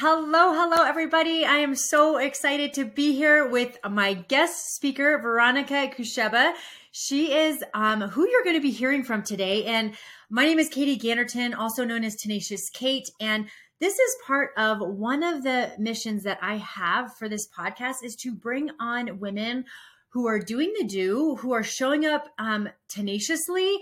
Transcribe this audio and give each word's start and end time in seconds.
Hello, 0.00 0.52
hello, 0.52 0.84
everybody. 0.84 1.44
I 1.44 1.56
am 1.56 1.74
so 1.74 2.18
excited 2.18 2.72
to 2.74 2.84
be 2.84 3.16
here 3.16 3.48
with 3.48 3.78
my 3.90 4.14
guest 4.14 4.76
speaker, 4.76 5.18
Veronica 5.18 5.88
Kusheba. 5.88 6.52
She 6.92 7.32
is 7.32 7.64
um, 7.74 8.02
who 8.02 8.28
you're 8.28 8.44
going 8.44 8.54
to 8.54 8.62
be 8.62 8.70
hearing 8.70 9.02
from 9.02 9.24
today. 9.24 9.64
And 9.64 9.96
my 10.30 10.44
name 10.44 10.60
is 10.60 10.68
Katie 10.68 10.96
Ganderton, 10.96 11.52
also 11.52 11.84
known 11.84 12.04
as 12.04 12.14
Tenacious 12.14 12.70
Kate. 12.70 13.10
And 13.18 13.48
this 13.80 13.98
is 13.98 14.16
part 14.24 14.50
of 14.56 14.78
one 14.78 15.24
of 15.24 15.42
the 15.42 15.72
missions 15.80 16.22
that 16.22 16.38
I 16.40 16.58
have 16.58 17.16
for 17.16 17.28
this 17.28 17.48
podcast 17.48 18.04
is 18.04 18.14
to 18.20 18.32
bring 18.32 18.70
on 18.78 19.18
women 19.18 19.64
who 20.10 20.28
are 20.28 20.38
doing 20.38 20.74
the 20.78 20.86
do, 20.86 21.34
who 21.40 21.52
are 21.52 21.64
showing 21.64 22.06
up 22.06 22.28
um, 22.38 22.68
tenaciously 22.88 23.80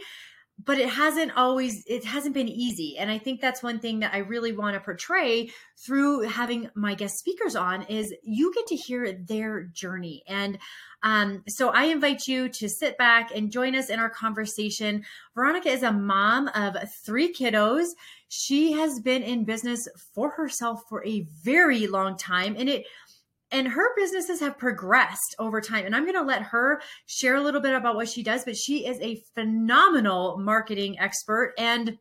but 0.64 0.78
it 0.78 0.88
hasn't 0.88 1.36
always 1.36 1.84
it 1.86 2.04
hasn't 2.04 2.34
been 2.34 2.48
easy. 2.48 2.96
And 2.98 3.10
i 3.10 3.18
think 3.18 3.40
that's 3.40 3.62
one 3.62 3.78
thing 3.78 4.00
that 4.00 4.14
i 4.14 4.18
really 4.18 4.52
want 4.52 4.74
to 4.74 4.80
portray 4.80 5.50
through 5.76 6.22
having 6.22 6.70
my 6.74 6.94
guest 6.94 7.18
speakers 7.18 7.54
on 7.56 7.82
is 7.82 8.14
you 8.22 8.52
get 8.54 8.66
to 8.68 8.76
hear 8.76 9.12
their 9.12 9.64
journey. 9.64 10.22
And 10.26 10.58
um, 11.02 11.42
so 11.46 11.68
i 11.70 11.84
invite 11.84 12.26
you 12.26 12.48
to 12.48 12.68
sit 12.68 12.96
back 12.96 13.30
and 13.34 13.52
join 13.52 13.74
us 13.74 13.90
in 13.90 14.00
our 14.00 14.10
conversation. 14.10 15.04
Veronica 15.34 15.68
is 15.68 15.82
a 15.82 15.92
mom 15.92 16.48
of 16.48 16.76
three 17.04 17.32
kiddos. 17.32 17.88
She 18.28 18.72
has 18.72 18.98
been 18.98 19.22
in 19.22 19.44
business 19.44 19.86
for 20.14 20.30
herself 20.30 20.82
for 20.88 21.04
a 21.04 21.28
very 21.42 21.86
long 21.86 22.16
time 22.16 22.56
and 22.58 22.68
it 22.68 22.86
and 23.56 23.68
her 23.68 23.94
businesses 23.96 24.40
have 24.40 24.58
progressed 24.58 25.34
over 25.38 25.62
time. 25.62 25.86
And 25.86 25.96
I'm 25.96 26.04
going 26.04 26.14
to 26.14 26.20
let 26.20 26.42
her 26.42 26.82
share 27.06 27.36
a 27.36 27.40
little 27.40 27.62
bit 27.62 27.74
about 27.74 27.96
what 27.96 28.06
she 28.06 28.22
does, 28.22 28.44
but 28.44 28.54
she 28.54 28.86
is 28.86 29.00
a 29.00 29.22
phenomenal 29.34 30.36
marketing 30.36 30.98
expert. 30.98 31.54
And 31.56 31.96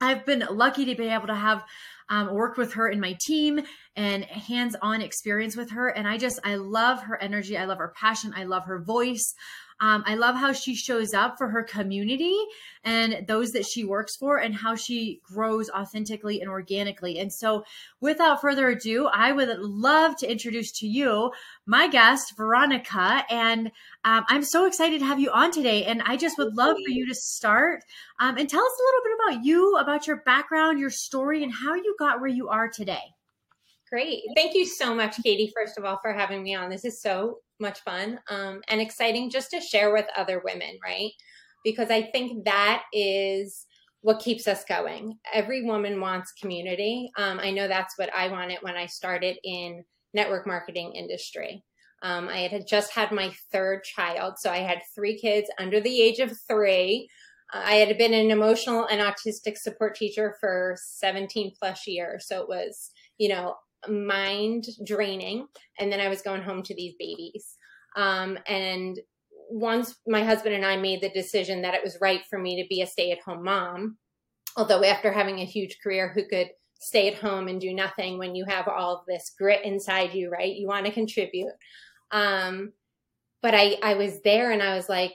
I've 0.00 0.24
been 0.24 0.44
lucky 0.48 0.84
to 0.84 0.94
be 0.94 1.08
able 1.08 1.26
to 1.26 1.34
have 1.34 1.64
um, 2.08 2.32
worked 2.32 2.56
with 2.56 2.74
her 2.74 2.88
in 2.88 3.00
my 3.00 3.16
team 3.20 3.62
and 3.96 4.24
hands 4.26 4.76
on 4.80 5.02
experience 5.02 5.56
with 5.56 5.72
her. 5.72 5.88
And 5.88 6.06
I 6.06 6.18
just, 6.18 6.38
I 6.44 6.54
love 6.54 7.02
her 7.02 7.20
energy. 7.20 7.58
I 7.58 7.64
love 7.64 7.78
her 7.78 7.92
passion. 8.00 8.32
I 8.36 8.44
love 8.44 8.66
her 8.66 8.80
voice. 8.84 9.34
Um, 9.82 10.04
I 10.06 10.14
love 10.14 10.36
how 10.36 10.52
she 10.52 10.76
shows 10.76 11.12
up 11.12 11.36
for 11.36 11.48
her 11.48 11.64
community 11.64 12.36
and 12.84 13.26
those 13.26 13.50
that 13.50 13.66
she 13.66 13.82
works 13.82 14.14
for 14.14 14.38
and 14.38 14.54
how 14.54 14.76
she 14.76 15.20
grows 15.24 15.68
authentically 15.70 16.40
and 16.40 16.48
organically. 16.48 17.18
And 17.18 17.32
so, 17.32 17.64
without 18.00 18.40
further 18.40 18.68
ado, 18.68 19.08
I 19.08 19.32
would 19.32 19.58
love 19.58 20.16
to 20.18 20.30
introduce 20.30 20.70
to 20.78 20.86
you 20.86 21.32
my 21.66 21.88
guest, 21.88 22.36
Veronica. 22.36 23.24
And 23.28 23.72
um, 24.04 24.24
I'm 24.28 24.44
so 24.44 24.66
excited 24.66 25.00
to 25.00 25.06
have 25.06 25.18
you 25.18 25.32
on 25.32 25.50
today. 25.50 25.84
And 25.84 26.00
I 26.02 26.16
just 26.16 26.38
would 26.38 26.54
love 26.54 26.76
for 26.76 26.90
you 26.90 27.08
to 27.08 27.14
start 27.14 27.82
um, 28.20 28.38
and 28.38 28.48
tell 28.48 28.64
us 28.64 28.72
a 28.78 28.84
little 28.84 29.02
bit 29.04 29.34
about 29.34 29.44
you, 29.44 29.76
about 29.78 30.06
your 30.06 30.18
background, 30.18 30.78
your 30.78 30.90
story, 30.90 31.42
and 31.42 31.52
how 31.52 31.74
you 31.74 31.96
got 31.98 32.20
where 32.20 32.30
you 32.30 32.48
are 32.48 32.68
today. 32.68 33.14
Great. 33.92 34.22
Thank 34.34 34.54
you 34.54 34.64
so 34.64 34.94
much, 34.94 35.22
Katie, 35.22 35.52
first 35.54 35.76
of 35.76 35.84
all, 35.84 35.98
for 36.00 36.14
having 36.14 36.42
me 36.42 36.54
on. 36.54 36.70
This 36.70 36.86
is 36.86 37.02
so 37.02 37.40
much 37.60 37.80
fun 37.80 38.18
um, 38.30 38.62
and 38.68 38.80
exciting 38.80 39.28
just 39.28 39.50
to 39.50 39.60
share 39.60 39.92
with 39.92 40.06
other 40.16 40.40
women, 40.42 40.78
right? 40.82 41.10
Because 41.62 41.90
I 41.90 42.04
think 42.04 42.46
that 42.46 42.84
is 42.94 43.66
what 44.00 44.20
keeps 44.20 44.48
us 44.48 44.64
going. 44.64 45.18
Every 45.34 45.66
woman 45.66 46.00
wants 46.00 46.32
community. 46.32 47.10
Um, 47.18 47.38
I 47.38 47.50
know 47.50 47.68
that's 47.68 47.98
what 47.98 48.08
I 48.14 48.28
wanted 48.28 48.60
when 48.62 48.76
I 48.76 48.86
started 48.86 49.36
in 49.44 49.84
network 50.14 50.46
marketing 50.46 50.94
industry. 50.94 51.62
Um, 52.02 52.30
I 52.30 52.48
had 52.48 52.66
just 52.66 52.94
had 52.94 53.12
my 53.12 53.30
third 53.52 53.84
child, 53.84 54.36
so 54.38 54.50
I 54.50 54.60
had 54.60 54.78
three 54.94 55.18
kids 55.18 55.50
under 55.58 55.82
the 55.82 56.00
age 56.00 56.18
of 56.18 56.32
three. 56.48 57.10
Uh, 57.52 57.60
I 57.62 57.74
had 57.74 57.98
been 57.98 58.14
an 58.14 58.30
emotional 58.30 58.86
and 58.86 59.02
autistic 59.02 59.58
support 59.58 59.96
teacher 59.96 60.34
for 60.40 60.76
17 60.80 61.52
plus 61.58 61.86
years, 61.86 62.26
so 62.26 62.40
it 62.40 62.48
was, 62.48 62.90
you 63.18 63.28
know, 63.28 63.56
mind 63.88 64.66
draining. 64.86 65.46
And 65.78 65.92
then 65.92 66.00
I 66.00 66.08
was 66.08 66.22
going 66.22 66.42
home 66.42 66.62
to 66.64 66.74
these 66.74 66.94
babies. 66.98 67.56
Um, 67.96 68.38
and 68.46 68.98
once 69.50 69.96
my 70.06 70.24
husband 70.24 70.54
and 70.54 70.64
I 70.64 70.76
made 70.76 71.02
the 71.02 71.10
decision 71.10 71.62
that 71.62 71.74
it 71.74 71.84
was 71.84 71.98
right 72.00 72.22
for 72.28 72.38
me 72.38 72.62
to 72.62 72.68
be 72.68 72.82
a 72.82 72.86
stay 72.86 73.10
at 73.10 73.20
home 73.20 73.44
mom, 73.44 73.98
although 74.56 74.82
after 74.82 75.12
having 75.12 75.40
a 75.40 75.44
huge 75.44 75.78
career, 75.82 76.12
who 76.14 76.26
could 76.26 76.50
stay 76.80 77.08
at 77.08 77.18
home 77.18 77.48
and 77.48 77.60
do 77.60 77.72
nothing 77.72 78.18
when 78.18 78.34
you 78.34 78.44
have 78.46 78.66
all 78.66 79.04
this 79.06 79.32
grit 79.38 79.64
inside 79.64 80.14
you, 80.14 80.30
right? 80.30 80.54
You 80.54 80.66
want 80.66 80.86
to 80.86 80.92
contribute. 80.92 81.52
Um, 82.10 82.72
but 83.40 83.54
I, 83.54 83.76
I 83.82 83.94
was 83.94 84.20
there 84.22 84.50
and 84.50 84.62
I 84.62 84.74
was 84.74 84.88
like, 84.88 85.14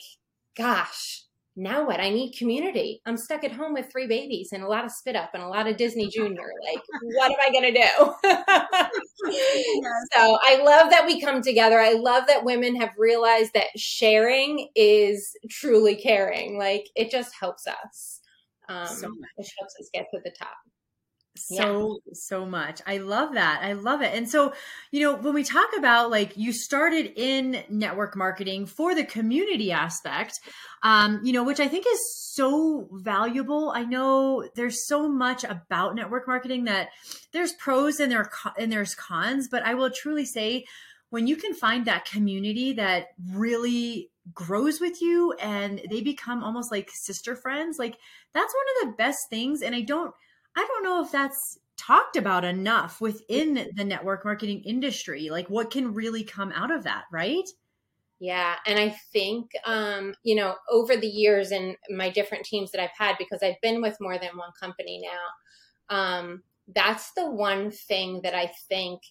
gosh, 0.55 1.23
now 1.57 1.87
what? 1.87 1.99
I 1.99 2.09
need 2.09 2.37
community. 2.37 3.01
I'm 3.05 3.17
stuck 3.17 3.43
at 3.43 3.51
home 3.51 3.73
with 3.73 3.91
three 3.91 4.05
babies 4.05 4.49
and 4.53 4.63
a 4.63 4.67
lot 4.67 4.85
of 4.85 4.91
spit 4.91 5.15
up 5.15 5.31
and 5.33 5.41
a 5.41 5.47
lot 5.47 5.67
of 5.67 5.75
Disney 5.75 6.07
Junior. 6.15 6.51
Like, 6.63 6.83
what 7.01 7.31
am 7.31 7.37
I 7.41 7.51
going 7.51 7.73
to 7.73 7.79
do? 7.81 8.13
so 10.13 10.37
I 10.41 10.61
love 10.63 10.91
that 10.91 11.05
we 11.07 11.19
come 11.19 11.41
together. 11.41 11.79
I 11.79 11.93
love 11.93 12.27
that 12.27 12.45
women 12.45 12.75
have 12.75 12.91
realized 12.97 13.53
that 13.55 13.67
sharing 13.75 14.69
is 14.75 15.35
truly 15.49 15.95
caring. 15.95 16.59
Like, 16.59 16.89
it 16.95 17.09
just 17.09 17.33
helps 17.37 17.65
us. 17.65 18.21
Um, 18.69 18.87
so 18.87 19.07
it 19.37 19.49
helps 19.57 19.75
us 19.79 19.89
get 19.93 20.05
to 20.13 20.19
the 20.23 20.31
top 20.37 20.57
so 21.37 21.99
yeah. 22.05 22.13
so 22.13 22.45
much. 22.45 22.81
I 22.85 22.97
love 22.97 23.33
that. 23.33 23.61
I 23.63 23.73
love 23.73 24.01
it. 24.01 24.13
And 24.13 24.29
so 24.29 24.53
you 24.91 25.01
know 25.01 25.15
when 25.15 25.33
we 25.33 25.43
talk 25.43 25.69
about 25.77 26.11
like 26.11 26.35
you 26.37 26.51
started 26.51 27.13
in 27.15 27.63
network 27.69 28.15
marketing 28.15 28.65
for 28.65 28.95
the 28.95 29.05
community 29.05 29.71
aspect 29.71 30.39
um 30.83 31.19
you 31.23 31.33
know 31.33 31.43
which 31.43 31.59
i 31.59 31.67
think 31.67 31.85
is 31.87 32.27
so 32.37 32.87
valuable. 32.91 33.71
I 33.71 33.83
know 33.83 34.47
there's 34.55 34.85
so 34.85 35.09
much 35.09 35.43
about 35.43 35.95
network 35.95 36.27
marketing 36.27 36.65
that 36.65 36.89
there's 37.33 37.53
pros 37.53 37.99
and 37.99 38.11
there 38.11 38.29
and 38.59 38.71
there's 38.71 38.93
cons 38.93 39.47
but 39.49 39.63
i 39.63 39.73
will 39.73 39.89
truly 39.89 40.25
say 40.25 40.65
when 41.09 41.25
you 41.25 41.35
can 41.35 41.53
find 41.53 41.85
that 41.85 42.05
community 42.05 42.73
that 42.73 43.07
really 43.31 44.11
grows 44.33 44.79
with 44.79 45.01
you 45.01 45.33
and 45.41 45.81
they 45.89 46.01
become 46.01 46.43
almost 46.43 46.71
like 46.71 46.89
sister 46.91 47.35
friends 47.35 47.79
like 47.79 47.97
that's 48.33 48.53
one 48.53 48.89
of 48.89 48.91
the 48.91 48.97
best 48.97 49.29
things. 49.29 49.61
And 49.61 49.73
i 49.73 49.81
don't 49.81 50.13
I 50.57 50.65
don't 50.65 50.83
know 50.83 51.03
if 51.03 51.11
that's 51.11 51.59
talked 51.77 52.17
about 52.17 52.43
enough 52.43 52.99
within 52.99 53.69
the 53.75 53.83
network 53.85 54.25
marketing 54.25 54.63
industry. 54.65 55.29
Like 55.29 55.47
what 55.49 55.71
can 55.71 55.93
really 55.93 56.23
come 56.23 56.51
out 56.51 56.71
of 56.71 56.83
that, 56.83 57.03
right? 57.11 57.47
Yeah. 58.19 58.55
And 58.65 58.79
I 58.79 58.97
think, 59.13 59.51
um, 59.65 60.15
you 60.23 60.35
know, 60.35 60.55
over 60.71 60.97
the 60.97 61.07
years 61.07 61.51
and 61.51 61.75
my 61.91 62.09
different 62.09 62.45
teams 62.45 62.71
that 62.71 62.81
I've 62.81 62.89
had, 62.97 63.15
because 63.19 63.43
I've 63.43 63.61
been 63.61 63.81
with 63.81 63.95
more 64.01 64.17
than 64.17 64.35
one 64.35 64.49
company 64.59 64.99
now, 65.03 65.95
um, 65.95 66.41
that's 66.73 67.11
the 67.11 67.29
one 67.29 67.69
thing 67.69 68.21
that 68.23 68.33
I 68.33 68.51
think 68.67 69.01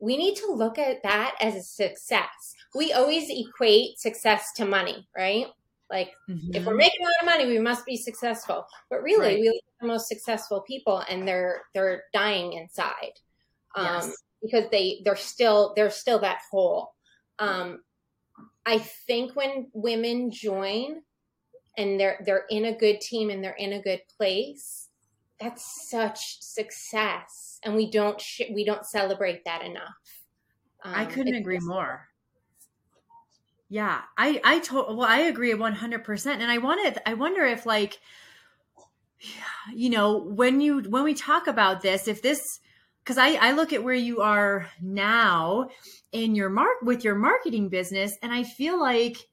we 0.00 0.16
need 0.16 0.34
to 0.36 0.52
look 0.52 0.78
at 0.78 1.02
that 1.04 1.36
as 1.40 1.54
a 1.54 1.62
success. 1.62 2.54
We 2.74 2.92
always 2.92 3.30
equate 3.30 3.98
success 4.00 4.52
to 4.56 4.66
money, 4.66 5.08
right? 5.16 5.46
Like 5.90 6.12
mm-hmm. 6.28 6.54
if 6.54 6.64
we're 6.64 6.72
mm-hmm. 6.72 6.78
making 6.78 7.00
a 7.02 7.04
lot 7.04 7.14
of 7.20 7.26
money, 7.26 7.46
we 7.46 7.60
must 7.60 7.86
be 7.86 7.96
successful. 7.96 8.66
But 8.90 9.02
really, 9.02 9.26
right. 9.26 9.40
we 9.40 9.48
look 9.48 9.56
at 9.56 9.80
the 9.80 9.86
most 9.86 10.08
successful 10.08 10.62
people, 10.62 11.02
and 11.08 11.26
they're 11.26 11.62
they're 11.74 12.04
dying 12.12 12.54
inside 12.54 13.12
um, 13.76 13.86
yes. 13.86 14.16
because 14.42 14.64
they 14.70 15.00
they're 15.04 15.16
still 15.16 15.72
they're 15.76 15.90
still 15.90 16.18
that 16.20 16.40
hole. 16.50 16.92
Um, 17.38 17.82
I 18.64 18.78
think 18.78 19.36
when 19.36 19.68
women 19.72 20.30
join 20.30 21.02
and 21.76 22.00
they're 22.00 22.20
they're 22.26 22.46
in 22.50 22.66
a 22.66 22.76
good 22.76 23.00
team 23.00 23.30
and 23.30 23.42
they're 23.42 23.52
in 23.52 23.74
a 23.74 23.82
good 23.82 24.00
place, 24.16 24.88
that's 25.38 25.88
such 25.88 26.40
success, 26.40 27.60
and 27.62 27.76
we 27.76 27.90
don't 27.90 28.20
sh- 28.20 28.50
we 28.52 28.64
don't 28.64 28.84
celebrate 28.84 29.44
that 29.44 29.62
enough. 29.62 29.94
Um, 30.82 30.94
I 30.94 31.04
couldn't 31.04 31.34
agree 31.34 31.60
more. 31.60 32.08
Yeah, 33.68 34.02
I 34.16 34.40
I 34.44 34.58
told 34.60 34.96
well 34.96 35.08
I 35.08 35.20
agree 35.20 35.52
100% 35.52 36.26
and 36.26 36.50
I 36.50 36.58
wanted 36.58 36.98
I 37.04 37.14
wonder 37.14 37.44
if 37.44 37.66
like 37.66 37.98
you 39.74 39.90
know 39.90 40.18
when 40.18 40.60
you 40.60 40.80
when 40.82 41.02
we 41.02 41.14
talk 41.14 41.46
about 41.46 41.80
this 41.80 42.06
if 42.06 42.22
this 42.22 42.60
cuz 43.04 43.18
I 43.18 43.34
I 43.34 43.52
look 43.52 43.72
at 43.72 43.82
where 43.82 43.94
you 43.94 44.20
are 44.20 44.70
now 44.80 45.70
in 46.12 46.34
your 46.36 46.48
mark 46.48 46.80
with 46.82 47.02
your 47.02 47.16
marketing 47.16 47.68
business 47.68 48.16
and 48.22 48.32
I 48.32 48.44
feel 48.44 48.78
like 48.78 49.28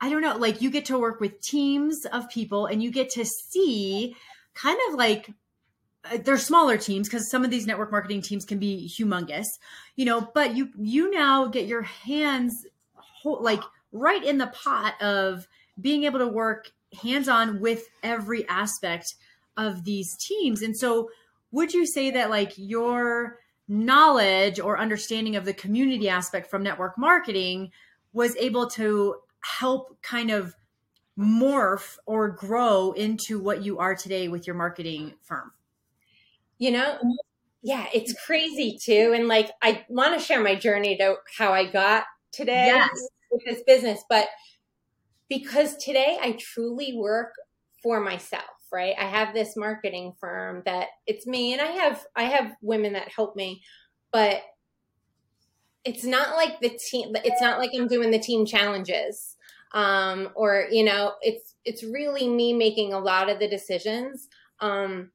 I 0.00 0.08
don't 0.08 0.22
know 0.22 0.36
like 0.36 0.62
you 0.62 0.70
get 0.70 0.86
to 0.86 0.98
work 0.98 1.20
with 1.20 1.40
teams 1.42 2.06
of 2.06 2.30
people 2.30 2.66
and 2.66 2.82
you 2.82 2.90
get 2.90 3.10
to 3.10 3.26
see 3.26 4.16
kind 4.54 4.78
of 4.88 4.94
like 4.94 5.32
uh, 6.10 6.18
they're 6.24 6.38
smaller 6.38 6.78
teams 6.78 7.08
because 7.08 7.30
some 7.30 7.44
of 7.44 7.50
these 7.50 7.66
network 7.66 7.92
marketing 7.92 8.22
teams 8.22 8.46
can 8.46 8.58
be 8.58 8.88
humongous 8.88 9.46
you 9.96 10.06
know 10.06 10.20
but 10.34 10.56
you 10.56 10.70
you 10.78 11.10
now 11.10 11.46
get 11.46 11.66
your 11.66 11.82
hands 11.82 12.64
like 13.34 13.62
right 13.92 14.22
in 14.22 14.38
the 14.38 14.48
pot 14.48 15.00
of 15.02 15.46
being 15.80 16.04
able 16.04 16.18
to 16.18 16.28
work 16.28 16.70
hands 17.02 17.28
on 17.28 17.60
with 17.60 17.84
every 18.02 18.48
aspect 18.48 19.14
of 19.56 19.84
these 19.84 20.16
teams. 20.16 20.62
And 20.62 20.76
so, 20.76 21.10
would 21.52 21.72
you 21.72 21.86
say 21.86 22.10
that 22.10 22.30
like 22.30 22.52
your 22.56 23.38
knowledge 23.68 24.60
or 24.60 24.78
understanding 24.78 25.36
of 25.36 25.44
the 25.44 25.54
community 25.54 26.08
aspect 26.08 26.50
from 26.50 26.62
network 26.62 26.98
marketing 26.98 27.70
was 28.12 28.36
able 28.36 28.68
to 28.70 29.16
help 29.40 29.96
kind 30.02 30.30
of 30.30 30.54
morph 31.18 31.96
or 32.06 32.28
grow 32.28 32.92
into 32.92 33.40
what 33.40 33.64
you 33.64 33.78
are 33.78 33.94
today 33.94 34.28
with 34.28 34.46
your 34.46 34.56
marketing 34.56 35.14
firm? 35.22 35.52
You 36.58 36.72
know, 36.72 36.98
yeah, 37.62 37.86
it's 37.92 38.14
crazy 38.24 38.78
too. 38.80 39.12
And 39.14 39.28
like, 39.28 39.50
I 39.62 39.84
want 39.88 40.18
to 40.18 40.24
share 40.24 40.42
my 40.42 40.54
journey 40.54 40.96
to 40.98 41.16
how 41.36 41.52
I 41.52 41.70
got 41.70 42.04
today 42.32 42.66
yes. 42.66 43.08
With 43.36 43.44
this 43.56 43.62
business, 43.66 44.02
but 44.08 44.28
because 45.28 45.76
today 45.76 46.18
I 46.20 46.32
truly 46.32 46.94
work 46.96 47.32
for 47.82 48.00
myself, 48.00 48.44
right? 48.72 48.94
I 48.98 49.04
have 49.04 49.34
this 49.34 49.56
marketing 49.56 50.14
firm 50.20 50.62
that 50.66 50.88
it's 51.06 51.26
me 51.26 51.52
and 51.52 51.62
I 51.62 51.72
have, 51.72 52.04
I 52.14 52.24
have 52.24 52.56
women 52.62 52.94
that 52.94 53.12
help 53.14 53.36
me, 53.36 53.62
but 54.12 54.42
it's 55.84 56.04
not 56.04 56.36
like 56.36 56.60
the 56.60 56.70
team, 56.70 57.14
it's 57.16 57.40
not 57.40 57.58
like 57.58 57.70
I'm 57.74 57.88
doing 57.88 58.10
the 58.10 58.18
team 58.18 58.46
challenges. 58.46 59.36
Um, 59.72 60.30
or, 60.34 60.66
you 60.70 60.84
know, 60.84 61.14
it's, 61.20 61.54
it's 61.64 61.82
really 61.82 62.28
me 62.28 62.52
making 62.52 62.92
a 62.92 62.98
lot 62.98 63.28
of 63.28 63.38
the 63.38 63.48
decisions. 63.48 64.28
Um, 64.60 65.10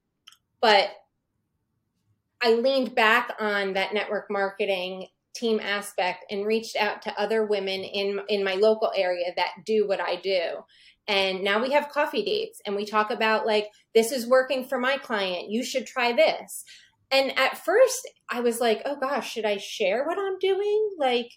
but 0.60 0.90
I 2.42 2.54
leaned 2.54 2.94
back 2.94 3.34
on 3.40 3.72
that 3.74 3.94
network 3.94 4.30
marketing 4.30 5.08
team 5.34 5.60
aspect 5.60 6.24
and 6.30 6.46
reached 6.46 6.76
out 6.76 7.02
to 7.02 7.20
other 7.20 7.46
women 7.46 7.82
in 7.82 8.20
in 8.28 8.44
my 8.44 8.54
local 8.54 8.92
area 8.96 9.32
that 9.36 9.52
do 9.64 9.86
what 9.86 10.00
I 10.00 10.16
do. 10.16 10.64
And 11.08 11.42
now 11.42 11.60
we 11.60 11.72
have 11.72 11.88
coffee 11.88 12.24
dates 12.24 12.60
and 12.64 12.76
we 12.76 12.86
talk 12.86 13.10
about 13.10 13.46
like 13.46 13.68
this 13.94 14.12
is 14.12 14.26
working 14.26 14.64
for 14.64 14.78
my 14.78 14.96
client. 14.98 15.50
You 15.50 15.64
should 15.64 15.86
try 15.86 16.12
this. 16.12 16.64
And 17.10 17.36
at 17.38 17.58
first 17.58 18.08
I 18.30 18.40
was 18.40 18.60
like, 18.60 18.82
"Oh 18.84 18.96
gosh, 18.98 19.32
should 19.32 19.44
I 19.44 19.56
share 19.56 20.04
what 20.06 20.18
I'm 20.18 20.38
doing?" 20.38 20.90
Like 20.98 21.30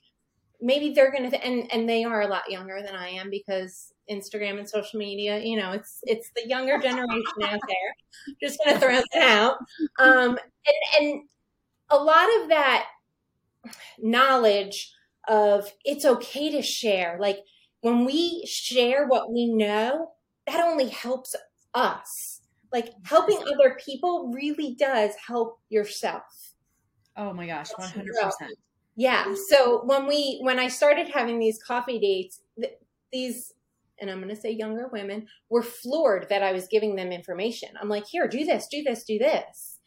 maybe 0.61 0.93
they're 0.93 1.11
going 1.11 1.29
to 1.29 1.45
and 1.45 1.71
and 1.73 1.89
they 1.89 2.03
are 2.03 2.21
a 2.21 2.27
lot 2.27 2.49
younger 2.49 2.81
than 2.81 2.95
I 2.95 3.09
am 3.09 3.29
because 3.29 3.91
Instagram 4.09 4.59
and 4.59 4.69
social 4.69 4.99
media. 4.99 5.39
You 5.39 5.57
know, 5.57 5.71
it's 5.71 5.99
it's 6.03 6.31
the 6.35 6.47
younger 6.47 6.79
generation 6.79 7.43
out 7.43 7.59
there. 7.67 8.37
Just 8.41 8.59
gonna 8.63 8.79
throw 8.79 9.01
that 9.13 9.21
out. 9.21 9.57
Um, 9.99 10.37
and 10.67 10.99
and 10.99 11.21
a 11.89 11.97
lot 11.97 12.27
of 12.41 12.49
that 12.49 12.87
knowledge 13.99 14.91
of 15.27 15.71
it's 15.83 16.05
okay 16.05 16.51
to 16.51 16.61
share. 16.61 17.17
Like 17.19 17.39
when 17.81 18.05
we 18.05 18.45
share 18.47 19.07
what 19.07 19.31
we 19.31 19.53
know, 19.53 20.11
that 20.47 20.59
only 20.59 20.89
helps 20.89 21.35
us. 21.73 22.41
Like 22.71 22.89
helping 23.03 23.39
other 23.41 23.77
people 23.85 24.31
really 24.33 24.75
does 24.77 25.11
help 25.27 25.59
yourself. 25.69 26.53
Oh 27.15 27.33
my 27.33 27.47
gosh, 27.47 27.69
one 27.75 27.89
hundred 27.89 28.15
percent. 28.21 28.51
Yeah. 28.95 29.33
So 29.49 29.83
when 29.85 30.07
we 30.07 30.39
when 30.41 30.59
I 30.59 30.67
started 30.67 31.07
having 31.07 31.39
these 31.39 31.61
coffee 31.61 31.99
dates, 31.99 32.41
th- 32.59 32.73
these 33.13 33.53
and 33.99 34.09
I'm 34.09 34.17
going 34.17 34.33
to 34.33 34.35
say 34.35 34.51
younger 34.51 34.89
women, 34.91 35.27
were 35.49 35.63
floored 35.63 36.27
that 36.29 36.43
I 36.43 36.51
was 36.51 36.67
giving 36.67 36.97
them 36.97 37.13
information. 37.13 37.69
I'm 37.81 37.87
like, 37.87 38.05
here, 38.05 38.27
do 38.27 38.43
this, 38.43 38.67
do 38.69 38.83
this, 38.83 39.05
do 39.05 39.17
this. 39.17 39.79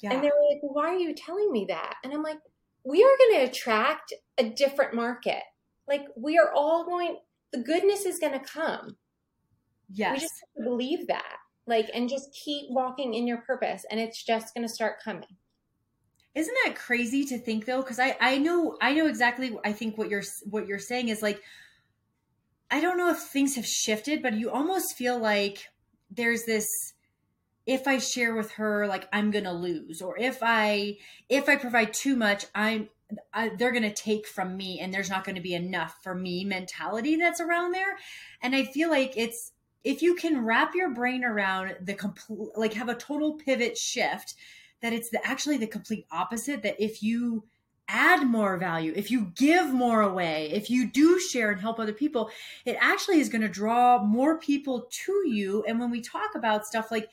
Yeah. 0.00 0.12
And 0.12 0.22
they 0.22 0.28
were 0.28 0.48
like, 0.48 0.60
why 0.62 0.94
are 0.94 0.98
you 0.98 1.14
telling 1.14 1.50
me 1.50 1.66
that? 1.68 1.94
And 2.04 2.12
I'm 2.12 2.22
like, 2.22 2.38
we 2.88 3.04
are 3.04 3.16
going 3.18 3.40
to 3.40 3.50
attract 3.50 4.14
a 4.38 4.44
different 4.48 4.94
market. 4.94 5.42
Like, 5.86 6.06
we 6.16 6.38
are 6.38 6.50
all 6.54 6.86
going, 6.86 7.18
the 7.52 7.62
goodness 7.62 8.06
is 8.06 8.18
going 8.18 8.32
to 8.32 8.44
come. 8.44 8.96
Yes. 9.92 10.14
We 10.14 10.20
just 10.20 10.34
have 10.40 10.64
to 10.64 10.70
believe 10.70 11.06
that. 11.08 11.36
Like, 11.66 11.90
and 11.92 12.08
just 12.08 12.30
keep 12.32 12.70
walking 12.70 13.12
in 13.12 13.26
your 13.26 13.42
purpose, 13.42 13.84
and 13.90 14.00
it's 14.00 14.24
just 14.24 14.54
going 14.54 14.66
to 14.66 14.72
start 14.72 15.02
coming. 15.04 15.36
Isn't 16.34 16.56
that 16.64 16.76
crazy 16.76 17.24
to 17.26 17.38
think 17.38 17.66
though? 17.66 17.82
Because 17.82 17.98
I 17.98 18.16
I 18.20 18.38
know 18.38 18.78
I 18.80 18.94
know 18.94 19.06
exactly. 19.06 19.58
I 19.64 19.72
think 19.72 19.98
what 19.98 20.08
you're 20.08 20.22
what 20.44 20.68
you're 20.68 20.78
saying 20.78 21.08
is 21.08 21.20
like 21.20 21.42
I 22.70 22.80
don't 22.80 22.96
know 22.96 23.10
if 23.10 23.18
things 23.18 23.56
have 23.56 23.66
shifted, 23.66 24.22
but 24.22 24.34
you 24.34 24.50
almost 24.50 24.96
feel 24.96 25.18
like 25.18 25.66
there's 26.10 26.44
this 26.44 26.66
if 27.68 27.86
I 27.86 27.98
share 27.98 28.34
with 28.34 28.52
her 28.52 28.86
like 28.86 29.06
I'm 29.12 29.30
going 29.30 29.44
to 29.44 29.52
lose 29.52 30.00
or 30.00 30.18
if 30.18 30.38
I 30.40 30.96
if 31.28 31.50
I 31.50 31.56
provide 31.56 31.92
too 31.92 32.16
much, 32.16 32.46
I'm 32.54 32.88
I, 33.32 33.50
they're 33.50 33.72
going 33.72 33.82
to 33.82 33.92
take 33.92 34.26
from 34.26 34.56
me 34.56 34.80
and 34.80 34.92
there's 34.92 35.10
not 35.10 35.24
going 35.24 35.36
to 35.36 35.42
be 35.42 35.54
enough 35.54 35.98
for 36.02 36.14
me 36.14 36.44
mentality 36.44 37.16
that's 37.16 37.40
around 37.40 37.72
there. 37.72 37.96
And 38.42 38.56
I 38.56 38.64
feel 38.64 38.88
like 38.90 39.16
it's 39.16 39.52
if 39.84 40.00
you 40.00 40.14
can 40.14 40.44
wrap 40.44 40.74
your 40.74 40.90
brain 40.90 41.22
around 41.24 41.76
the 41.82 41.92
complete 41.92 42.48
like 42.56 42.72
have 42.72 42.88
a 42.88 42.94
total 42.94 43.34
pivot 43.34 43.76
shift 43.76 44.34
that 44.80 44.94
it's 44.94 45.10
the, 45.10 45.24
actually 45.26 45.58
the 45.58 45.66
complete 45.66 46.06
opposite 46.10 46.62
that 46.62 46.82
if 46.82 47.02
you 47.02 47.44
add 47.86 48.26
more 48.26 48.56
value, 48.56 48.94
if 48.96 49.10
you 49.10 49.32
give 49.34 49.72
more 49.74 50.00
away, 50.00 50.50
if 50.52 50.70
you 50.70 50.86
do 50.90 51.20
share 51.20 51.50
and 51.50 51.60
help 51.60 51.78
other 51.78 51.92
people, 51.92 52.30
it 52.64 52.78
actually 52.80 53.20
is 53.20 53.28
going 53.28 53.42
to 53.42 53.48
draw 53.48 54.02
more 54.02 54.38
people 54.38 54.86
to 54.90 55.28
you. 55.28 55.64
And 55.68 55.78
when 55.78 55.90
we 55.90 56.00
talk 56.00 56.34
about 56.34 56.66
stuff 56.66 56.90
like 56.90 57.10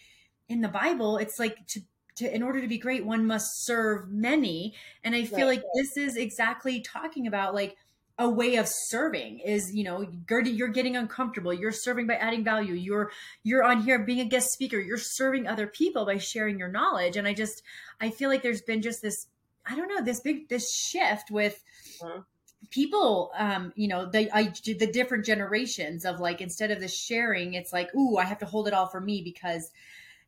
in 0.49 0.61
the 0.61 0.67
Bible, 0.67 1.17
it's 1.17 1.39
like 1.39 1.65
to 1.67 1.81
to, 2.15 2.33
in 2.33 2.41
order 2.41 2.61
to 2.61 2.67
be 2.67 2.77
great, 2.77 3.05
one 3.05 3.27
must 3.27 3.65
serve 3.65 4.07
many. 4.09 4.73
And 5.03 5.13
I 5.13 5.25
feel 5.25 5.47
right. 5.47 5.57
like 5.57 5.63
this 5.75 5.97
is 5.97 6.15
exactly 6.15 6.79
talking 6.79 7.27
about 7.27 7.53
like 7.53 7.75
a 8.17 8.29
way 8.29 8.55
of 8.55 8.69
serving 8.69 9.39
is, 9.39 9.75
you 9.75 9.83
know, 9.83 10.07
Gertie, 10.29 10.51
you're 10.51 10.69
getting 10.69 10.95
uncomfortable. 10.95 11.53
You're 11.53 11.73
serving 11.73 12.07
by 12.07 12.15
adding 12.15 12.45
value. 12.45 12.73
You're, 12.73 13.11
you're 13.43 13.65
on 13.65 13.81
here 13.81 13.99
being 13.99 14.21
a 14.21 14.25
guest 14.29 14.53
speaker. 14.53 14.79
You're 14.79 14.97
serving 14.97 15.45
other 15.45 15.67
people 15.67 16.05
by 16.05 16.17
sharing 16.17 16.57
your 16.57 16.69
knowledge. 16.69 17.17
And 17.17 17.27
I 17.27 17.33
just, 17.33 17.61
I 17.99 18.11
feel 18.11 18.29
like 18.29 18.41
there's 18.41 18.61
been 18.61 18.81
just 18.81 19.01
this 19.01 19.27
I 19.65 19.75
don't 19.75 19.87
know 19.87 20.01
this 20.01 20.19
big 20.19 20.47
this 20.47 20.73
shift 20.73 21.31
with 21.31 21.63
uh-huh. 22.01 22.21
people 22.69 23.31
um 23.37 23.73
you 23.75 23.87
know 23.87 24.05
the 24.05 24.29
I, 24.35 24.53
the 24.65 24.89
different 24.91 25.25
generations 25.25 26.05
of 26.05 26.19
like 26.19 26.41
instead 26.41 26.71
of 26.71 26.79
the 26.79 26.87
sharing 26.87 27.53
it's 27.53 27.73
like 27.73 27.93
ooh 27.95 28.17
I 28.17 28.25
have 28.25 28.39
to 28.39 28.45
hold 28.45 28.67
it 28.67 28.73
all 28.73 28.87
for 28.87 29.01
me 29.01 29.21
because 29.23 29.71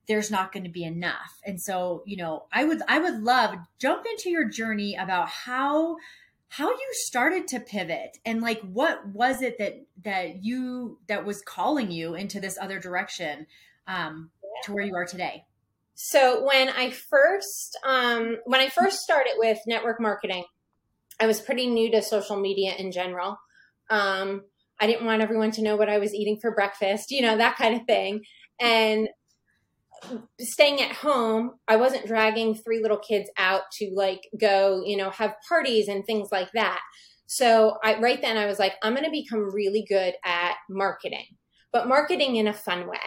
there's 0.08 0.32
not 0.32 0.52
going 0.52 0.64
to 0.64 0.70
be 0.70 0.84
enough 0.84 1.40
and 1.46 1.62
so 1.62 2.04
you 2.06 2.18
know 2.18 2.46
I 2.52 2.64
would 2.64 2.82
I 2.88 3.00
would 3.00 3.22
love 3.22 3.56
jump 3.80 4.06
into 4.06 4.30
your 4.30 4.50
journey 4.50 4.96
about 4.96 5.30
how 5.30 5.98
how 6.50 6.70
you 6.70 6.88
started 6.92 7.48
to 7.50 7.60
pivot 7.60 8.18
and 8.26 8.42
like 8.42 8.62
what 8.62 9.06
was 9.08 9.42
it 9.42 9.58
that 9.58 9.86
that 10.04 10.44
you 10.44 11.00
that 11.08 11.26
was 11.26 11.42
calling 11.42 11.92
you 11.92 12.16
into 12.16 12.40
this 12.40 12.58
other 12.60 12.80
direction 12.80 13.48
um 13.88 14.30
to 14.64 14.74
where 14.74 14.84
you 14.84 14.96
are 14.96 15.06
today 15.06 15.44
so 16.00 16.46
when 16.46 16.70
I 16.70 16.92
first 16.92 17.76
um, 17.84 18.38
when 18.46 18.62
I 18.62 18.70
first 18.70 19.00
started 19.00 19.34
with 19.38 19.58
network 19.66 20.00
marketing, 20.00 20.44
I 21.20 21.26
was 21.26 21.42
pretty 21.42 21.66
new 21.66 21.90
to 21.90 22.04
social 22.04 22.40
media 22.40 22.76
in 22.78 22.92
general. 22.92 23.40
Um, 23.90 24.44
I 24.80 24.86
didn't 24.86 25.08
want 25.08 25.24
everyone 25.24 25.50
to 25.52 25.64
know 25.64 25.76
what 25.76 25.90
I 25.90 25.98
was 25.98 26.14
eating 26.14 26.38
for 26.40 26.54
breakfast, 26.54 27.10
you 27.10 27.24
know, 27.24 27.36
that 27.38 27.58
kind 27.58 27.76
of 27.76 27.88
thing. 27.88 28.22
And 28.60 29.10
staying 30.40 30.82
at 30.82 30.92
home, 30.92 31.52
I 31.68 31.76
wasn't 31.76 32.08
dragging 32.08 32.56
three 32.56 32.82
little 32.82 32.98
kids 32.98 33.30
out 33.38 33.64
to 33.74 33.92
like 33.96 34.28
go, 34.40 34.84
you 34.86 34.98
know, 34.98 35.10
have 35.12 35.36
parties 35.48 35.88
and 35.88 36.06
things 36.06 36.30
like 36.32 36.52
that. 36.54 36.82
So 37.28 37.78
I 37.84 38.00
right 38.00 38.22
then 38.22 38.38
I 38.38 38.46
was 38.46 38.60
like, 38.60 38.74
I'm 38.82 38.94
going 38.94 39.06
to 39.06 39.12
become 39.12 39.54
really 39.54 39.86
good 39.88 40.14
at 40.24 40.56
marketing, 40.70 41.26
but 41.72 41.88
marketing 41.88 42.38
in 42.38 42.48
a 42.48 42.54
fun 42.54 42.88
way. 42.88 42.98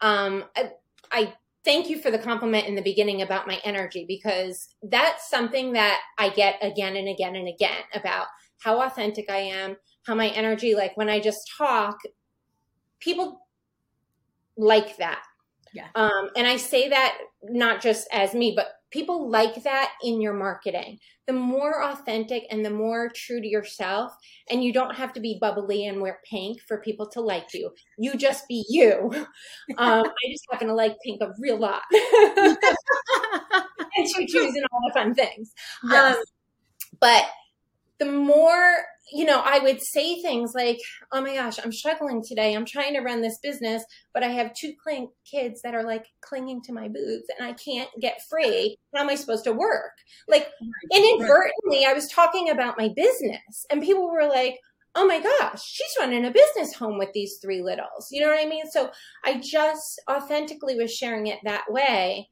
Um, 0.00 0.44
I, 0.56 0.72
I 1.10 1.34
thank 1.64 1.88
you 1.88 1.98
for 1.98 2.10
the 2.10 2.18
compliment 2.18 2.66
in 2.66 2.74
the 2.74 2.82
beginning 2.82 3.22
about 3.22 3.46
my 3.46 3.60
energy 3.64 4.04
because 4.06 4.68
that's 4.82 5.28
something 5.28 5.72
that 5.72 6.00
I 6.18 6.28
get 6.28 6.58
again 6.62 6.96
and 6.96 7.08
again 7.08 7.36
and 7.36 7.48
again 7.48 7.82
about 7.94 8.26
how 8.62 8.82
authentic 8.82 9.30
I 9.30 9.38
am, 9.38 9.76
how 10.06 10.14
my 10.14 10.28
energy, 10.28 10.74
like 10.74 10.96
when 10.96 11.08
I 11.08 11.20
just 11.20 11.50
talk, 11.56 11.96
people 13.00 13.40
like 14.56 14.96
that. 14.98 15.22
Yeah. 15.74 15.88
Um, 15.96 16.30
and 16.36 16.46
I 16.46 16.56
say 16.56 16.88
that 16.88 17.18
not 17.42 17.82
just 17.82 18.06
as 18.12 18.32
me, 18.32 18.52
but 18.56 18.68
people 18.90 19.28
like 19.28 19.64
that 19.64 19.90
in 20.04 20.20
your 20.20 20.32
marketing. 20.32 21.00
The 21.26 21.32
more 21.32 21.82
authentic 21.82 22.44
and 22.50 22.64
the 22.64 22.70
more 22.70 23.10
true 23.14 23.40
to 23.40 23.46
yourself, 23.46 24.12
and 24.50 24.62
you 24.62 24.72
don't 24.72 24.94
have 24.94 25.12
to 25.14 25.20
be 25.20 25.38
bubbly 25.40 25.86
and 25.86 26.00
wear 26.00 26.20
pink 26.30 26.60
for 26.68 26.80
people 26.80 27.08
to 27.10 27.20
like 27.20 27.52
you. 27.52 27.72
You 27.98 28.14
just 28.14 28.46
be 28.48 28.64
you. 28.68 29.10
Um, 29.78 30.04
I 30.06 30.30
just 30.30 30.44
happen 30.50 30.68
to 30.68 30.74
like 30.74 30.96
pink 31.04 31.20
a 31.22 31.32
real 31.40 31.58
lot. 31.58 31.82
and 31.92 32.56
choo 34.08 34.26
and 34.38 34.66
all 34.72 34.80
the 34.86 34.92
fun 34.92 35.14
things. 35.14 35.52
Yes. 35.90 36.16
Um, 36.16 36.22
but 37.00 37.24
the 37.98 38.10
more 38.10 38.76
you 39.12 39.24
know, 39.24 39.42
I 39.44 39.58
would 39.58 39.80
say 39.82 40.20
things 40.20 40.52
like, 40.54 40.78
oh 41.12 41.20
my 41.20 41.34
gosh, 41.34 41.58
I'm 41.62 41.72
struggling 41.72 42.22
today. 42.26 42.54
I'm 42.54 42.64
trying 42.64 42.94
to 42.94 43.00
run 43.00 43.20
this 43.20 43.38
business, 43.42 43.84
but 44.12 44.22
I 44.22 44.28
have 44.28 44.54
two 44.54 44.72
cling- 44.82 45.10
kids 45.30 45.60
that 45.62 45.74
are 45.74 45.84
like 45.84 46.06
clinging 46.22 46.62
to 46.62 46.72
my 46.72 46.88
boobs 46.88 47.24
and 47.38 47.46
I 47.46 47.52
can't 47.52 47.90
get 48.00 48.22
free. 48.30 48.76
How 48.94 49.02
am 49.02 49.10
I 49.10 49.14
supposed 49.14 49.44
to 49.44 49.52
work? 49.52 49.92
Like, 50.26 50.48
inadvertently, 50.92 51.84
I 51.86 51.92
was 51.92 52.08
talking 52.08 52.48
about 52.48 52.78
my 52.78 52.88
business 52.94 53.66
and 53.70 53.82
people 53.82 54.10
were 54.10 54.26
like, 54.26 54.58
oh 54.94 55.06
my 55.06 55.20
gosh, 55.20 55.62
she's 55.64 55.96
running 55.98 56.24
a 56.24 56.30
business 56.30 56.74
home 56.74 56.98
with 56.98 57.12
these 57.12 57.38
three 57.42 57.62
littles. 57.62 58.08
You 58.10 58.22
know 58.22 58.30
what 58.30 58.44
I 58.44 58.48
mean? 58.48 58.64
So 58.70 58.90
I 59.24 59.40
just 59.40 60.00
authentically 60.10 60.76
was 60.76 60.92
sharing 60.92 61.26
it 61.26 61.40
that 61.44 61.64
way, 61.68 62.28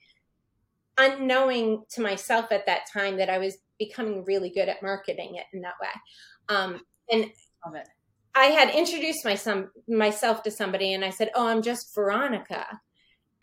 unknowing 0.97 1.83
to 1.91 2.01
myself 2.01 2.53
at 2.53 2.67
that 2.67 2.83
time 2.93 3.19
that 3.19 3.29
I 3.29 3.39
was 3.39 3.59
becoming 3.79 4.25
really 4.25 4.51
good 4.51 4.69
at 4.69 4.83
marketing 4.83 5.37
it 5.37 5.47
in 5.53 5.63
that 5.63 5.75
way. 5.81 5.89
Um, 6.49 6.81
and 7.11 7.31
I 8.35 8.47
had 8.47 8.75
introduced 8.75 9.25
my 9.25 9.39
myself 9.89 10.43
to 10.45 10.51
somebody 10.51 10.95
and 10.95 11.05
I 11.05 11.11
said, 11.11 11.31
Oh, 11.35 11.47
I'm 11.47 11.63
just 11.63 11.95
Veronica. 11.95 12.81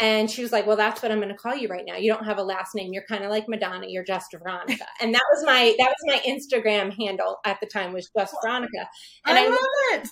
And 0.01 0.31
she 0.31 0.41
was 0.41 0.53
like, 0.53 0.65
"Well, 0.65 0.77
that's 0.77 1.03
what 1.03 1.11
I'm 1.11 1.19
going 1.19 1.27
to 1.27 1.35
call 1.35 1.55
you 1.55 1.67
right 1.67 1.83
now. 1.85 1.97
You 1.97 2.11
don't 2.11 2.23
have 2.23 2.37
a 2.37 2.43
last 2.43 2.73
name. 2.73 2.93
You're 2.93 3.03
kind 3.03 3.25
of 3.25 3.29
like 3.29 3.49
Madonna. 3.49 3.85
You're 3.87 4.05
just 4.05 4.31
Veronica." 4.31 4.85
And 5.01 5.13
that 5.13 5.23
was 5.33 5.45
my 5.45 5.75
that 5.77 5.89
was 5.89 5.97
my 6.05 6.19
Instagram 6.25 6.95
handle 6.97 7.37
at 7.45 7.59
the 7.59 7.65
time 7.65 7.91
was 7.91 8.09
just 8.17 8.33
Veronica. 8.41 8.87
And 9.25 9.37
I, 9.37 9.45
I 9.45 9.47
love 9.49 9.59
it. 9.95 10.09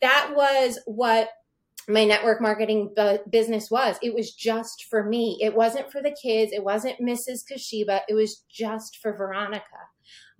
That 0.00 0.32
was 0.34 0.80
what 0.86 1.28
my 1.88 2.04
network 2.04 2.40
marketing 2.40 2.94
business 3.30 3.70
was. 3.70 3.96
It 4.02 4.14
was 4.14 4.32
just 4.32 4.86
for 4.90 5.04
me. 5.04 5.38
It 5.40 5.54
wasn't 5.54 5.90
for 5.90 6.02
the 6.02 6.16
kids. 6.20 6.52
It 6.52 6.64
wasn't 6.64 7.00
Mrs. 7.00 7.44
Kusheba. 7.50 8.00
It 8.08 8.14
was 8.14 8.44
just 8.50 8.98
for 8.98 9.16
Veronica. 9.16 9.64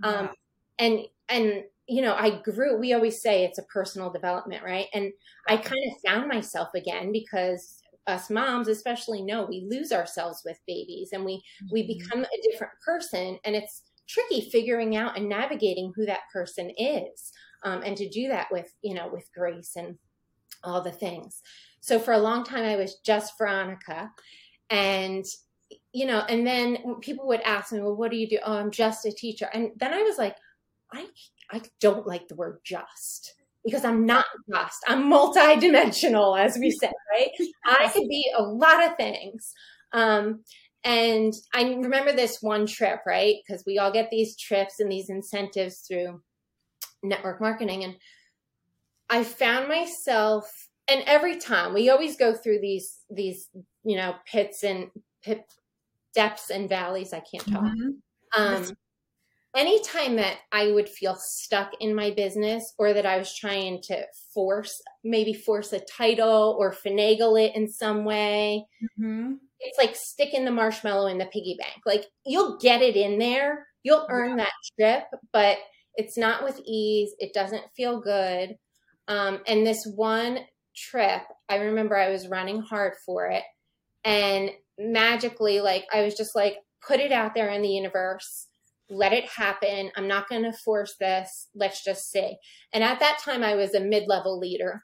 Um, 0.03 0.31
and 0.79 1.01
and 1.29 1.65
you 1.87 2.03
know, 2.03 2.15
I 2.15 2.43
grew. 2.43 2.77
We 2.77 2.95
always 2.95 3.23
say 3.23 3.45
it's 3.45 3.59
a 3.59 3.65
personal 3.65 4.11
development, 4.11 4.65
right? 4.65 4.87
And 4.93 5.13
I 5.49 5.57
kind 5.57 5.85
of 5.87 6.01
found 6.05 6.29
myself 6.29 6.71
again 6.75 7.13
because 7.13 7.81
us 8.07 8.31
moms 8.31 8.69
especially 8.69 9.23
know 9.23 9.45
we 9.45 9.67
lose 9.69 9.93
ourselves 9.93 10.43
with 10.45 10.59
babies 10.67 11.11
and 11.13 11.25
we 11.25 11.37
mm-hmm. 11.37 11.67
we 11.73 11.87
become 11.87 12.25
a 12.25 12.51
different 12.51 12.73
person 12.85 13.39
and 13.45 13.57
it's 13.57 13.83
tricky 14.09 14.49
figuring 14.51 14.97
out 14.97 15.17
and 15.17 15.29
navigating 15.29 15.93
who 15.97 16.07
that 16.07 16.21
person 16.33 16.71
is 16.79 17.33
um, 17.65 17.83
and 17.85 17.97
to 17.97 18.09
do 18.09 18.29
that 18.29 18.47
with 18.53 18.73
you 18.83 18.95
know 18.95 19.09
with 19.13 19.29
grace 19.37 19.73
and 19.77 19.97
all 20.65 20.81
the 20.81 20.93
things 20.93 21.43
so 21.81 21.99
for 21.99 22.13
a 22.13 22.19
long 22.19 22.45
time 22.45 22.65
i 22.65 22.77
was 22.77 22.97
just 23.05 23.37
veronica 23.39 24.11
and 24.71 25.25
you 25.93 26.07
know 26.07 26.21
and 26.29 26.47
then 26.47 26.79
people 27.01 27.27
would 27.27 27.41
ask 27.43 27.73
me 27.73 27.81
well 27.81 27.97
what 27.97 28.11
do 28.11 28.17
you 28.17 28.29
do 28.29 28.39
oh 28.45 28.55
i'm 28.55 28.71
just 28.71 29.07
a 29.07 29.13
teacher 29.13 29.49
and 29.53 29.71
then 29.77 29.93
i 29.93 30.03
was 30.03 30.19
like 30.19 30.37
i 30.93 31.07
i 31.51 31.61
don't 31.81 32.07
like 32.07 32.29
the 32.29 32.35
word 32.35 32.59
just 32.65 33.35
because 33.67 33.85
I'm 33.85 34.07
not 34.07 34.25
just. 34.49 34.79
I'm 34.87 35.11
multidimensional, 35.11 36.39
as 36.39 36.57
we 36.57 36.71
said, 36.71 36.93
right? 37.11 37.31
I 37.67 37.89
could 37.93 38.09
be 38.09 38.25
a 38.39 38.43
lot 38.43 38.87
of 38.87 38.97
things. 38.97 39.53
Um, 39.93 40.45
and 40.85 41.35
I 41.53 41.65
remember 41.65 42.13
this 42.13 42.41
one 42.41 42.67
trip, 42.67 43.01
right? 43.05 43.37
Because 43.45 43.65
we 43.67 43.79
all 43.79 43.91
get 43.91 44.09
these 44.09 44.37
trips 44.37 44.79
and 44.79 44.91
these 44.91 45.11
incentives 45.11 45.81
through 45.81 46.23
network 47.03 47.41
marketing. 47.41 47.83
And 47.83 47.97
I 49.09 49.25
found 49.25 49.69
myself, 49.69 50.69
and 50.89 51.03
every 51.07 51.39
time 51.39 51.75
we 51.75 51.91
always 51.91 52.17
go 52.17 52.35
through 52.35 52.61
these, 52.61 52.99
these, 53.11 53.49
you 53.85 53.97
know, 53.97 54.15
pits 54.27 54.65
and 54.65 54.91
pit 55.23 55.45
depths 56.17 56.51
and 56.51 56.69
valleys. 56.69 57.13
I 57.13 57.21
can't 57.21 57.47
talk. 57.47 57.63
Mm-hmm. 57.63 58.43
Um, 58.43 58.77
anytime 59.55 60.17
that 60.17 60.39
I 60.51 60.73
would 60.73 60.89
feel 60.89 61.15
stuck 61.15 61.73
in 61.81 61.95
my 61.95 62.11
business 62.11 62.75
or 62.79 62.93
that 62.95 63.07
I 63.07 63.19
was 63.19 63.37
trying 63.37 63.83
to 63.83 64.05
force, 64.35 64.83
maybe 65.05 65.35
force 65.35 65.73
a 65.73 65.81
title 65.81 66.57
or 66.59 66.73
finagle 66.73 67.41
it 67.41 67.55
in 67.55 67.69
some 67.69 68.05
way, 68.05 68.65
mm-hmm. 68.83 69.35
it's 69.61 69.79
like 69.79 69.95
sticking 69.95 70.45
the 70.45 70.51
marshmallow 70.51 71.07
in 71.07 71.19
the 71.19 71.27
piggy 71.27 71.57
bank. 71.61 71.83
Like 71.85 72.07
you'll 72.25 72.59
get 72.59 72.83
it 72.83 72.97
in 72.97 73.19
there, 73.19 73.67
you'll 73.83 74.07
earn 74.09 74.39
yeah. 74.39 74.45
that 74.45 74.53
trip, 74.79 75.21
but 75.33 75.59
it's 75.95 76.17
not 76.17 76.45
with 76.45 76.61
ease. 76.67 77.15
It 77.19 77.33
doesn't 77.33 77.65
feel 77.77 78.01
good. 78.01 78.57
Um, 79.09 79.41
and 79.47 79.67
this 79.67 79.87
one 79.95 80.41
trip, 80.75 81.23
I 81.49 81.57
remember 81.57 81.97
I 81.97 82.11
was 82.11 82.29
running 82.29 82.61
hard 82.61 82.95
for 83.05 83.27
it. 83.27 83.45
And 84.05 84.51
magically, 84.79 85.61
like, 85.61 85.85
I 85.93 86.03
was 86.03 86.15
just 86.15 86.35
like, 86.35 86.57
put 86.87 87.01
it 87.01 87.13
out 87.13 87.35
there 87.35 87.49
in 87.49 87.63
the 87.63 87.69
universe 87.69 88.47
let 88.89 89.13
it 89.13 89.29
happen. 89.29 89.91
I'm 89.97 90.09
not 90.09 90.29
going 90.29 90.45
to 90.45 90.53
force 90.53 90.95
this. 90.99 91.49
Let's 91.55 91.83
just 91.83 92.11
see. 92.11 92.37
And 92.73 92.85
at 92.85 93.01
that 93.01 93.19
time, 93.25 93.43
I 93.43 93.55
was 93.55 93.75
a 93.75 93.81
mid 93.81 94.05
level 94.07 94.39
leader. 94.39 94.83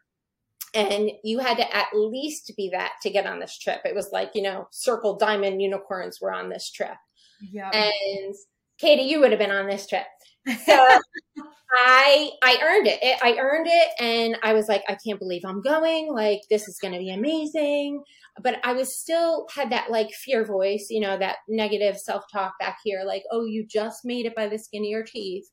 And 0.75 1.11
you 1.23 1.41
had 1.41 1.59
to 1.59 1.77
at 1.77 1.89
least 1.95 2.51
be 2.57 2.71
that 2.73 2.93
to 3.03 3.11
get 3.11 3.27
on 3.27 3.41
this 3.41 3.59
trip. 3.59 3.81
It 3.85 3.95
was 3.95 4.09
like, 4.11 4.31
you 4.35 4.43
know, 4.43 4.69
circle 4.71 5.19
diamond 5.19 5.61
unicorns 5.61 6.19
were 6.21 6.33
on 6.33 6.49
this 6.49 6.71
trip. 6.71 6.97
Yeah. 7.53 7.71
And 7.71 8.35
Katie, 8.79 9.03
you 9.03 9.21
would 9.21 9.33
have 9.33 9.39
been 9.39 9.51
on 9.51 9.69
this 9.69 9.87
trip. 9.87 10.07
So 10.47 10.89
I 11.75 12.31
I 12.43 12.59
earned 12.63 12.87
it. 12.87 12.99
it. 13.03 13.19
I 13.23 13.37
earned 13.39 13.67
it 13.69 13.89
and 13.99 14.37
I 14.43 14.53
was 14.53 14.69
like, 14.69 14.83
I 14.89 14.97
can't 14.97 15.19
believe 15.19 15.43
I'm 15.45 15.63
going. 15.63 16.13
Like 16.13 16.41
this 16.51 16.69
is 16.69 16.79
gonna 16.79 16.99
be 16.99 17.11
amazing 17.11 18.03
but 18.41 18.59
I 18.65 18.73
was 18.73 18.99
still 18.99 19.47
had 19.55 19.71
that 19.71 19.91
like 19.91 20.11
fear 20.13 20.45
voice, 20.45 20.87
you 20.91 21.01
know, 21.01 21.19
that 21.19 21.39
negative 21.49 21.99
self 21.99 22.25
talk 22.33 22.55
back 22.59 22.79
here, 22.83 23.03
like, 23.05 23.25
oh, 23.31 23.45
you 23.45 23.67
just 23.67 24.05
made 24.05 24.27
it 24.27 24.35
by 24.35 24.49
the 24.49 24.59
skin 24.59 24.83
of 24.83 24.89
your 24.89 25.05
teeth. 25.05 25.49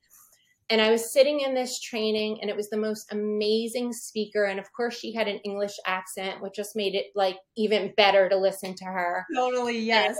And 0.70 0.80
I 0.80 0.92
was 0.92 1.12
sitting 1.12 1.40
in 1.40 1.56
this 1.56 1.80
training, 1.82 2.38
and 2.42 2.50
it 2.50 2.56
was 2.56 2.70
the 2.70 2.78
most 2.78 3.12
amazing 3.12 3.92
speaker. 3.92 4.46
And 4.46 4.60
of 4.60 4.72
course, 4.72 5.00
she 5.00 5.14
had 5.14 5.28
an 5.28 5.40
English 5.40 5.74
accent, 5.86 6.42
which 6.42 6.54
just 6.56 6.76
made 6.76 6.94
it 6.94 7.08
like 7.16 7.38
even 7.58 7.92
better 7.98 8.30
to 8.30 8.38
listen 8.38 8.76
to 8.76 8.86
her. 8.86 9.26
Totally, 9.36 9.80
yes. 9.80 10.10
And 10.10 10.18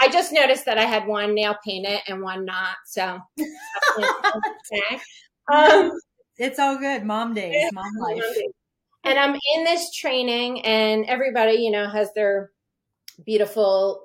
I 0.00 0.08
just 0.08 0.32
noticed 0.32 0.64
that 0.64 0.78
I 0.78 0.84
had 0.84 1.06
one 1.06 1.34
nail 1.34 1.56
painted 1.64 2.00
and 2.08 2.22
one 2.22 2.44
not. 2.44 2.76
So, 2.86 3.18
um, 5.52 5.92
it's 6.38 6.58
all 6.58 6.78
good. 6.78 7.04
Mom 7.04 7.34
days, 7.34 7.70
mom 7.72 7.92
life 8.00 8.22
and 9.04 9.18
I'm 9.18 9.34
in 9.54 9.64
this 9.64 9.92
training, 9.92 10.64
and 10.64 11.04
everybody, 11.06 11.54
you 11.54 11.70
know, 11.70 11.88
has 11.88 12.12
their 12.14 12.50
beautiful, 13.24 14.04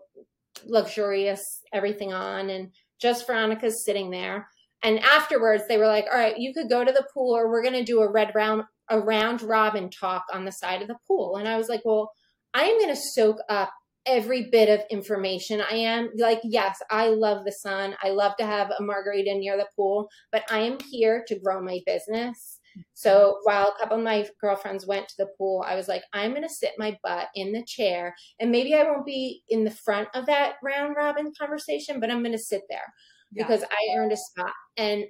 luxurious 0.65 1.61
everything 1.73 2.13
on, 2.13 2.49
and 2.49 2.71
just 2.99 3.27
Veronica's 3.27 3.83
sitting 3.83 4.09
there. 4.09 4.47
And 4.83 4.99
afterwards, 4.99 5.63
they 5.67 5.77
were 5.77 5.87
like, 5.87 6.05
"All 6.11 6.17
right, 6.17 6.37
you 6.37 6.53
could 6.53 6.69
go 6.69 6.83
to 6.83 6.91
the 6.91 7.07
pool, 7.13 7.35
or 7.35 7.49
we're 7.49 7.63
going 7.63 7.73
to 7.73 7.83
do 7.83 8.01
a 8.01 8.11
red 8.11 8.33
round, 8.35 8.63
a 8.89 8.99
round 8.99 9.41
robin 9.41 9.89
talk 9.89 10.25
on 10.31 10.45
the 10.45 10.51
side 10.51 10.81
of 10.81 10.87
the 10.87 10.97
pool." 11.07 11.37
And 11.37 11.47
I 11.47 11.57
was 11.57 11.67
like, 11.67 11.81
"Well, 11.83 12.11
I 12.53 12.63
am 12.65 12.79
going 12.79 12.93
to 12.93 13.01
soak 13.01 13.37
up 13.49 13.71
every 14.05 14.49
bit 14.51 14.69
of 14.69 14.85
information. 14.89 15.61
I 15.61 15.75
am 15.75 16.09
like, 16.17 16.39
yes, 16.43 16.81
I 16.89 17.07
love 17.07 17.45
the 17.45 17.51
sun. 17.51 17.95
I 18.03 18.09
love 18.09 18.35
to 18.37 18.45
have 18.45 18.71
a 18.71 18.83
margarita 18.83 19.33
near 19.35 19.57
the 19.57 19.67
pool, 19.75 20.09
but 20.31 20.43
I 20.49 20.59
am 20.59 20.77
here 20.91 21.23
to 21.27 21.39
grow 21.39 21.61
my 21.61 21.79
business. 21.85 22.59
So 22.93 23.39
while 23.43 23.67
a 23.67 23.79
couple 23.79 23.97
of 23.97 24.03
my 24.03 24.27
girlfriends 24.41 24.85
went 24.85 25.07
to 25.07 25.15
the 25.17 25.29
pool, 25.37 25.63
I 25.65 25.75
was 25.75 25.87
like, 25.87 26.03
I'm 26.13 26.31
going 26.31 26.43
to 26.43 26.49
sit 26.49 26.71
my 26.77 26.97
butt 27.03 27.27
in 27.35 27.53
the 27.53 27.63
chair 27.63 28.13
and 28.39 28.51
maybe 28.51 28.73
I 28.75 28.83
won't 28.83 29.05
be 29.05 29.43
in 29.49 29.63
the 29.63 29.71
front 29.71 30.09
of 30.13 30.25
that 30.25 30.55
round 30.61 30.95
robin 30.95 31.31
conversation, 31.39 31.99
but 31.99 32.11
I'm 32.11 32.21
going 32.21 32.33
to 32.33 32.37
sit 32.37 32.63
there 32.69 32.93
yeah. 33.31 33.43
because 33.43 33.63
I 33.63 33.97
earned 33.97 34.11
a 34.11 34.17
spot. 34.17 34.51
And 34.77 35.05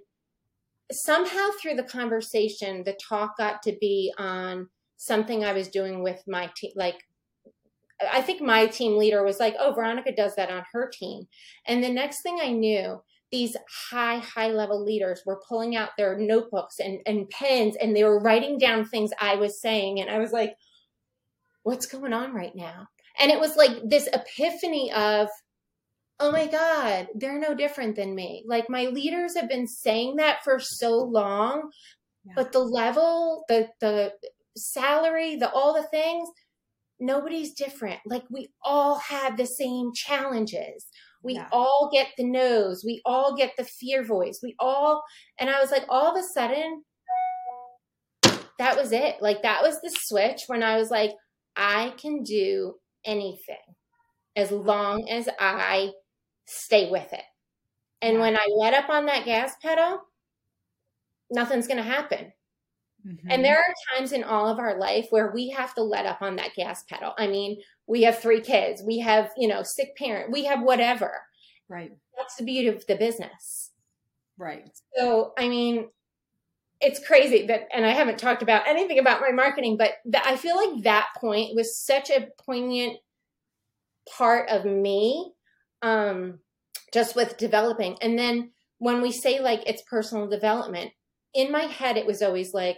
somehow 0.92 1.50
through 1.60 1.76
the 1.76 1.84
conversation, 1.84 2.84
the 2.84 2.98
talk 3.02 3.38
got 3.38 3.64
to 3.64 3.76
be 3.82 4.14
on 4.18 4.70
something 4.98 5.44
I 5.44 5.54
was 5.54 5.68
doing 5.68 6.04
with 6.04 6.22
my 6.28 6.50
team, 6.56 6.72
like 6.76 7.02
I 8.02 8.22
think 8.22 8.42
my 8.42 8.68
team 8.68 8.98
leader 8.98 9.24
was 9.24 9.40
like, 9.40 9.56
oh, 9.60 9.74
Veronica 9.74 10.14
does 10.14 10.36
that 10.36 10.52
on 10.52 10.64
her 10.74 10.90
team. 10.92 11.28
And 11.66 11.84
the 11.84 11.90
next 11.90 12.22
thing 12.22 12.40
I 12.42 12.52
knew, 12.52 13.02
these 13.32 13.58
high, 13.90 14.18
high 14.18 14.50
level 14.50 14.84
leaders 14.84 15.22
were 15.26 15.42
pulling 15.48 15.76
out 15.76 15.90
their 15.98 16.18
notebooks 16.18 16.80
and, 16.80 17.00
and 17.06 17.30
pens 17.30 17.76
and 17.82 17.96
they 17.96 18.04
were 18.04 18.20
writing 18.20 18.58
down 18.58 18.86
things 18.86 19.12
I 19.20 19.36
was 19.36 19.62
saying. 19.62 20.00
And 20.00 20.10
I 20.10 20.20
was 20.20 20.32
like, 20.32 20.56
what's 21.64 21.88
going 21.88 22.14
on 22.14 22.34
right 22.34 22.56
now? 22.56 22.88
And 23.20 23.32
it 23.32 23.40
was 23.40 23.56
like 23.56 23.72
this 23.84 24.08
epiphany 24.14 24.92
of, 24.92 25.28
oh 26.20 26.32
my 26.32 26.48
God, 26.48 27.08
they're 27.16 27.40
no 27.40 27.56
different 27.56 27.96
than 27.96 28.16
me. 28.16 28.44
Like 28.46 28.70
my 28.70 28.86
leaders 28.86 29.36
have 29.36 29.50
been 29.50 29.68
saying 29.68 30.18
that 30.18 30.44
for 30.44 30.60
so 30.60 30.98
long, 30.98 31.72
yeah. 32.26 32.34
but 32.36 32.52
the 32.52 32.60
level, 32.60 33.44
the, 33.50 33.70
the 33.82 34.14
salary, 34.56 35.36
the, 35.36 35.50
all 35.50 35.74
the 35.74 35.88
things, 35.88 36.30
nobody's 37.00 37.54
different. 37.54 38.00
Like 38.06 38.24
we 38.30 38.50
all 38.64 39.00
have 39.00 39.38
the 39.38 39.46
same 39.46 39.92
challenges. 39.94 40.88
We 41.24 41.34
yeah. 41.34 41.48
all 41.52 41.90
get 41.92 42.10
the 42.18 42.24
nose. 42.24 42.84
We 42.86 43.02
all 43.04 43.36
get 43.36 43.54
the 43.58 43.66
fear 43.66 44.04
voice. 44.04 44.40
We 44.44 44.56
all, 44.60 45.04
and 45.40 45.50
I 45.50 45.60
was 45.60 45.72
like, 45.72 45.86
all 45.90 46.16
of 46.16 46.24
a 46.24 46.24
sudden, 46.24 46.84
that 48.60 48.78
was 48.78 48.92
it. 48.92 49.16
Like, 49.22 49.42
that 49.42 49.64
was 49.64 49.82
the 49.82 49.92
switch 50.04 50.44
when 50.48 50.62
I 50.62 50.78
was 50.78 50.92
like, 50.92 51.12
I 51.56 51.94
can 51.98 52.22
do 52.22 52.76
anything 53.04 53.56
as 54.36 54.52
long 54.52 55.10
as 55.10 55.28
I 55.40 55.94
stay 56.46 56.92
with 56.92 57.12
it. 57.12 57.24
And 58.02 58.18
yeah. 58.18 58.22
when 58.22 58.38
I 58.38 58.46
let 58.56 58.76
up 58.76 58.90
on 58.90 59.08
that 59.08 59.26
gas 59.26 59.54
pedal, 59.62 60.02
nothing's 61.32 61.68
going 61.68 61.78
to 61.78 61.84
happen. 61.84 62.34
Mm-hmm. 63.06 63.28
And 63.30 63.46
there 63.46 63.58
are 63.58 63.74
times 63.94 64.12
in 64.12 64.24
all 64.24 64.48
of 64.48 64.58
our 64.58 64.80
life 64.80 65.08
where 65.12 65.32
we 65.32 65.50
have 65.50 65.76
to 65.76 65.84
let 65.84 66.06
up 66.06 66.22
on 66.22 66.38
that 66.38 66.56
gas 66.56 66.84
pedal. 66.84 67.14
I 67.18 67.28
mean, 67.28 67.62
we 67.88 68.04
have 68.04 68.20
three 68.20 68.42
kids, 68.42 68.82
we 68.86 69.00
have, 69.00 69.32
you 69.38 69.48
know, 69.48 69.62
sick 69.64 69.96
parent, 69.96 70.32
we 70.32 70.46
have 70.46 70.62
whatever. 70.62 71.12
Right. 71.70 71.92
That's 72.18 72.36
the 72.36 72.46
beauty 72.46 72.68
of 72.68 72.86
the 72.88 72.96
business. 72.96 73.72
Right. 74.38 74.70
So, 74.98 75.34
I 75.38 75.48
mean, 75.48 75.90
it's 76.82 77.06
crazy 77.06 77.46
that, 77.48 77.68
and 77.74 77.86
I 77.86 77.92
haven't 77.92 78.20
talked 78.20 78.42
about 78.42 78.68
anything 78.68 79.00
about 79.00 79.22
my 79.22 79.32
marketing, 79.32 79.78
but 79.78 79.92
I 80.26 80.36
feel 80.36 80.56
like 80.56 80.84
that 80.84 81.08
point 81.18 81.56
was 81.56 81.78
such 81.78 82.10
a 82.10 82.28
poignant 82.44 82.98
part 84.18 84.50
of 84.50 84.66
me, 84.66 85.32
um, 85.82 86.40
just 86.94 87.16
with 87.16 87.38
developing. 87.38 87.98
And 88.02 88.18
then 88.18 88.52
when 88.80 89.02
we 89.02 89.12
say 89.12 89.40
like 89.40 89.62
it's 89.68 89.84
personal 89.84 90.28
development, 90.28 90.92
in 91.34 91.52
my 91.52 91.64
head, 91.64 91.98
it 91.98 92.06
was 92.06 92.22
always 92.22 92.54
like, 92.54 92.78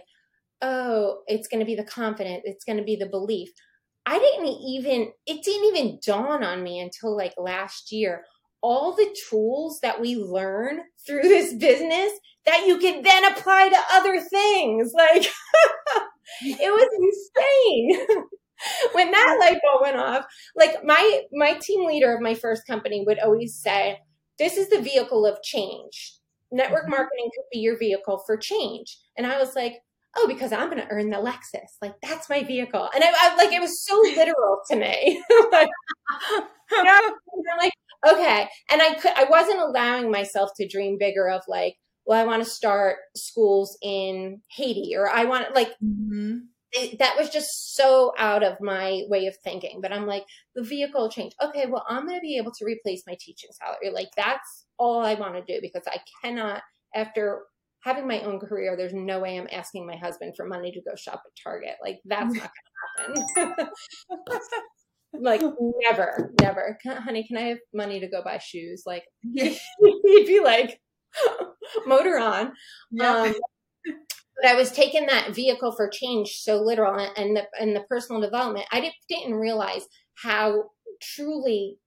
oh, 0.62 1.18
it's 1.26 1.48
going 1.48 1.60
to 1.60 1.66
be 1.66 1.74
the 1.74 1.84
confidence, 1.84 2.42
it's 2.44 2.64
going 2.64 2.78
to 2.78 2.84
be 2.84 2.96
the 2.96 3.06
belief. 3.06 3.50
I 4.06 4.18
didn't 4.18 4.46
even, 4.46 5.12
it 5.26 5.42
didn't 5.44 5.76
even 5.76 5.98
dawn 6.04 6.42
on 6.42 6.62
me 6.62 6.80
until 6.80 7.16
like 7.16 7.34
last 7.36 7.92
year. 7.92 8.24
All 8.62 8.96
the 8.96 9.14
tools 9.28 9.80
that 9.82 10.00
we 10.00 10.16
learn 10.16 10.80
through 11.06 11.22
this 11.28 11.54
business 11.54 12.12
that 12.46 12.66
you 12.66 12.78
can 12.78 13.02
then 13.02 13.24
apply 13.26 13.68
to 13.68 13.78
other 13.92 14.20
things. 14.20 14.92
Like, 14.96 15.26
it 16.42 16.72
was 16.72 16.88
insane. 16.98 18.24
when 18.92 19.10
that 19.10 19.36
light 19.40 19.58
bulb 19.62 19.82
went 19.82 19.96
off, 19.96 20.24
like 20.56 20.84
my 20.84 21.22
my 21.32 21.54
team 21.54 21.86
leader 21.86 22.14
of 22.14 22.20
my 22.20 22.34
first 22.34 22.66
company 22.66 23.04
would 23.06 23.18
always 23.18 23.54
say, 23.54 23.98
"This 24.38 24.56
is 24.56 24.68
the 24.68 24.80
vehicle 24.80 25.26
of 25.26 25.42
change. 25.42 26.14
Network 26.50 26.82
mm-hmm. 26.82 26.92
marketing 26.92 27.30
could 27.34 27.44
be 27.52 27.60
your 27.60 27.78
vehicle 27.78 28.22
for 28.26 28.36
change." 28.36 28.98
And 29.16 29.26
I 29.26 29.38
was 29.38 29.54
like, 29.54 29.74
"Oh, 30.18 30.26
because 30.28 30.52
I'm 30.52 30.70
going 30.70 30.82
to 30.82 30.90
earn 30.90 31.10
the 31.10 31.16
Lexus. 31.16 31.76
Like 31.80 31.94
that's 32.02 32.28
my 32.28 32.42
vehicle." 32.42 32.88
And 32.94 33.04
I, 33.04 33.12
I 33.12 33.36
like 33.36 33.52
it 33.52 33.60
was 33.60 33.84
so 33.84 33.96
literal 34.16 34.60
to 34.70 34.76
me. 34.76 35.22
like, 35.52 35.68
you 36.70 36.84
know, 36.84 37.00
I'm 37.52 37.58
like, 37.58 37.72
okay. 38.06 38.48
And 38.70 38.82
I 38.82 38.94
could 38.94 39.12
I 39.16 39.24
wasn't 39.24 39.60
allowing 39.60 40.10
myself 40.10 40.50
to 40.56 40.68
dream 40.68 40.98
bigger 40.98 41.28
of 41.28 41.42
like, 41.48 41.76
well, 42.06 42.20
I 42.20 42.24
want 42.24 42.42
to 42.42 42.50
start 42.50 42.96
schools 43.16 43.78
in 43.82 44.42
Haiti 44.50 44.94
or 44.96 45.08
I 45.08 45.24
want 45.24 45.54
like. 45.54 45.70
Mm-hmm 45.84 46.38
it, 46.72 46.98
that 46.98 47.16
was 47.16 47.30
just 47.30 47.76
so 47.76 48.12
out 48.18 48.42
of 48.42 48.60
my 48.60 49.02
way 49.08 49.26
of 49.26 49.36
thinking. 49.42 49.80
But 49.80 49.92
I'm 49.92 50.06
like, 50.06 50.24
the 50.54 50.62
vehicle 50.62 51.10
change. 51.10 51.32
Okay, 51.42 51.66
well, 51.66 51.84
I'm 51.88 52.06
going 52.06 52.18
to 52.18 52.22
be 52.22 52.36
able 52.36 52.52
to 52.52 52.64
replace 52.64 53.04
my 53.06 53.16
teaching 53.18 53.50
salary. 53.52 53.90
Like, 53.92 54.08
that's 54.16 54.66
all 54.78 55.00
I 55.04 55.14
want 55.14 55.34
to 55.34 55.52
do 55.52 55.60
because 55.62 55.84
I 55.86 55.98
cannot, 56.22 56.62
after 56.94 57.42
having 57.82 58.06
my 58.06 58.20
own 58.22 58.38
career, 58.40 58.76
there's 58.76 58.94
no 58.94 59.20
way 59.20 59.38
I'm 59.38 59.48
asking 59.52 59.86
my 59.86 59.96
husband 59.96 60.34
for 60.36 60.46
money 60.46 60.72
to 60.72 60.80
go 60.80 60.94
shop 60.96 61.22
at 61.24 61.42
Target. 61.42 61.76
Like, 61.82 62.00
that's 62.04 62.34
not 62.34 62.50
to 63.36 63.44
happen. 63.44 63.68
like, 65.20 65.42
never, 65.82 66.32
never. 66.40 66.78
Can, 66.82 66.96
honey, 67.02 67.26
can 67.26 67.36
I 67.36 67.48
have 67.48 67.58
money 67.72 68.00
to 68.00 68.08
go 68.08 68.22
buy 68.22 68.38
shoes? 68.38 68.82
Like, 68.86 69.04
he'd 69.34 70.26
be 70.26 70.40
like, 70.42 70.80
motor 71.86 72.18
on. 72.18 72.52
Yeah. 72.90 73.22
Um, 73.22 73.34
but 74.40 74.50
I 74.50 74.54
was 74.54 74.70
taking 74.70 75.06
that 75.06 75.34
vehicle 75.34 75.72
for 75.72 75.88
change 75.88 76.38
so 76.38 76.60
literal 76.60 77.10
and 77.16 77.36
the 77.36 77.44
and 77.60 77.74
the 77.74 77.84
personal 77.88 78.20
development. 78.20 78.66
I 78.70 78.80
didn't, 78.80 78.94
didn't 79.08 79.34
realize 79.34 79.86
how 80.14 80.64
truly 81.02 81.78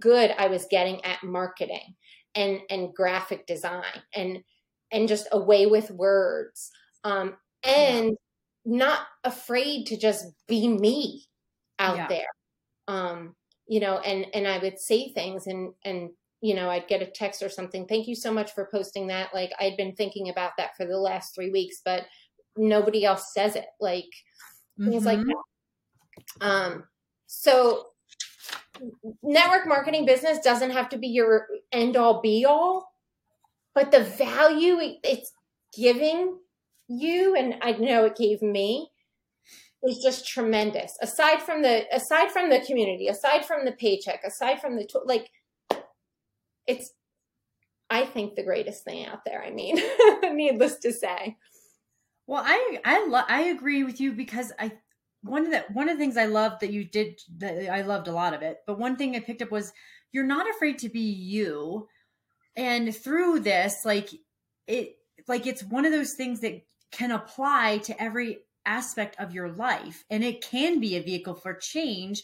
good 0.00 0.34
I 0.36 0.48
was 0.48 0.66
getting 0.70 1.04
at 1.04 1.22
marketing 1.22 1.94
and 2.34 2.60
and 2.68 2.94
graphic 2.94 3.46
design 3.46 4.02
and 4.14 4.38
and 4.94 5.08
just 5.08 5.28
away 5.32 5.66
with 5.66 5.90
words 5.90 6.70
um 7.04 7.34
and 7.62 8.06
yeah. 8.06 8.12
not 8.64 9.00
afraid 9.24 9.84
to 9.86 9.98
just 9.98 10.24
be 10.48 10.66
me 10.68 11.26
out 11.78 11.96
yeah. 11.96 12.08
there 12.08 12.26
um 12.88 13.34
you 13.66 13.80
know 13.80 13.98
and 13.98 14.26
and 14.32 14.48
I 14.48 14.56
would 14.58 14.78
say 14.78 15.12
things 15.12 15.46
and 15.46 15.74
and 15.84 16.10
you 16.44 16.54
know, 16.54 16.68
I'd 16.68 16.88
get 16.88 17.00
a 17.00 17.06
text 17.06 17.42
or 17.42 17.48
something. 17.48 17.86
Thank 17.86 18.06
you 18.06 18.14
so 18.14 18.30
much 18.30 18.52
for 18.52 18.68
posting 18.70 19.06
that. 19.06 19.32
Like 19.32 19.50
I'd 19.58 19.78
been 19.78 19.94
thinking 19.94 20.28
about 20.28 20.52
that 20.58 20.76
for 20.76 20.84
the 20.84 20.98
last 20.98 21.34
three 21.34 21.48
weeks, 21.48 21.80
but 21.82 22.02
nobody 22.54 23.02
else 23.02 23.32
says 23.32 23.56
it. 23.56 23.64
Like 23.80 24.10
mm-hmm. 24.78 24.90
things 24.90 25.06
like 25.06 25.20
that. 25.20 26.46
Um, 26.46 26.84
so 27.26 27.86
network 29.22 29.66
marketing 29.66 30.04
business 30.04 30.38
doesn't 30.40 30.72
have 30.72 30.90
to 30.90 30.98
be 30.98 31.08
your 31.08 31.46
end 31.72 31.96
all 31.96 32.20
be 32.20 32.44
all, 32.44 32.92
but 33.74 33.90
the 33.90 34.02
value 34.02 34.78
it's 35.02 35.32
giving 35.76 36.38
you, 36.88 37.34
and 37.36 37.56
I 37.62 37.72
know 37.72 38.04
it 38.04 38.16
gave 38.16 38.42
me, 38.42 38.90
is 39.82 40.00
just 40.02 40.26
tremendous. 40.26 40.96
Aside 41.00 41.42
from 41.42 41.62
the 41.62 41.84
aside 41.94 42.30
from 42.30 42.50
the 42.50 42.60
community, 42.60 43.08
aside 43.08 43.44
from 43.44 43.64
the 43.64 43.72
paycheck, 43.72 44.22
aside 44.24 44.60
from 44.60 44.76
the 44.76 44.88
like 45.04 45.30
it's 46.66 46.92
I 47.90 48.06
think 48.06 48.34
the 48.34 48.42
greatest 48.42 48.84
thing 48.84 49.06
out 49.06 49.24
there. 49.24 49.42
I 49.42 49.50
mean, 49.50 49.78
needless 50.34 50.78
to 50.78 50.92
say. 50.92 51.36
Well, 52.26 52.42
I 52.44 52.80
I 52.84 53.06
lo- 53.06 53.28
I 53.28 53.42
agree 53.42 53.84
with 53.84 54.00
you 54.00 54.12
because 54.12 54.52
I 54.58 54.72
one 55.22 55.44
of 55.44 55.50
the 55.50 55.64
one 55.72 55.88
of 55.88 55.96
the 55.96 56.02
things 56.02 56.16
I 56.16 56.26
loved 56.26 56.60
that 56.60 56.72
you 56.72 56.84
did 56.84 57.20
that 57.38 57.70
I 57.70 57.82
loved 57.82 58.08
a 58.08 58.12
lot 58.12 58.34
of 58.34 58.42
it, 58.42 58.58
but 58.66 58.78
one 58.78 58.96
thing 58.96 59.14
I 59.14 59.20
picked 59.20 59.42
up 59.42 59.50
was 59.50 59.72
you're 60.12 60.24
not 60.24 60.48
afraid 60.48 60.78
to 60.78 60.88
be 60.88 61.00
you, 61.00 61.88
and 62.56 62.94
through 62.94 63.40
this, 63.40 63.84
like 63.84 64.10
it 64.66 64.96
like 65.28 65.46
it's 65.46 65.62
one 65.62 65.84
of 65.84 65.92
those 65.92 66.14
things 66.14 66.40
that 66.40 66.62
can 66.90 67.10
apply 67.10 67.78
to 67.78 68.02
every 68.02 68.38
aspect 68.66 69.16
of 69.18 69.34
your 69.34 69.50
life, 69.50 70.04
and 70.10 70.24
it 70.24 70.42
can 70.42 70.80
be 70.80 70.96
a 70.96 71.02
vehicle 71.02 71.34
for 71.34 71.54
change 71.54 72.22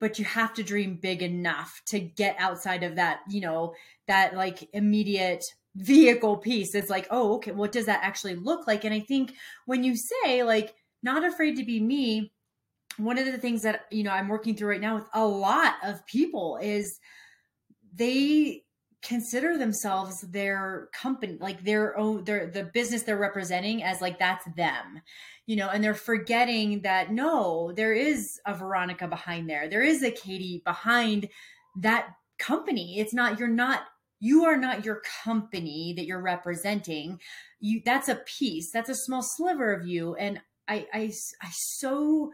but 0.00 0.18
you 0.18 0.24
have 0.24 0.52
to 0.54 0.62
dream 0.62 0.96
big 0.96 1.22
enough 1.22 1.80
to 1.86 1.98
get 1.98 2.36
outside 2.38 2.82
of 2.82 2.96
that, 2.96 3.20
you 3.28 3.40
know, 3.40 3.74
that 4.06 4.34
like 4.34 4.68
immediate 4.72 5.44
vehicle 5.74 6.36
piece. 6.36 6.74
It's 6.74 6.90
like, 6.90 7.06
oh, 7.10 7.36
okay, 7.36 7.52
what 7.52 7.72
does 7.72 7.86
that 7.86 8.00
actually 8.02 8.36
look 8.36 8.66
like? 8.66 8.84
And 8.84 8.94
I 8.94 9.00
think 9.00 9.34
when 9.64 9.84
you 9.84 9.96
say 9.96 10.42
like 10.42 10.74
not 11.02 11.24
afraid 11.24 11.56
to 11.56 11.64
be 11.64 11.80
me, 11.80 12.32
one 12.98 13.18
of 13.18 13.26
the 13.26 13.38
things 13.38 13.62
that, 13.62 13.86
you 13.90 14.02
know, 14.02 14.10
I'm 14.10 14.28
working 14.28 14.54
through 14.54 14.70
right 14.70 14.80
now 14.80 14.96
with 14.96 15.08
a 15.14 15.26
lot 15.26 15.74
of 15.82 16.06
people 16.06 16.58
is 16.60 16.98
they 17.94 18.62
consider 19.02 19.56
themselves 19.56 20.22
their 20.22 20.88
company 20.92 21.36
like 21.40 21.62
their 21.64 21.96
own 21.96 22.24
their 22.24 22.46
the 22.50 22.64
business 22.64 23.02
they're 23.02 23.16
representing 23.16 23.82
as 23.82 24.00
like 24.00 24.18
that's 24.18 24.44
them 24.56 25.00
you 25.46 25.54
know, 25.54 25.68
and 25.68 25.82
they're 25.82 25.94
forgetting 25.94 26.82
that 26.82 27.12
no, 27.12 27.72
there 27.72 27.94
is 27.94 28.40
a 28.46 28.54
Veronica 28.54 29.06
behind 29.06 29.48
there. 29.48 29.68
There 29.68 29.82
is 29.82 30.02
a 30.02 30.10
Katie 30.10 30.60
behind 30.64 31.28
that 31.76 32.08
company. 32.38 32.98
It's 32.98 33.14
not, 33.14 33.38
you're 33.38 33.48
not, 33.48 33.82
you 34.18 34.44
are 34.44 34.56
not 34.56 34.84
your 34.84 35.02
company 35.22 35.94
that 35.96 36.06
you're 36.06 36.20
representing. 36.20 37.20
You, 37.60 37.80
that's 37.84 38.08
a 38.08 38.16
piece, 38.16 38.72
that's 38.72 38.88
a 38.88 38.94
small 38.94 39.22
sliver 39.22 39.72
of 39.72 39.86
you. 39.86 40.16
And 40.16 40.40
I, 40.66 40.86
I, 40.92 41.12
I 41.40 41.50
so, 41.52 42.32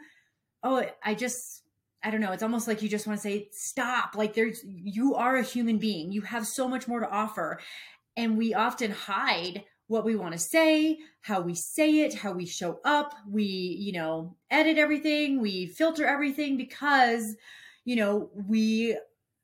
oh, 0.62 0.86
I 1.04 1.14
just, 1.14 1.62
I 2.04 2.10
don't 2.10 2.20
know. 2.20 2.32
It's 2.32 2.42
almost 2.42 2.66
like 2.66 2.82
you 2.82 2.88
just 2.88 3.06
want 3.06 3.18
to 3.18 3.22
say, 3.22 3.48
stop. 3.52 4.14
Like 4.16 4.34
there's, 4.34 4.60
you 4.64 5.14
are 5.14 5.36
a 5.36 5.42
human 5.42 5.78
being. 5.78 6.10
You 6.10 6.22
have 6.22 6.46
so 6.46 6.66
much 6.68 6.88
more 6.88 7.00
to 7.00 7.08
offer. 7.08 7.60
And 8.16 8.36
we 8.36 8.54
often 8.54 8.90
hide 8.90 9.64
what 9.86 10.04
we 10.04 10.16
want 10.16 10.32
to 10.32 10.38
say, 10.38 10.98
how 11.20 11.40
we 11.40 11.54
say 11.54 12.00
it, 12.00 12.14
how 12.14 12.32
we 12.32 12.46
show 12.46 12.80
up. 12.84 13.14
We, 13.28 13.44
you 13.44 13.92
know, 13.92 14.36
edit 14.50 14.78
everything, 14.78 15.40
we 15.40 15.66
filter 15.66 16.06
everything 16.06 16.56
because, 16.56 17.36
you 17.84 17.96
know, 17.96 18.30
we, 18.34 18.98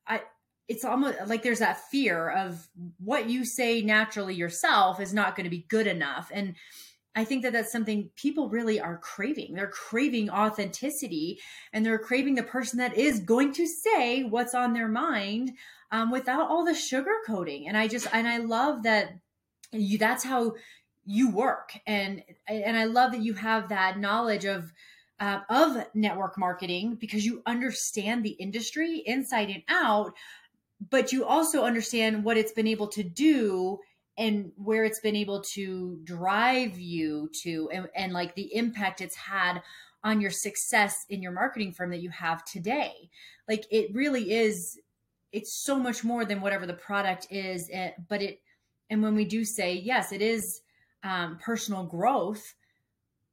I, 0.06 0.22
it's 0.68 0.84
almost 0.84 1.18
like 1.26 1.42
there's 1.42 1.58
that 1.60 1.88
fear 1.90 2.30
of 2.30 2.68
what 2.98 3.28
you 3.28 3.44
say 3.44 3.82
naturally 3.82 4.34
yourself 4.34 5.00
is 5.00 5.14
not 5.14 5.36
going 5.36 5.44
to 5.44 5.50
be 5.50 5.66
good 5.68 5.86
enough. 5.86 6.30
And 6.32 6.56
I 7.18 7.24
think 7.24 7.42
that 7.42 7.52
that's 7.52 7.72
something 7.72 8.10
people 8.14 8.48
really 8.48 8.80
are 8.80 8.98
craving. 8.98 9.54
They're 9.54 9.66
craving 9.66 10.30
authenticity 10.30 11.40
and 11.72 11.84
they're 11.84 11.98
craving 11.98 12.36
the 12.36 12.44
person 12.44 12.78
that 12.78 12.96
is 12.96 13.18
going 13.18 13.52
to 13.54 13.66
say 13.66 14.22
what's 14.22 14.54
on 14.54 14.72
their 14.72 14.86
mind 14.86 15.52
um, 15.90 16.12
without 16.12 16.48
all 16.48 16.64
the 16.64 16.72
sugarcoating. 16.72 17.64
And 17.66 17.76
I 17.76 17.88
just, 17.88 18.06
and 18.12 18.28
I 18.28 18.38
love 18.38 18.84
that 18.84 19.18
you 19.72 19.98
that's 19.98 20.24
how 20.24 20.54
you 21.04 21.30
work 21.30 21.78
and 21.86 22.22
and 22.46 22.76
i 22.76 22.84
love 22.84 23.12
that 23.12 23.22
you 23.22 23.34
have 23.34 23.68
that 23.68 23.98
knowledge 23.98 24.44
of 24.44 24.72
uh, 25.20 25.40
of 25.50 25.84
network 25.94 26.38
marketing 26.38 26.94
because 26.94 27.24
you 27.24 27.42
understand 27.46 28.24
the 28.24 28.30
industry 28.30 29.02
inside 29.06 29.50
and 29.50 29.62
out 29.68 30.14
but 30.90 31.12
you 31.12 31.24
also 31.24 31.64
understand 31.64 32.24
what 32.24 32.36
it's 32.36 32.52
been 32.52 32.66
able 32.66 32.86
to 32.86 33.02
do 33.02 33.78
and 34.18 34.52
where 34.56 34.84
it's 34.84 35.00
been 35.00 35.16
able 35.16 35.40
to 35.40 35.98
drive 36.04 36.78
you 36.78 37.30
to 37.42 37.70
and, 37.72 37.88
and 37.94 38.12
like 38.12 38.34
the 38.34 38.54
impact 38.54 39.00
it's 39.00 39.16
had 39.16 39.62
on 40.04 40.20
your 40.20 40.30
success 40.30 41.06
in 41.08 41.22
your 41.22 41.32
marketing 41.32 41.72
firm 41.72 41.90
that 41.90 42.00
you 42.00 42.10
have 42.10 42.44
today 42.44 43.08
like 43.48 43.64
it 43.70 43.94
really 43.94 44.32
is 44.32 44.78
it's 45.32 45.52
so 45.54 45.78
much 45.78 46.04
more 46.04 46.24
than 46.24 46.40
whatever 46.40 46.66
the 46.66 46.74
product 46.74 47.26
is 47.30 47.70
eh, 47.72 47.90
but 48.08 48.20
it 48.20 48.40
and 48.90 49.02
when 49.02 49.14
we 49.14 49.24
do 49.24 49.44
say, 49.44 49.74
yes, 49.74 50.12
it 50.12 50.22
is 50.22 50.62
um, 51.02 51.38
personal 51.38 51.84
growth, 51.84 52.54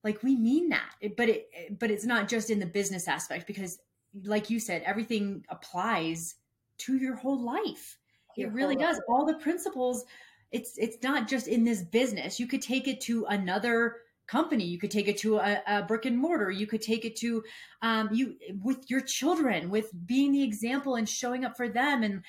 like 0.03 0.21
we 0.21 0.35
mean 0.35 0.69
that, 0.69 0.91
but 1.17 1.29
it, 1.29 1.79
but 1.79 1.89
it's 1.89 2.05
not 2.05 2.27
just 2.27 2.49
in 2.49 2.59
the 2.59 2.65
business 2.65 3.07
aspect 3.07 3.47
because 3.47 3.79
like 4.23 4.49
you 4.49 4.59
said, 4.59 4.83
everything 4.85 5.43
applies 5.49 6.35
to 6.79 6.97
your 6.97 7.15
whole 7.15 7.41
life. 7.41 7.97
Your 8.37 8.49
it 8.49 8.53
really 8.53 8.75
does. 8.75 8.97
Life. 8.97 9.05
All 9.09 9.25
the 9.25 9.35
principles, 9.35 10.05
it's, 10.51 10.77
it's 10.77 10.97
not 11.03 11.27
just 11.27 11.47
in 11.47 11.63
this 11.63 11.81
business. 11.83 12.39
You 12.39 12.47
could 12.47 12.61
take 12.61 12.87
it 12.87 13.01
to 13.01 13.25
another 13.25 13.97
company 14.27 14.63
you 14.63 14.79
could 14.79 14.89
take 14.89 15.07
it 15.07 15.19
to 15.19 15.37
a, 15.37 15.61
a, 15.67 15.83
brick 15.83 16.05
and 16.05 16.17
mortar 16.17 16.49
you 16.49 16.65
could 16.65 16.81
take 16.81 17.05
it 17.05 17.15
to 17.15 17.43
um, 17.83 18.09
you 18.11 18.35
with 18.63 18.89
your 18.89 18.99
children 18.99 19.69
with 19.69 19.91
being 20.07 20.31
the 20.31 20.41
example 20.41 20.95
and 20.95 21.07
showing 21.07 21.45
up 21.45 21.55
for 21.55 21.69
them 21.69 22.01
and 22.01 22.23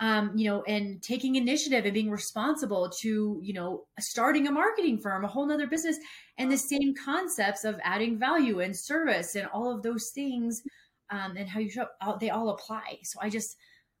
um, 0.00 0.32
you 0.34 0.48
know, 0.48 0.62
and 0.62 1.02
taking 1.02 1.36
initiative 1.36 1.84
and 1.84 1.92
being 1.92 2.10
responsible 2.10 2.88
to, 2.88 3.38
you 3.42 3.52
know, 3.52 3.84
starting 3.98 4.48
a 4.48 4.50
marketing 4.50 4.98
firm, 4.98 5.24
a 5.24 5.28
whole 5.28 5.46
nother 5.46 5.66
business, 5.66 5.98
and 6.38 6.50
the 6.50 6.56
same 6.56 6.94
concepts 6.94 7.64
of 7.64 7.78
adding 7.84 8.18
value 8.18 8.60
and 8.60 8.74
service 8.74 9.36
and 9.36 9.46
all 9.48 9.70
of 9.70 9.82
those 9.82 10.08
things 10.08 10.62
um, 11.10 11.36
and 11.36 11.48
how 11.50 11.60
you 11.60 11.68
show 11.68 11.86
up, 12.00 12.18
they 12.18 12.30
all 12.30 12.48
apply. 12.48 12.98
So 13.02 13.18
I 13.20 13.28
just, 13.28 13.56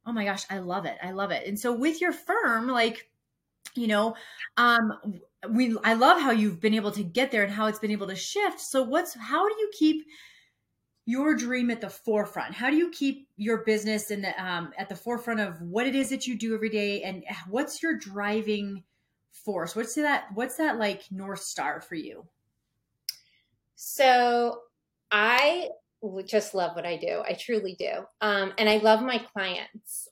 oh 0.06 0.12
my 0.12 0.24
gosh, 0.24 0.44
I 0.48 0.58
love 0.58 0.86
it. 0.86 0.96
I 1.02 1.10
love 1.10 1.32
it. 1.32 1.46
And 1.46 1.58
so 1.58 1.70
with 1.70 2.00
your 2.00 2.12
firm, 2.12 2.66
like, 2.66 3.09
you 3.74 3.86
know, 3.86 4.14
um, 4.56 4.92
we, 5.48 5.76
I 5.84 5.94
love 5.94 6.20
how 6.20 6.30
you've 6.30 6.60
been 6.60 6.74
able 6.74 6.92
to 6.92 7.02
get 7.02 7.30
there 7.30 7.42
and 7.42 7.52
how 7.52 7.66
it's 7.66 7.78
been 7.78 7.90
able 7.90 8.08
to 8.08 8.16
shift. 8.16 8.60
So 8.60 8.82
what's, 8.82 9.14
how 9.14 9.48
do 9.48 9.54
you 9.58 9.70
keep 9.72 10.06
your 11.06 11.34
dream 11.34 11.70
at 11.70 11.80
the 11.80 11.88
forefront? 11.88 12.54
How 12.54 12.70
do 12.70 12.76
you 12.76 12.90
keep 12.90 13.28
your 13.36 13.64
business 13.64 14.10
in 14.10 14.22
the, 14.22 14.44
um, 14.44 14.72
at 14.76 14.88
the 14.88 14.96
forefront 14.96 15.40
of 15.40 15.60
what 15.62 15.86
it 15.86 15.94
is 15.94 16.10
that 16.10 16.26
you 16.26 16.36
do 16.36 16.54
every 16.54 16.68
day? 16.68 17.02
And 17.02 17.24
what's 17.48 17.82
your 17.82 17.96
driving 17.96 18.84
force? 19.32 19.74
What's 19.74 19.94
that, 19.94 20.26
what's 20.34 20.56
that 20.56 20.78
like 20.78 21.02
North 21.10 21.40
Star 21.40 21.80
for 21.80 21.94
you? 21.94 22.26
So 23.76 24.60
I 25.10 25.68
just 26.26 26.54
love 26.54 26.76
what 26.76 26.86
I 26.86 26.96
do. 26.96 27.22
I 27.26 27.32
truly 27.32 27.76
do. 27.78 28.04
Um, 28.20 28.52
and 28.58 28.68
I 28.68 28.76
love 28.76 29.02
my 29.02 29.18
clients. 29.18 30.08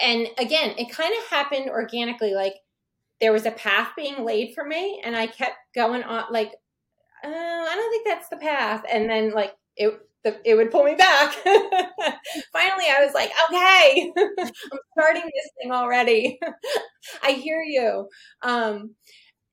And 0.00 0.28
again, 0.38 0.74
it 0.78 0.90
kind 0.90 1.14
of 1.18 1.28
happened 1.28 1.70
organically. 1.70 2.34
Like 2.34 2.54
there 3.20 3.32
was 3.32 3.46
a 3.46 3.50
path 3.50 3.90
being 3.96 4.24
laid 4.24 4.54
for 4.54 4.64
me, 4.64 5.00
and 5.04 5.16
I 5.16 5.26
kept 5.26 5.56
going 5.74 6.02
on. 6.02 6.26
Like, 6.30 6.52
uh, 7.24 7.28
I 7.28 7.74
don't 7.74 7.90
think 7.90 8.06
that's 8.06 8.28
the 8.28 8.36
path. 8.36 8.84
And 8.90 9.08
then 9.08 9.32
like 9.32 9.54
it, 9.76 9.98
the, 10.24 10.36
it 10.44 10.54
would 10.56 10.70
pull 10.70 10.84
me 10.84 10.94
back. 10.94 11.34
Finally, 11.44 12.86
I 12.90 13.04
was 13.04 13.14
like, 13.14 13.30
okay, 13.48 14.12
I'm 14.38 14.78
starting 14.98 15.22
this 15.22 15.50
thing 15.60 15.72
already. 15.72 16.38
I 17.22 17.32
hear 17.32 17.62
you. 17.62 18.08
Um, 18.42 18.94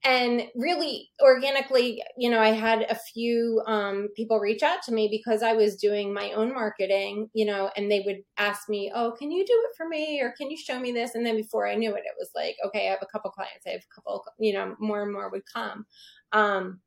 and 0.05 0.43
really 0.55 1.09
organically 1.21 2.01
you 2.17 2.29
know 2.29 2.39
i 2.39 2.49
had 2.49 2.81
a 2.89 2.95
few 2.95 3.61
um, 3.67 4.09
people 4.15 4.39
reach 4.39 4.61
out 4.63 4.81
to 4.83 4.91
me 4.93 5.07
because 5.09 5.41
i 5.41 5.53
was 5.53 5.75
doing 5.77 6.13
my 6.13 6.31
own 6.33 6.53
marketing 6.53 7.29
you 7.33 7.45
know 7.45 7.69
and 7.77 7.89
they 7.91 8.01
would 8.05 8.17
ask 8.37 8.67
me 8.69 8.91
oh 8.93 9.11
can 9.17 9.31
you 9.31 9.45
do 9.45 9.53
it 9.53 9.75
for 9.77 9.87
me? 9.87 10.19
Or 10.21 10.33
can 10.37 10.49
you 10.51 10.57
show 10.57 10.79
me 10.79 10.91
this? 10.91 11.15
And 11.15 11.25
then 11.25 11.35
before 11.37 11.67
i 11.67 11.75
knew 11.75 11.91
it 11.95 12.03
it 12.05 12.15
was 12.19 12.29
like 12.35 12.55
okay 12.65 12.87
i 12.87 12.91
have 12.91 12.99
a 13.01 13.05
couple 13.07 13.31
clients. 13.31 13.65
I 13.67 13.71
have 13.71 13.81
a 13.81 13.95
couple 13.95 14.23
you 14.39 14.53
know 14.53 14.75
more 14.79 15.03
and 15.03 15.13
more 15.13 15.29
would 15.29 15.43
come. 15.53 15.85
Um, 16.31 16.79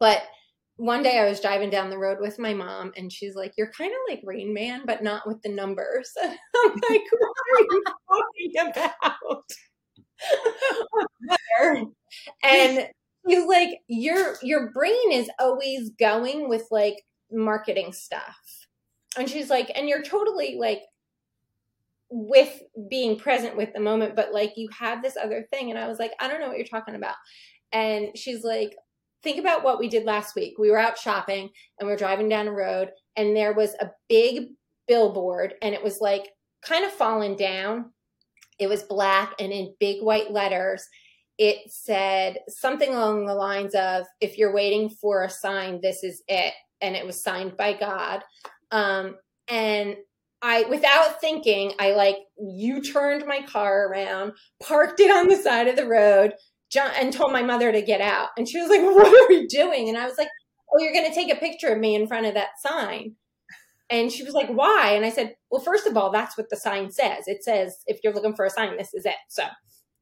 but 0.00 0.22
one 0.76 1.02
day 1.02 1.18
I 1.18 1.28
was 1.28 1.40
driving 1.40 1.70
down 1.70 1.90
the 1.90 1.98
road 1.98 2.18
with 2.20 2.38
my 2.38 2.54
mom, 2.54 2.92
and 2.96 3.12
she's 3.12 3.34
like, 3.36 3.52
"You're 3.56 3.70
kind 3.72 3.92
of 3.92 3.98
like 4.08 4.22
Rain 4.24 4.52
Man, 4.54 4.82
but 4.86 5.02
not 5.02 5.26
with 5.26 5.40
the 5.42 5.50
numbers." 5.50 6.10
I'm 6.22 6.72
like, 6.90 7.02
"What 7.10 7.32
are 7.54 7.60
you 8.38 8.52
talking 8.54 8.72
about?" 8.72 9.44
and 12.42 12.88
he's 13.26 13.46
like 13.46 13.80
your 13.88 14.36
your 14.42 14.70
brain 14.70 15.12
is 15.12 15.30
always 15.38 15.90
going 15.90 16.48
with 16.48 16.66
like 16.70 17.02
marketing 17.30 17.92
stuff. 17.92 18.66
And 19.16 19.28
she's 19.28 19.50
like 19.50 19.70
and 19.74 19.88
you're 19.88 20.02
totally 20.02 20.56
like 20.58 20.82
with 22.10 22.62
being 22.90 23.18
present 23.18 23.56
with 23.56 23.72
the 23.72 23.80
moment 23.80 24.14
but 24.14 24.34
like 24.34 24.52
you 24.56 24.68
have 24.78 25.02
this 25.02 25.16
other 25.16 25.46
thing. 25.50 25.70
And 25.70 25.78
i 25.78 25.88
was 25.88 25.98
like 25.98 26.12
i 26.20 26.28
don't 26.28 26.40
know 26.40 26.48
what 26.48 26.58
you're 26.58 26.66
talking 26.66 26.94
about. 26.94 27.16
And 27.72 28.16
she's 28.16 28.44
like 28.44 28.76
think 29.22 29.38
about 29.38 29.62
what 29.62 29.78
we 29.78 29.88
did 29.88 30.04
last 30.04 30.34
week. 30.34 30.58
We 30.58 30.70
were 30.70 30.78
out 30.78 30.98
shopping 30.98 31.48
and 31.78 31.86
we 31.86 31.94
are 31.94 31.98
driving 31.98 32.28
down 32.28 32.48
a 32.48 32.52
road 32.52 32.90
and 33.16 33.36
there 33.36 33.52
was 33.52 33.74
a 33.80 33.90
big 34.08 34.48
billboard 34.88 35.54
and 35.62 35.74
it 35.74 35.82
was 35.82 36.00
like 36.00 36.28
kind 36.62 36.84
of 36.84 36.92
fallen 36.92 37.36
down. 37.36 37.92
It 38.58 38.68
was 38.68 38.82
black 38.82 39.34
and 39.38 39.52
in 39.52 39.74
big 39.80 40.02
white 40.02 40.32
letters 40.32 40.86
it 41.38 41.70
said 41.70 42.38
something 42.48 42.90
along 42.90 43.26
the 43.26 43.34
lines 43.34 43.74
of 43.74 44.04
if 44.20 44.38
you're 44.38 44.54
waiting 44.54 44.90
for 44.90 45.22
a 45.22 45.30
sign 45.30 45.80
this 45.82 46.04
is 46.04 46.22
it 46.28 46.54
and 46.80 46.94
it 46.94 47.06
was 47.06 47.22
signed 47.22 47.56
by 47.56 47.72
god 47.72 48.22
um, 48.70 49.16
and 49.48 49.96
i 50.42 50.64
without 50.64 51.20
thinking 51.20 51.72
i 51.78 51.92
like 51.92 52.16
you 52.38 52.82
turned 52.82 53.26
my 53.26 53.40
car 53.42 53.88
around 53.88 54.32
parked 54.62 55.00
it 55.00 55.10
on 55.10 55.28
the 55.28 55.36
side 55.36 55.68
of 55.68 55.76
the 55.76 55.88
road 55.88 56.34
and 56.76 57.12
told 57.12 57.32
my 57.32 57.42
mother 57.42 57.70
to 57.70 57.82
get 57.82 58.00
out 58.00 58.28
and 58.36 58.48
she 58.48 58.60
was 58.60 58.70
like 58.70 58.82
what 58.82 59.06
are 59.06 59.32
you 59.32 59.46
doing 59.48 59.88
and 59.88 59.98
i 59.98 60.06
was 60.06 60.16
like 60.18 60.28
oh 60.74 60.82
you're 60.82 60.92
going 60.92 61.08
to 61.08 61.14
take 61.14 61.32
a 61.32 61.38
picture 61.38 61.68
of 61.68 61.78
me 61.78 61.94
in 61.94 62.06
front 62.06 62.26
of 62.26 62.34
that 62.34 62.58
sign 62.60 63.14
and 63.92 64.10
she 64.10 64.24
was 64.24 64.32
like, 64.32 64.48
why? 64.48 64.92
And 64.92 65.04
I 65.04 65.10
said, 65.10 65.34
well, 65.50 65.60
first 65.60 65.86
of 65.86 65.98
all, 65.98 66.10
that's 66.10 66.38
what 66.38 66.48
the 66.48 66.56
sign 66.56 66.90
says. 66.90 67.24
It 67.26 67.44
says, 67.44 67.76
if 67.86 68.00
you're 68.02 68.14
looking 68.14 68.34
for 68.34 68.46
a 68.46 68.50
sign, 68.50 68.78
this 68.78 68.94
is 68.94 69.04
it. 69.04 69.14
So 69.28 69.44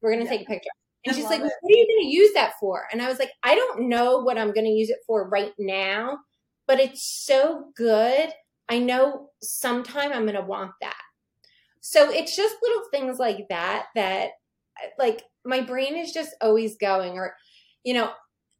we're 0.01 0.13
going 0.13 0.25
to 0.25 0.31
yeah. 0.31 0.37
take 0.37 0.47
a 0.47 0.49
picture. 0.49 0.69
And 1.05 1.13
I 1.13 1.15
she's 1.15 1.25
like, 1.25 1.41
well, 1.41 1.51
what 1.61 1.73
are 1.73 1.77
you 1.77 1.87
going 1.87 2.09
to 2.09 2.15
use 2.15 2.33
that 2.33 2.53
for? 2.59 2.87
And 2.91 3.01
I 3.01 3.07
was 3.07 3.19
like, 3.19 3.31
I 3.43 3.55
don't 3.55 3.89
know 3.89 4.19
what 4.19 4.37
I'm 4.37 4.53
going 4.53 4.65
to 4.65 4.71
use 4.71 4.89
it 4.89 4.99
for 5.07 5.27
right 5.29 5.53
now, 5.57 6.19
but 6.67 6.79
it's 6.79 7.03
so 7.03 7.65
good. 7.75 8.29
I 8.69 8.77
know 8.77 9.29
sometime 9.41 10.11
I'm 10.13 10.23
going 10.23 10.35
to 10.35 10.41
want 10.41 10.71
that. 10.81 10.95
So 11.81 12.11
it's 12.11 12.35
just 12.35 12.55
little 12.61 12.83
things 12.91 13.17
like 13.17 13.47
that 13.49 13.87
that 13.95 14.29
like 14.97 15.23
my 15.43 15.61
brain 15.61 15.95
is 15.95 16.13
just 16.13 16.35
always 16.41 16.77
going 16.77 17.13
or 17.13 17.35
you 17.83 17.93
know 17.93 18.11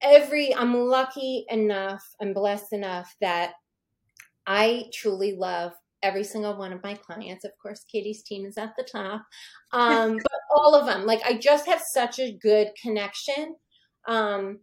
every 0.02 0.54
I'm 0.54 0.76
lucky 0.76 1.46
enough 1.50 2.04
I'm 2.20 2.34
blessed 2.34 2.74
enough 2.74 3.16
that 3.22 3.54
I 4.48 4.86
truly 4.94 5.36
love 5.36 5.74
every 6.04 6.24
single 6.24 6.58
one 6.58 6.74
of 6.74 6.84
my 6.84 6.96
clients. 6.96 7.46
Of 7.46 7.52
course, 7.62 7.86
Katie's 7.90 8.24
team 8.24 8.46
is 8.46 8.58
at 8.58 8.74
the 8.76 8.88
top, 8.92 9.24
um, 9.72 10.18
but 10.18 10.40
all 10.56 10.76
of 10.76 10.86
them. 10.86 11.06
Like 11.06 11.22
I 11.26 11.38
just 11.38 11.66
have 11.68 11.82
such 11.82 12.20
a 12.20 12.38
good 12.42 12.70
connection 12.82 13.56
um, 14.08 14.60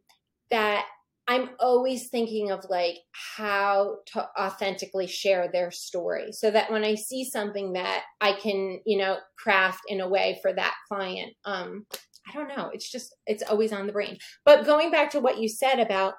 that 0.50 0.86
I'm 1.26 1.50
always 1.60 2.08
thinking 2.08 2.50
of 2.50 2.64
like 2.70 2.96
how 3.12 3.96
to 4.14 4.26
authentically 4.40 5.06
share 5.06 5.50
their 5.52 5.70
story 5.70 6.32
so 6.32 6.50
that 6.50 6.72
when 6.72 6.84
I 6.84 6.94
see 6.94 7.24
something 7.24 7.74
that 7.74 8.04
I 8.20 8.32
can, 8.32 8.80
you 8.86 8.96
know, 8.96 9.18
craft 9.36 9.80
in 9.88 10.00
a 10.00 10.08
way 10.08 10.38
for 10.40 10.54
that 10.54 10.74
client, 10.90 11.34
um, 11.44 11.84
I 12.26 12.32
don't 12.32 12.48
know. 12.48 12.70
It's 12.72 12.90
just, 12.90 13.14
it's 13.26 13.42
always 13.42 13.72
on 13.74 13.86
the 13.86 13.92
brain. 13.92 14.16
But 14.46 14.64
going 14.64 14.90
back 14.90 15.10
to 15.10 15.20
what 15.20 15.38
you 15.38 15.50
said 15.50 15.78
about, 15.80 16.14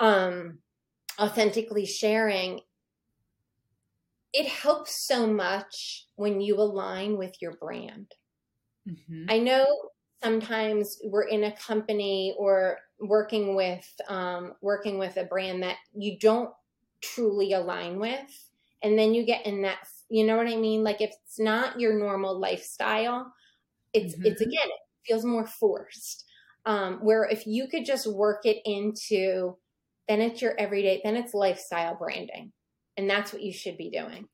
um, 0.00 0.60
authentically 1.20 1.84
sharing, 1.84 2.60
it 4.32 4.46
helps 4.46 5.06
so 5.06 5.26
much 5.26 6.06
when 6.16 6.40
you 6.40 6.56
align 6.56 7.18
with 7.18 7.34
your 7.40 7.52
brand. 7.60 8.12
Mm-hmm. 8.88 9.26
I 9.28 9.38
know 9.38 9.66
sometimes 10.22 10.98
we're 11.04 11.28
in 11.28 11.44
a 11.44 11.56
company 11.56 12.34
or 12.38 12.78
working 13.00 13.54
with 13.54 13.86
um, 14.08 14.54
working 14.60 14.98
with 14.98 15.16
a 15.16 15.24
brand 15.24 15.62
that 15.62 15.76
you 15.94 16.18
don't 16.18 16.50
truly 17.00 17.52
align 17.52 17.98
with, 17.98 18.50
and 18.82 18.98
then 18.98 19.14
you 19.14 19.24
get 19.24 19.46
in 19.46 19.62
that. 19.62 19.78
You 20.08 20.24
know 20.24 20.36
what 20.36 20.46
I 20.46 20.56
mean? 20.56 20.84
Like 20.84 21.00
if 21.00 21.10
it's 21.24 21.38
not 21.38 21.80
your 21.80 21.98
normal 21.98 22.38
lifestyle, 22.38 23.32
it's 23.92 24.14
mm-hmm. 24.14 24.26
it's 24.26 24.40
again 24.40 24.66
it 24.66 25.06
feels 25.06 25.24
more 25.24 25.46
forced. 25.46 26.24
Um, 26.64 26.98
where 27.04 27.24
if 27.24 27.46
you 27.46 27.68
could 27.68 27.84
just 27.84 28.08
work 28.08 28.40
it 28.44 28.58
into 28.64 29.56
then 30.08 30.20
it's 30.20 30.40
your 30.40 30.54
everyday, 30.58 31.00
then 31.02 31.16
it's 31.16 31.34
lifestyle 31.34 31.96
branding. 31.96 32.52
And 32.96 33.10
that's 33.10 33.32
what 33.32 33.42
you 33.42 33.52
should 33.52 33.76
be 33.76 33.90
doing. 33.90 34.28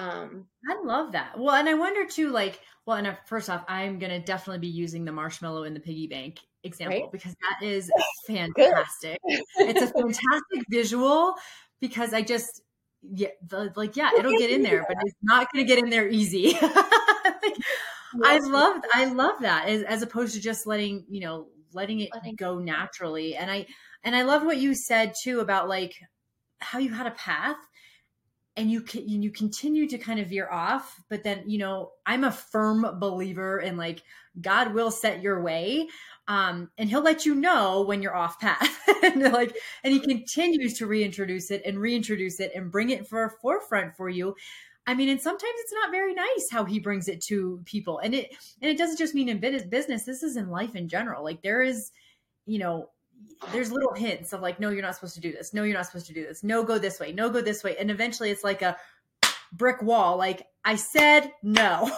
Um, 0.00 0.46
I 0.68 0.82
love 0.82 1.12
that. 1.12 1.38
Well, 1.38 1.54
and 1.54 1.68
I 1.68 1.74
wonder 1.74 2.06
too, 2.06 2.30
like, 2.30 2.60
well, 2.86 2.96
and 2.96 3.06
uh, 3.06 3.14
first 3.26 3.50
off, 3.50 3.64
I'm 3.68 3.98
going 3.98 4.10
to 4.10 4.20
definitely 4.20 4.60
be 4.60 4.72
using 4.72 5.04
the 5.04 5.12
marshmallow 5.12 5.64
in 5.64 5.74
the 5.74 5.80
piggy 5.80 6.06
bank 6.06 6.40
example 6.62 7.00
right? 7.00 7.12
because 7.12 7.34
that 7.34 7.66
is 7.66 7.90
fantastic. 8.26 9.18
it's 9.24 9.82
a 9.82 9.92
fantastic 9.92 10.64
visual 10.70 11.34
because 11.80 12.14
I 12.14 12.22
just, 12.22 12.62
yeah, 13.02 13.28
the, 13.46 13.72
like, 13.76 13.96
yeah, 13.96 14.10
it'll 14.18 14.38
get 14.38 14.50
in 14.50 14.62
there, 14.62 14.86
but 14.88 14.96
it's 15.04 15.16
not 15.22 15.52
going 15.52 15.66
to 15.66 15.68
get 15.68 15.82
in 15.82 15.90
there 15.90 16.08
easy. 16.08 16.52
like, 16.62 17.56
I 18.24 18.38
love, 18.38 18.82
I 18.94 19.04
love 19.06 19.40
that 19.40 19.68
as, 19.68 19.82
as 19.82 20.02
opposed 20.02 20.34
to 20.34 20.40
just 20.40 20.66
letting, 20.66 21.04
you 21.10 21.20
know, 21.20 21.48
letting 21.74 22.00
it 22.00 22.10
letting 22.14 22.36
go 22.36 22.58
naturally. 22.58 23.36
And 23.36 23.50
I, 23.50 23.66
and 24.02 24.16
I 24.16 24.22
love 24.22 24.44
what 24.44 24.56
you 24.56 24.74
said 24.74 25.12
too 25.22 25.40
about 25.40 25.68
like 25.68 25.94
how 26.58 26.78
you 26.78 26.92
had 26.92 27.06
a 27.06 27.12
path 27.12 27.56
and 28.56 28.70
you 28.70 28.80
can 28.80 29.08
you 29.08 29.30
continue 29.30 29.88
to 29.88 29.98
kind 29.98 30.20
of 30.20 30.28
veer 30.28 30.48
off 30.50 31.00
but 31.08 31.22
then 31.22 31.42
you 31.46 31.58
know 31.58 31.92
i'm 32.06 32.24
a 32.24 32.32
firm 32.32 32.86
believer 32.98 33.58
in 33.58 33.76
like 33.76 34.02
god 34.40 34.74
will 34.74 34.90
set 34.90 35.22
your 35.22 35.42
way 35.42 35.88
um 36.28 36.70
and 36.76 36.90
he'll 36.90 37.02
let 37.02 37.24
you 37.24 37.34
know 37.34 37.82
when 37.82 38.02
you're 38.02 38.16
off 38.16 38.40
path 38.40 38.78
and 39.02 39.22
like 39.32 39.56
and 39.84 39.92
he 39.92 40.00
continues 40.00 40.74
to 40.74 40.86
reintroduce 40.86 41.50
it 41.50 41.62
and 41.64 41.78
reintroduce 41.78 42.40
it 42.40 42.52
and 42.54 42.70
bring 42.72 42.90
it 42.90 43.06
for 43.06 43.24
a 43.24 43.30
forefront 43.30 43.96
for 43.96 44.08
you 44.08 44.34
I 44.86 44.94
mean, 44.94 45.08
and 45.08 45.20
sometimes 45.20 45.52
it's 45.58 45.72
not 45.72 45.92
very 45.92 46.14
nice 46.14 46.48
how 46.50 46.64
he 46.64 46.80
brings 46.80 47.06
it 47.06 47.20
to 47.24 47.62
people. 47.64 47.98
And 47.98 48.14
it 48.14 48.30
and 48.60 48.70
it 48.70 48.78
doesn't 48.78 48.96
just 48.96 49.14
mean 49.14 49.28
in 49.28 49.38
business. 49.38 50.04
This 50.04 50.22
is 50.22 50.36
in 50.36 50.48
life 50.48 50.74
in 50.74 50.88
general. 50.88 51.22
Like 51.22 51.42
there 51.42 51.62
is, 51.62 51.92
you 52.46 52.58
know, 52.58 52.88
there's 53.52 53.72
little 53.72 53.94
hints 53.94 54.32
of 54.32 54.40
like, 54.40 54.60
no, 54.60 54.70
you're 54.70 54.82
not 54.82 54.94
supposed 54.94 55.14
to 55.14 55.20
do 55.20 55.32
this. 55.32 55.54
No, 55.54 55.62
you're 55.62 55.76
not 55.76 55.86
supposed 55.86 56.06
to 56.06 56.12
do 56.12 56.24
this. 56.26 56.42
No, 56.42 56.62
go 56.62 56.78
this 56.78 57.00
way. 57.00 57.12
No, 57.12 57.30
go 57.30 57.40
this 57.40 57.64
way. 57.64 57.76
And 57.76 57.90
eventually 57.90 58.30
it's 58.30 58.44
like 58.44 58.62
a 58.62 58.76
brick 59.52 59.82
wall. 59.82 60.16
Like 60.16 60.46
I 60.64 60.76
said, 60.76 61.32
no, 61.42 61.90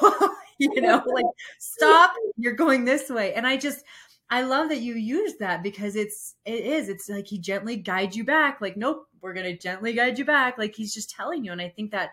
you 0.59 0.81
know, 0.81 1.03
like 1.13 1.25
stop, 1.59 2.13
you're 2.37 2.55
going 2.55 2.85
this 2.85 3.11
way. 3.11 3.35
And 3.35 3.47
I 3.47 3.57
just, 3.57 3.85
I 4.33 4.43
love 4.43 4.71
that 4.71 4.81
you 4.81 4.95
use 4.95 5.35
that 5.41 5.63
because 5.63 5.95
it's 5.95 6.37
it 6.47 6.65
is 6.65 6.89
it's 6.89 7.07
like 7.11 7.27
he 7.27 7.39
gently 7.39 7.77
guides 7.77 8.17
you 8.17 8.25
back 8.25 8.63
like 8.63 8.79
nope 8.79 9.07
we're 9.21 9.35
going 9.35 9.45
to 9.45 9.59
gently 9.59 9.93
guide 9.93 10.19
you 10.19 10.25
back 10.25 10.57
like 10.57 10.75
he's 10.75 10.95
just 10.95 11.11
telling 11.11 11.45
you 11.45 11.53
and 11.53 11.61
I 11.61 11.69
think 11.69 11.91
that 11.91 12.13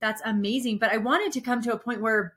that's 0.00 0.22
amazing 0.24 0.78
but 0.78 0.92
I 0.92 0.98
wanted 0.98 1.32
to 1.32 1.40
come 1.40 1.60
to 1.62 1.72
a 1.72 1.78
point 1.78 2.00
where 2.00 2.34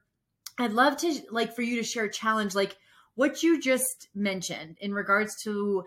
I'd 0.57 0.73
love 0.73 0.97
to 0.97 1.21
like 1.29 1.55
for 1.55 1.61
you 1.61 1.75
to 1.75 1.83
share 1.83 2.05
a 2.05 2.11
challenge 2.11 2.55
like 2.55 2.75
what 3.13 3.43
you 3.43 3.61
just 3.61 4.07
mentioned 4.15 4.79
in 4.81 4.95
regards 4.95 5.39
to 5.43 5.83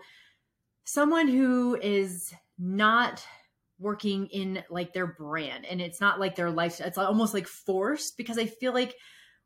someone 0.83 1.27
who 1.27 1.75
is 1.81 2.33
not 2.57 3.25
working 3.79 4.27
in 4.27 4.63
like 4.69 4.93
their 4.93 5.07
brand 5.07 5.65
and 5.65 5.81
it's 5.81 5.99
not 5.99 6.19
like 6.19 6.35
their 6.35 6.51
life 6.51 6.79
it's 6.79 6.97
almost 6.97 7.33
like 7.33 7.47
forced 7.47 8.15
because 8.17 8.37
I 8.37 8.45
feel 8.45 8.73
like 8.73 8.95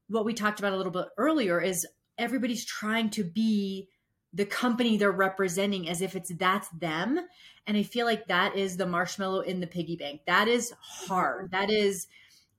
what 0.10 0.26
we 0.26 0.34
talked 0.34 0.60
about 0.60 0.74
a 0.74 0.78
little 0.78 0.92
bit 0.92 1.08
earlier 1.18 1.60
is 1.60 1.88
everybody's 2.18 2.66
trying 2.66 3.10
to 3.12 3.24
be 3.24 3.90
the 4.34 4.46
company 4.46 4.98
they're 4.98 5.12
representing 5.12 5.90
as 5.90 6.02
if 6.02 6.16
it's 6.16 6.34
that's 6.36 6.70
them. 6.70 7.20
And 7.66 7.76
i 7.76 7.84
feel 7.84 8.06
like 8.06 8.28
that 8.28 8.56
is 8.56 8.78
the 8.78 8.86
marshmallow 8.86 9.42
in 9.42 9.60
the 9.60 9.68
piggy 9.68 9.96
bank. 9.96 10.22
That 10.28 10.48
is 10.48 10.74
hard. 10.80 11.52
That 11.52 11.70
is 11.70 12.08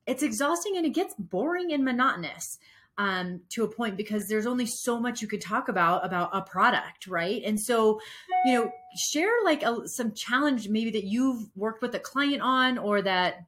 it's 0.06 0.22
exhausting 0.22 0.76
and 0.76 0.86
it 0.86 0.94
gets 0.94 1.14
boring 1.18 1.72
and 1.72 1.84
monotonous 1.84 2.58
um, 2.98 3.40
to 3.50 3.64
a 3.64 3.68
point 3.68 3.96
because 3.96 4.28
there's 4.28 4.46
only 4.46 4.66
so 4.66 5.00
much 5.00 5.22
you 5.22 5.28
could 5.28 5.40
talk 5.40 5.68
about 5.68 6.04
about 6.04 6.30
a 6.32 6.42
product 6.42 7.06
right? 7.06 7.42
And 7.44 7.58
so 7.58 8.00
you 8.44 8.54
know 8.54 8.72
share 8.96 9.30
like 9.44 9.62
a, 9.62 9.88
some 9.88 10.12
challenge 10.12 10.68
maybe 10.68 10.90
that 10.90 11.04
you've 11.04 11.48
worked 11.56 11.80
with 11.80 11.94
a 11.94 12.00
client 12.00 12.42
on 12.42 12.76
or 12.76 13.00
that 13.02 13.44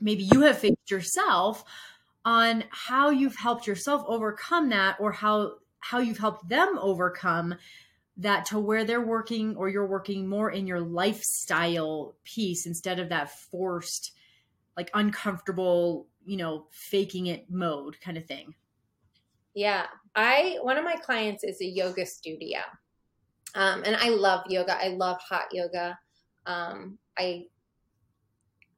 maybe 0.00 0.28
you 0.32 0.42
have 0.42 0.58
faced 0.58 0.90
yourself 0.90 1.64
on 2.24 2.64
how 2.70 3.10
you've 3.10 3.36
helped 3.36 3.66
yourself 3.66 4.02
overcome 4.06 4.70
that 4.70 4.96
or 5.00 5.12
how 5.12 5.54
how 5.80 5.98
you've 5.98 6.18
helped 6.18 6.48
them 6.48 6.78
overcome 6.80 7.54
that 8.16 8.46
to 8.46 8.58
where 8.58 8.84
they're 8.84 9.04
working 9.04 9.56
or 9.56 9.68
you're 9.68 9.86
working 9.86 10.28
more 10.28 10.50
in 10.50 10.66
your 10.66 10.80
lifestyle 10.80 12.14
piece 12.24 12.64
instead 12.64 13.00
of 13.00 13.08
that 13.08 13.30
forced 13.30 14.12
like 14.76 14.90
uncomfortable 14.94 16.06
you 16.24 16.36
know 16.36 16.66
faking 16.70 17.26
it 17.26 17.50
mode 17.50 18.00
kind 18.00 18.16
of 18.16 18.24
thing 18.24 18.54
yeah 19.54 19.86
i 20.14 20.58
one 20.62 20.76
of 20.76 20.84
my 20.84 20.96
clients 20.96 21.44
is 21.44 21.60
a 21.60 21.66
yoga 21.66 22.04
studio 22.04 22.58
um, 23.54 23.82
and 23.84 23.96
i 23.96 24.08
love 24.08 24.44
yoga 24.48 24.76
i 24.82 24.88
love 24.88 25.18
hot 25.20 25.46
yoga 25.52 25.98
um, 26.46 26.98
i 27.18 27.44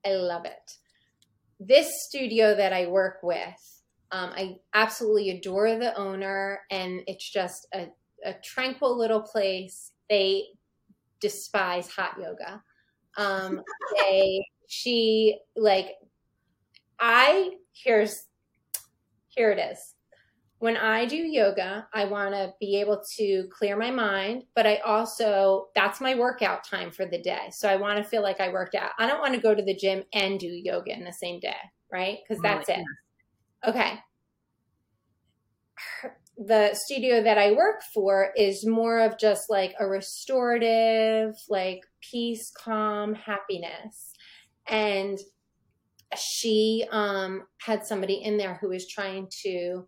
i 0.05 0.11
love 0.11 0.45
it 0.45 0.79
this 1.59 2.05
studio 2.05 2.55
that 2.55 2.73
I 2.73 2.87
work 2.87 3.21
with, 3.23 3.83
um, 4.13 4.31
I 4.35 4.57
absolutely 4.75 5.31
adore 5.31 5.79
the 5.79 5.97
owner, 5.97 6.61
and 6.71 7.01
it's 7.07 7.29
just 7.29 7.67
a, 7.75 7.89
a 8.25 8.35
tranquil 8.35 8.97
little 8.97 9.23
place. 9.23 9.93
They 10.11 10.45
despise 11.21 11.89
hot 11.89 12.17
yoga. 12.21 12.63
Um, 13.17 13.63
they, 13.99 14.47
she, 14.69 15.39
like, 15.57 15.89
I, 17.01 17.53
here's, 17.73 18.25
here 19.29 19.51
it 19.51 19.59
is. 19.59 19.96
When 20.59 20.79
I 20.79 21.05
do 21.05 21.17
yoga, 21.17 21.87
I 21.93 22.07
want 22.07 22.33
to 22.33 22.55
be 22.59 22.81
able 22.81 23.03
to 23.19 23.47
clear 23.51 23.77
my 23.77 23.91
mind, 23.91 24.45
but 24.55 24.67
I 24.67 24.77
also, 24.79 25.69
that's 25.75 26.01
my 26.01 26.15
workout 26.15 26.65
time 26.65 26.91
for 26.91 27.05
the 27.05 27.21
day. 27.21 27.51
So 27.51 27.69
I 27.69 27.77
want 27.77 27.99
to 27.99 28.05
feel 28.05 28.23
like 28.23 28.41
I 28.41 28.49
worked 28.49 28.75
out. 28.75 28.93
I 28.99 29.07
don't 29.07 29.21
want 29.21 29.35
to 29.35 29.41
go 29.41 29.55
to 29.55 29.63
the 29.63 29.75
gym 29.75 30.05
and 30.15 30.41
do 30.41 30.47
yoga 30.47 30.95
in 30.95 31.05
the 31.05 31.13
same 31.13 31.41
day, 31.41 31.57
right? 31.93 32.19
Because 32.27 32.43
that's 32.43 32.71
it. 32.71 32.81
Okay. 33.67 33.99
The 36.39 36.75
studio 36.75 37.23
that 37.23 37.37
I 37.37 37.53
work 37.53 37.83
for 37.93 38.33
is 38.35 38.67
more 38.67 39.01
of 39.01 39.19
just 39.19 39.51
like 39.51 39.75
a 39.79 39.87
restorative, 39.87 41.35
like 41.51 41.81
peace, 42.01 42.51
calm, 42.51 43.15
happiness. 43.15 44.13
And 44.69 45.19
she 46.17 46.87
um, 46.91 47.43
had 47.59 47.85
somebody 47.85 48.15
in 48.23 48.39
there 48.39 48.59
who 48.61 48.71
was 48.71 48.89
trying 48.89 49.29
to 49.43 49.87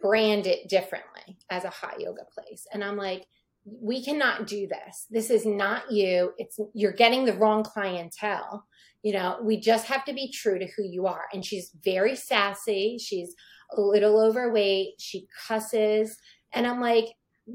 brand 0.00 0.46
it 0.46 0.68
differently 0.68 1.38
as 1.50 1.64
a 1.64 1.70
hot 1.70 2.00
yoga 2.00 2.22
place. 2.32 2.66
And 2.72 2.82
I'm 2.82 2.96
like, 2.96 3.26
we 3.64 4.04
cannot 4.04 4.46
do 4.46 4.66
this. 4.66 5.06
This 5.10 5.30
is 5.30 5.46
not 5.46 5.90
you. 5.90 6.32
It's 6.38 6.58
you're 6.74 6.92
getting 6.92 7.24
the 7.24 7.34
wrong 7.34 7.62
clientele. 7.62 8.64
You 9.02 9.12
know, 9.12 9.38
we 9.42 9.58
just 9.60 9.86
have 9.86 10.04
to 10.06 10.12
be 10.12 10.30
true 10.32 10.58
to 10.58 10.68
who 10.76 10.84
you 10.84 11.06
are. 11.06 11.24
And 11.32 11.44
she's 11.44 11.70
very 11.84 12.16
sassy. 12.16 12.98
She's 12.98 13.34
a 13.76 13.80
little 13.80 14.20
overweight. 14.20 14.94
She 14.98 15.26
cusses. 15.46 16.16
And 16.52 16.66
I'm 16.66 16.80
like, 16.80 17.06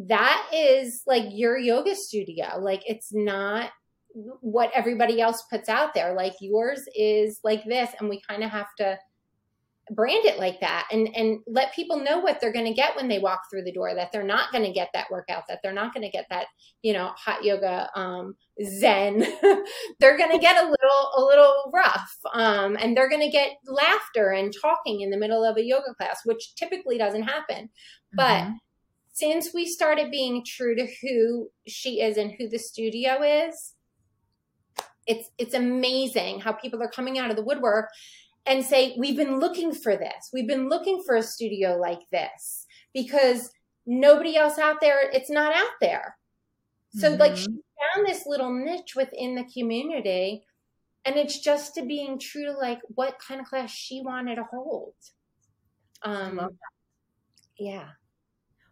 that 0.08 0.50
is 0.54 1.04
like 1.06 1.26
your 1.32 1.58
yoga 1.58 1.96
studio. 1.96 2.60
Like 2.60 2.84
it's 2.86 3.14
not 3.14 3.72
what 4.42 4.72
everybody 4.74 5.22
else 5.22 5.44
puts 5.50 5.70
out 5.70 5.94
there. 5.94 6.14
Like 6.14 6.34
yours 6.42 6.84
is 6.96 7.40
like 7.44 7.64
this. 7.66 7.90
And 8.00 8.10
we 8.10 8.22
kind 8.28 8.44
of 8.44 8.50
have 8.50 8.74
to 8.80 8.98
brand 9.92 10.26
it 10.26 10.38
like 10.38 10.60
that 10.60 10.88
and 10.92 11.08
and 11.16 11.40
let 11.48 11.74
people 11.74 11.98
know 11.98 12.20
what 12.20 12.40
they're 12.40 12.52
going 12.52 12.66
to 12.66 12.74
get 12.74 12.96
when 12.96 13.08
they 13.08 13.20
walk 13.20 13.42
through 13.50 13.64
the 13.64 13.72
door 13.72 13.94
that 13.96 14.12
they're 14.12 14.24
not 14.24 14.52
going 14.52 14.64
to 14.64 14.72
get 14.72 14.90
that 14.94 15.10
workout 15.10 15.44
that 15.48 15.60
they're 15.64 15.74
not 15.74 15.94
going 15.94 16.04
to 16.04 16.10
get 16.10 16.26
that 16.30 16.48
you 16.82 16.92
know 16.94 17.12
hot 17.16 17.44
yoga 17.44 17.90
um 17.96 18.36
zen 18.80 19.20
they're 20.00 20.18
going 20.18 20.32
to 20.32 20.40
get 20.40 20.58
a 20.62 20.68
little 20.68 21.12
a 21.18 21.22
little 21.22 21.72
rough 21.74 22.12
um 22.34 22.78
and 22.80 22.96
they're 22.96 23.10
going 23.10 23.22
to 23.22 23.30
get 23.30 23.52
laughter 23.66 24.32
and 24.32 24.54
talking 24.62 25.02
in 25.02 25.10
the 25.10 25.18
middle 25.18 25.44
of 25.44 25.58
a 25.58 25.64
yoga 25.64 25.94
class 25.96 26.20
which 26.26 26.56
typically 26.56 26.98
doesn't 26.98 27.24
happen 27.24 27.70
but 28.14 28.44
mm-hmm. 28.44 28.54
since 29.14 29.54
we 29.54 29.66
started 29.66 30.12
being 30.12 30.44
true 30.46 30.76
to 30.76 30.88
who 31.02 31.50
she 31.66 32.02
is 32.02 32.18
and 32.18 32.34
who 32.38 32.50
the 32.50 32.60
studio 32.60 33.22
is 33.22 33.74
it's 35.08 35.30
it's 35.38 35.54
amazing 35.54 36.42
how 36.42 36.52
people 36.52 36.82
are 36.84 36.90
coming 36.90 37.18
out 37.18 37.30
of 37.30 37.38
the 37.38 37.44
woodwork 37.44 37.88
and 38.48 38.64
say, 38.64 38.96
We've 38.98 39.18
been 39.18 39.40
looking 39.40 39.74
for 39.74 39.96
this. 39.96 40.30
We've 40.34 40.48
been 40.48 40.70
looking 40.70 41.04
for 41.06 41.16
a 41.16 41.24
studio 41.24 41.78
like 41.78 42.02
this 42.12 42.66
because 42.94 43.52
nobody 43.86 44.36
else 44.36 44.58
out 44.58 44.82
there, 44.82 45.10
it's 45.12 45.30
not 45.30 45.56
out 45.56 45.76
there. 45.82 46.18
So, 46.96 47.12
mm-hmm. 47.12 47.20
like, 47.20 47.36
she 47.36 47.46
found 47.46 48.08
this 48.08 48.26
little 48.26 48.54
niche 48.54 48.96
within 48.96 49.36
the 49.36 49.46
community. 49.54 50.44
And 51.06 51.16
it's 51.16 51.40
just 51.40 51.76
to 51.76 51.86
being 51.86 52.20
true 52.20 52.46
to 52.46 52.52
like 52.52 52.80
what 52.90 53.18
kind 53.20 53.40
of 53.40 53.48
class 53.48 53.72
she 53.72 54.02
wanted 54.02 54.36
to 54.36 54.44
hold. 54.44 54.94
Um, 56.02 56.50
yeah. 57.58 57.90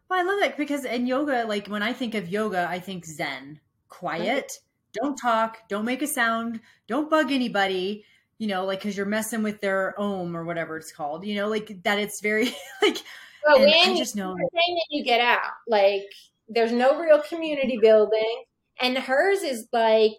Well, 0.09 0.19
I 0.19 0.23
love 0.23 0.39
that 0.41 0.57
because 0.57 0.85
in 0.85 1.07
yoga, 1.07 1.45
like 1.47 1.67
when 1.67 1.81
I 1.81 1.93
think 1.93 2.13
of 2.13 2.29
yoga, 2.29 2.67
I 2.69 2.79
think 2.79 3.05
Zen, 3.05 3.59
quiet, 3.87 4.59
don't 4.93 5.15
talk, 5.15 5.67
don't 5.69 5.85
make 5.85 6.01
a 6.01 6.07
sound, 6.07 6.59
don't 6.87 7.09
bug 7.09 7.31
anybody 7.31 8.05
you 8.37 8.47
know, 8.47 8.65
like 8.65 8.79
because 8.79 8.97
you're 8.97 9.05
messing 9.05 9.43
with 9.43 9.61
their 9.61 9.99
ohm 9.99 10.35
or 10.35 10.43
whatever 10.43 10.77
it's 10.77 10.91
called, 10.91 11.25
you 11.25 11.35
know, 11.35 11.47
like 11.47 11.83
that. 11.83 11.99
It's 11.99 12.21
very 12.21 12.45
like. 12.81 12.97
But 13.45 13.59
when 13.59 13.69
I 13.69 13.95
just 13.95 14.15
know 14.15 14.35
that 14.35 14.85
you 14.89 15.03
get 15.03 15.21
out, 15.21 15.51
like 15.67 16.03
there's 16.49 16.71
no 16.71 16.99
real 16.99 17.21
community 17.21 17.77
building, 17.81 18.43
and 18.81 18.97
hers 18.97 19.43
is 19.43 19.67
like 19.71 20.17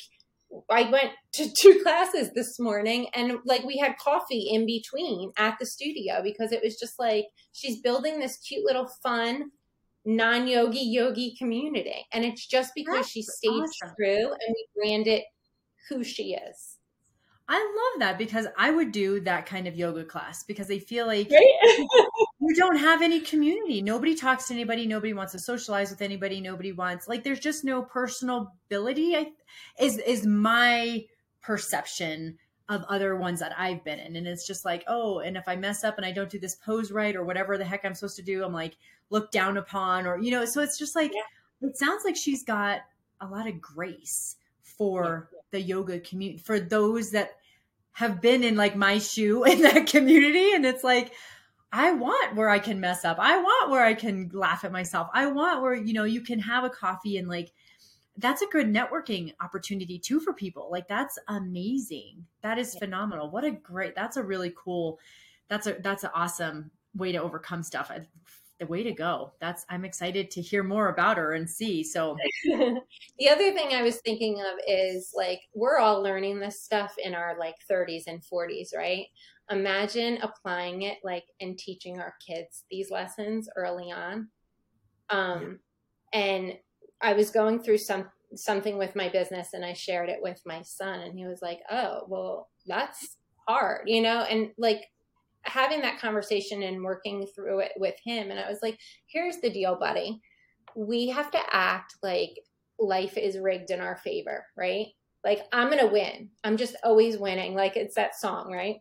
I 0.70 0.90
went 0.90 1.10
to 1.34 1.50
two 1.58 1.80
classes 1.82 2.30
this 2.34 2.58
morning 2.58 3.08
and 3.14 3.38
like 3.44 3.64
we 3.64 3.78
had 3.78 3.98
coffee 3.98 4.48
in 4.52 4.66
between 4.66 5.32
at 5.36 5.56
the 5.58 5.66
studio 5.66 6.22
because 6.22 6.52
it 6.52 6.62
was 6.62 6.78
just 6.78 6.98
like 6.98 7.26
she's 7.52 7.80
building 7.80 8.20
this 8.20 8.38
cute 8.38 8.64
little 8.64 8.88
fun 9.02 9.50
non-yogi 10.04 10.78
yogi 10.78 11.34
community 11.36 12.06
and 12.12 12.24
it's 12.24 12.46
just 12.46 12.72
because 12.76 12.94
That's 12.94 13.10
she 13.10 13.22
stayed 13.22 13.50
awesome. 13.50 13.94
true 13.98 14.30
and 14.30 14.54
we 14.54 14.66
branded 14.76 15.22
who 15.88 16.04
she 16.04 16.34
is. 16.34 16.75
I 17.48 17.58
love 17.58 18.00
that 18.00 18.18
because 18.18 18.46
I 18.58 18.70
would 18.72 18.90
do 18.90 19.20
that 19.20 19.46
kind 19.46 19.68
of 19.68 19.76
yoga 19.76 20.04
class 20.04 20.42
because 20.42 20.68
I 20.70 20.80
feel 20.80 21.06
like 21.06 21.30
right? 21.30 21.86
you 22.40 22.54
don't 22.56 22.76
have 22.76 23.02
any 23.02 23.20
community. 23.20 23.80
Nobody 23.82 24.16
talks 24.16 24.48
to 24.48 24.54
anybody. 24.54 24.86
Nobody 24.86 25.12
wants 25.12 25.32
to 25.32 25.38
socialize 25.38 25.90
with 25.90 26.02
anybody. 26.02 26.40
Nobody 26.40 26.72
wants 26.72 27.06
like 27.06 27.22
there's 27.22 27.38
just 27.38 27.64
no 27.64 27.82
personal 27.82 28.52
ability. 28.66 29.16
I 29.16 29.32
is 29.78 29.98
is 29.98 30.26
my 30.26 31.04
perception 31.40 32.36
of 32.68 32.82
other 32.88 33.14
ones 33.14 33.38
that 33.38 33.52
I've 33.56 33.84
been 33.84 34.00
in. 34.00 34.16
And 34.16 34.26
it's 34.26 34.44
just 34.44 34.64
like, 34.64 34.82
oh, 34.88 35.20
and 35.20 35.36
if 35.36 35.44
I 35.46 35.54
mess 35.54 35.84
up 35.84 35.98
and 35.98 36.04
I 36.04 36.10
don't 36.10 36.28
do 36.28 36.40
this 36.40 36.56
pose 36.56 36.90
right 36.90 37.14
or 37.14 37.22
whatever 37.22 37.56
the 37.56 37.64
heck 37.64 37.84
I'm 37.84 37.94
supposed 37.94 38.16
to 38.16 38.22
do, 38.22 38.44
I'm 38.44 38.52
like 38.52 38.76
looked 39.10 39.30
down 39.30 39.56
upon 39.56 40.04
or 40.04 40.18
you 40.18 40.32
know, 40.32 40.44
so 40.44 40.62
it's 40.62 40.78
just 40.78 40.96
like 40.96 41.12
yeah. 41.14 41.68
it 41.68 41.76
sounds 41.76 42.04
like 42.04 42.16
she's 42.16 42.42
got 42.42 42.80
a 43.20 43.26
lot 43.26 43.46
of 43.46 43.60
grace 43.60 44.34
for. 44.62 45.30
The 45.50 45.60
yoga 45.60 46.00
community 46.00 46.38
for 46.38 46.58
those 46.60 47.10
that 47.12 47.32
have 47.92 48.20
been 48.20 48.44
in 48.44 48.56
like 48.56 48.76
my 48.76 48.98
shoe 48.98 49.44
in 49.44 49.62
that 49.62 49.86
community 49.86 50.52
and 50.54 50.66
it's 50.66 50.84
like 50.84 51.12
I 51.72 51.92
want 51.92 52.36
where 52.36 52.48
I 52.48 52.58
can 52.58 52.80
mess 52.80 53.04
up. 53.04 53.18
I 53.20 53.38
want 53.38 53.70
where 53.70 53.84
I 53.84 53.94
can 53.94 54.30
laugh 54.32 54.64
at 54.64 54.72
myself. 54.72 55.08
I 55.12 55.26
want 55.26 55.62
where 55.62 55.74
you 55.74 55.92
know 55.92 56.04
you 56.04 56.20
can 56.20 56.38
have 56.38 56.64
a 56.64 56.70
coffee 56.70 57.18
and 57.18 57.28
like 57.28 57.52
that's 58.18 58.42
a 58.42 58.46
good 58.46 58.66
networking 58.66 59.34
opportunity 59.40 59.98
too 59.98 60.20
for 60.20 60.32
people. 60.32 60.68
Like 60.70 60.88
that's 60.88 61.18
amazing. 61.28 62.24
That 62.42 62.58
is 62.58 62.74
phenomenal. 62.76 63.30
What 63.30 63.44
a 63.44 63.50
great. 63.50 63.94
That's 63.94 64.16
a 64.16 64.22
really 64.22 64.54
cool. 64.56 64.98
That's 65.48 65.66
a 65.66 65.76
that's 65.80 66.04
an 66.04 66.10
awesome 66.14 66.70
way 66.94 67.12
to 67.12 67.18
overcome 67.18 67.62
stuff. 67.62 67.90
The 68.58 68.66
way 68.66 68.82
to 68.82 68.92
go. 68.92 69.32
That's 69.40 69.66
I'm 69.68 69.84
excited 69.84 70.30
to 70.32 70.42
hear 70.42 70.62
more 70.62 70.88
about 70.88 71.16
her 71.16 71.34
and 71.34 71.48
see. 71.48 71.82
So 71.84 72.16
the 72.44 73.28
other 73.28 73.52
thing 73.52 73.74
I 73.74 73.82
was 73.82 74.00
thinking 74.00 74.40
of 74.40 74.58
is 74.66 75.12
like 75.14 75.40
we're 75.54 75.78
all 75.78 76.02
learning 76.02 76.40
this 76.40 76.62
stuff 76.62 76.94
in 77.02 77.14
our 77.14 77.38
like 77.38 77.56
30s 77.70 78.04
and 78.06 78.22
40s, 78.22 78.68
right? 78.76 79.06
Imagine 79.50 80.18
applying 80.22 80.82
it 80.82 80.98
like 81.04 81.24
and 81.40 81.58
teaching 81.58 82.00
our 82.00 82.14
kids 82.26 82.64
these 82.70 82.90
lessons 82.90 83.48
early 83.56 83.92
on. 83.92 84.28
Um 85.10 85.60
and 86.12 86.54
I 87.00 87.12
was 87.12 87.30
going 87.30 87.62
through 87.62 87.78
some 87.78 88.10
something 88.34 88.78
with 88.78 88.96
my 88.96 89.08
business 89.08 89.52
and 89.52 89.64
I 89.64 89.72
shared 89.74 90.08
it 90.08 90.18
with 90.22 90.40
my 90.46 90.62
son 90.62 91.00
and 91.00 91.16
he 91.16 91.26
was 91.26 91.42
like, 91.42 91.60
"Oh, 91.70 92.06
well, 92.08 92.48
that's 92.66 93.18
hard," 93.46 93.88
you 93.88 94.02
know? 94.02 94.22
And 94.22 94.50
like 94.58 94.82
having 95.46 95.80
that 95.80 96.00
conversation 96.00 96.62
and 96.62 96.82
working 96.82 97.26
through 97.34 97.60
it 97.60 97.72
with 97.76 97.94
him 98.04 98.30
and 98.30 98.38
I 98.38 98.48
was 98.48 98.60
like, 98.62 98.78
"Here's 99.06 99.38
the 99.38 99.50
deal, 99.50 99.76
buddy. 99.76 100.20
We 100.74 101.08
have 101.08 101.30
to 101.30 101.40
act 101.52 101.96
like 102.02 102.38
life 102.78 103.16
is 103.16 103.38
rigged 103.38 103.70
in 103.70 103.80
our 103.80 103.96
favor, 103.96 104.44
right? 104.56 104.88
Like 105.24 105.40
I'm 105.52 105.68
going 105.68 105.80
to 105.80 105.92
win. 105.92 106.30
I'm 106.44 106.56
just 106.56 106.76
always 106.84 107.18
winning. 107.18 107.54
Like 107.54 107.76
it's 107.76 107.94
that 107.96 108.16
song, 108.16 108.52
right? 108.52 108.76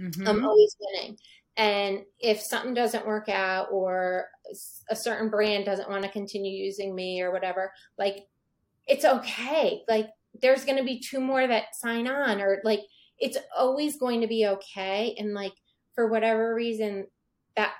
Mm-hmm. 0.00 0.26
I'm 0.26 0.44
always 0.44 0.76
winning. 0.80 1.16
And 1.56 2.00
if 2.18 2.40
something 2.40 2.74
doesn't 2.74 3.06
work 3.06 3.28
out 3.28 3.68
or 3.70 4.26
a 4.90 4.96
certain 4.96 5.30
brand 5.30 5.64
doesn't 5.64 5.88
want 5.88 6.02
to 6.02 6.08
continue 6.10 6.50
using 6.50 6.94
me 6.94 7.22
or 7.22 7.30
whatever, 7.30 7.70
like 7.96 8.26
it's 8.88 9.04
okay. 9.04 9.82
Like 9.88 10.08
there's 10.42 10.64
going 10.64 10.78
to 10.78 10.84
be 10.84 10.98
two 10.98 11.20
more 11.20 11.46
that 11.46 11.76
sign 11.76 12.08
on 12.08 12.40
or 12.40 12.60
like 12.64 12.80
it's 13.18 13.38
always 13.56 13.96
going 13.96 14.20
to 14.20 14.26
be 14.26 14.46
okay. 14.46 15.14
And 15.16 15.32
like 15.32 15.52
for 15.94 16.08
whatever 16.08 16.54
reason, 16.54 17.06
that 17.56 17.72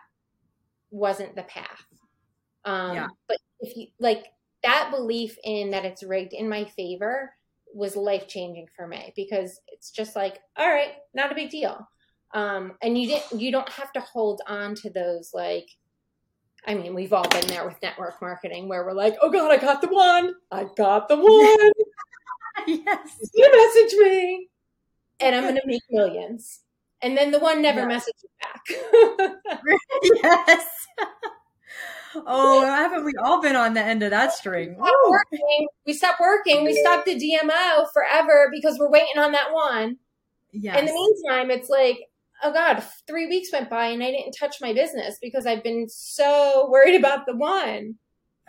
wasn't 0.91 1.35
the 1.37 1.43
path. 1.43 1.85
Um, 2.65 2.95
yeah. 2.95 3.09
But 3.29 3.39
if 3.61 3.77
you 3.77 3.89
like 3.99 4.27
that 4.63 4.91
belief 4.91 5.37
in 5.45 5.71
that 5.71 5.85
it's 5.85 6.03
rigged 6.03 6.33
in 6.33 6.49
my 6.49 6.65
favor 6.65 7.35
was 7.75 7.97
life 7.97 8.29
changing 8.29 8.69
for 8.77 8.87
me 8.87 9.13
because 9.17 9.61
it's 9.69 9.91
just 9.91 10.15
like, 10.15 10.39
all 10.57 10.69
right, 10.69 10.93
not 11.13 11.33
a 11.33 11.35
big 11.35 11.51
deal. 11.51 11.87
Um, 12.33 12.73
and 12.83 12.97
you 12.97 13.09
didn't, 13.09 13.41
you 13.41 13.53
don't 13.53 13.69
have 13.69 13.93
to 13.93 14.01
hold 14.01 14.41
on 14.47 14.75
to 14.77 14.91
those 14.91 15.31
like 15.35 15.69
I 16.67 16.75
mean, 16.75 16.95
we've 16.95 17.13
all 17.13 17.29
been 17.29 17.47
there 17.47 17.67
with 17.67 17.81
network 17.83 18.21
marketing 18.23 18.69
where 18.69 18.85
we're 18.85 18.95
like, 18.95 19.17
oh 19.21 19.31
God, 19.31 19.51
I 19.51 19.59
got 19.59 19.81
the 19.83 19.89
one. 19.89 20.35
I 20.51 20.65
got 20.77 21.09
the 21.09 21.17
one. 21.19 21.73
yes. 22.67 23.31
You 23.35 23.51
message 23.53 23.99
me. 23.99 24.49
And 25.21 25.35
I'm 25.35 25.43
going 25.43 25.57
to 25.57 25.67
make 25.67 25.83
millions. 25.91 26.61
And 27.05 27.19
then 27.19 27.31
the 27.33 27.39
one 27.39 27.61
never 27.61 27.81
yeah. 27.81 27.87
messages 27.87 28.25
back. 28.41 28.63
yes. 30.03 30.67
Oh, 32.27 32.65
haven't 32.65 33.05
we 33.05 33.13
all 33.21 33.43
been 33.43 33.57
on 33.57 33.75
the 33.75 33.83
end 33.83 34.05
of 34.05 34.11
that 34.11 34.33
string? 34.33 34.77
We 34.79 34.87
stopped 34.87 35.11
working. 35.11 35.67
We 35.85 35.93
stopped 35.93 36.21
working. 36.21 36.65
We 36.65 36.81
stopped 36.81 37.07
the 37.07 37.17
DMO 37.17 37.87
forever 37.93 38.49
because 38.53 38.79
we're 38.79 38.89
waiting 38.89 39.19
on 39.19 39.33
that 39.33 39.53
one. 39.53 39.97
Yes. 40.53 40.79
In 40.79 40.87
the 40.87 40.93
meantime, 40.93 41.51
it's 41.51 41.69
like, 41.69 41.99
oh 42.45 42.53
God, 42.53 42.85
three 43.09 43.27
weeks 43.27 43.49
went 43.53 43.69
by 43.69 43.87
and 43.87 44.01
I 44.01 44.13
didn't 44.13 44.31
touch 44.39 44.59
my 44.61 44.73
business 44.73 45.19
because 45.21 45.45
I've 45.45 45.65
been 45.65 45.89
so 45.89 46.69
worried 46.71 46.95
about 46.95 47.27
the 47.27 47.35
one. 47.35 47.97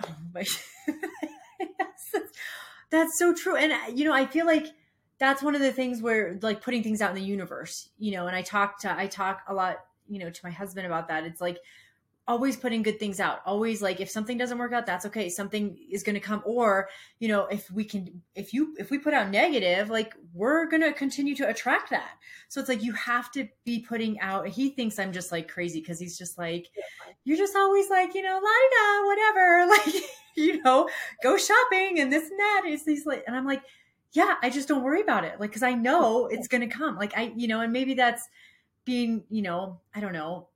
Oh 0.03 0.15
my, 0.31 0.41
yes, 1.59 2.23
that's 2.91 3.17
so 3.17 3.33
true. 3.33 3.55
And, 3.55 3.71
uh, 3.71 3.77
you 3.95 4.05
know, 4.05 4.13
I 4.13 4.27
feel 4.27 4.45
like 4.45 4.67
that's 5.17 5.41
one 5.41 5.55
of 5.55 5.61
the 5.61 5.71
things 5.71 6.01
where 6.01 6.37
like 6.41 6.61
putting 6.61 6.83
things 6.83 7.01
out 7.01 7.09
in 7.09 7.15
the 7.15 7.21
universe, 7.21 7.89
you 7.97 8.11
know, 8.11 8.27
and 8.27 8.35
I 8.35 8.41
talk 8.41 8.79
to, 8.79 8.97
I 8.97 9.07
talk 9.07 9.43
a 9.47 9.53
lot, 9.53 9.77
you 10.07 10.19
know, 10.19 10.29
to 10.29 10.39
my 10.43 10.51
husband 10.51 10.85
about 10.85 11.07
that. 11.07 11.23
It's 11.23 11.41
like, 11.41 11.59
always 12.27 12.57
putting 12.57 12.81
good 12.81 12.99
things 12.99 13.19
out. 13.19 13.39
Always 13.45 13.81
like 13.81 14.01
if 14.01 14.09
something 14.09 14.37
doesn't 14.37 14.57
work 14.57 14.73
out 14.73 14.85
that's 14.85 15.05
okay. 15.05 15.29
Something 15.29 15.77
is 15.91 16.03
going 16.03 16.15
to 16.15 16.19
come. 16.19 16.41
Or 16.45 16.89
you 17.19 17.27
know 17.27 17.45
if 17.45 17.69
we 17.71 17.83
can 17.83 18.21
if 18.33 18.53
you 18.53 18.75
if 18.79 18.89
we 18.89 18.97
put 18.97 19.13
out 19.13 19.29
negative 19.29 19.89
like 19.89 20.15
we're 20.33 20.65
going 20.65 20.81
to 20.81 20.93
continue 20.93 21.35
to 21.35 21.47
attract 21.47 21.89
that. 21.91 22.17
So 22.47 22.59
it's 22.59 22.69
like 22.69 22.83
you 22.83 22.93
have 22.93 23.31
to 23.33 23.47
be 23.63 23.79
putting 23.79 24.19
out 24.19 24.47
he 24.47 24.69
thinks 24.69 24.99
i'm 24.99 25.11
just 25.11 25.31
like 25.31 25.47
crazy 25.47 25.79
because 25.79 25.99
he's 25.99 26.17
just 26.17 26.37
like 26.37 26.67
you're 27.23 27.37
just 27.37 27.55
always 27.55 27.89
like 27.89 28.13
you 28.15 28.21
know 28.21 28.39
la 28.41 28.41
da 28.41 29.05
whatever. 29.07 29.65
Like 29.75 30.03
you 30.37 30.61
know 30.63 30.89
go 31.23 31.37
shopping 31.37 31.99
and 31.99 32.11
this 32.11 32.29
and 32.29 32.39
that. 32.39 32.63
It's 32.65 32.83
these 32.83 33.05
like 33.05 33.23
and 33.27 33.35
i'm 33.35 33.45
like 33.45 33.61
yeah 34.15 34.35
i 34.41 34.49
just 34.49 34.67
don't 34.67 34.83
worry 34.83 35.01
about 35.01 35.23
it 35.23 35.39
like 35.39 35.49
because 35.49 35.63
i 35.63 35.73
know 35.73 36.27
it's 36.27 36.47
going 36.47 36.61
to 36.61 36.75
come 36.75 36.95
like 36.97 37.15
i 37.17 37.31
you 37.35 37.47
know 37.47 37.61
and 37.61 37.71
maybe 37.71 37.93
that's 37.93 38.27
being 38.83 39.23
you 39.29 39.41
know 39.41 39.79
i 39.93 39.99
don't 39.99 40.13
know 40.13 40.47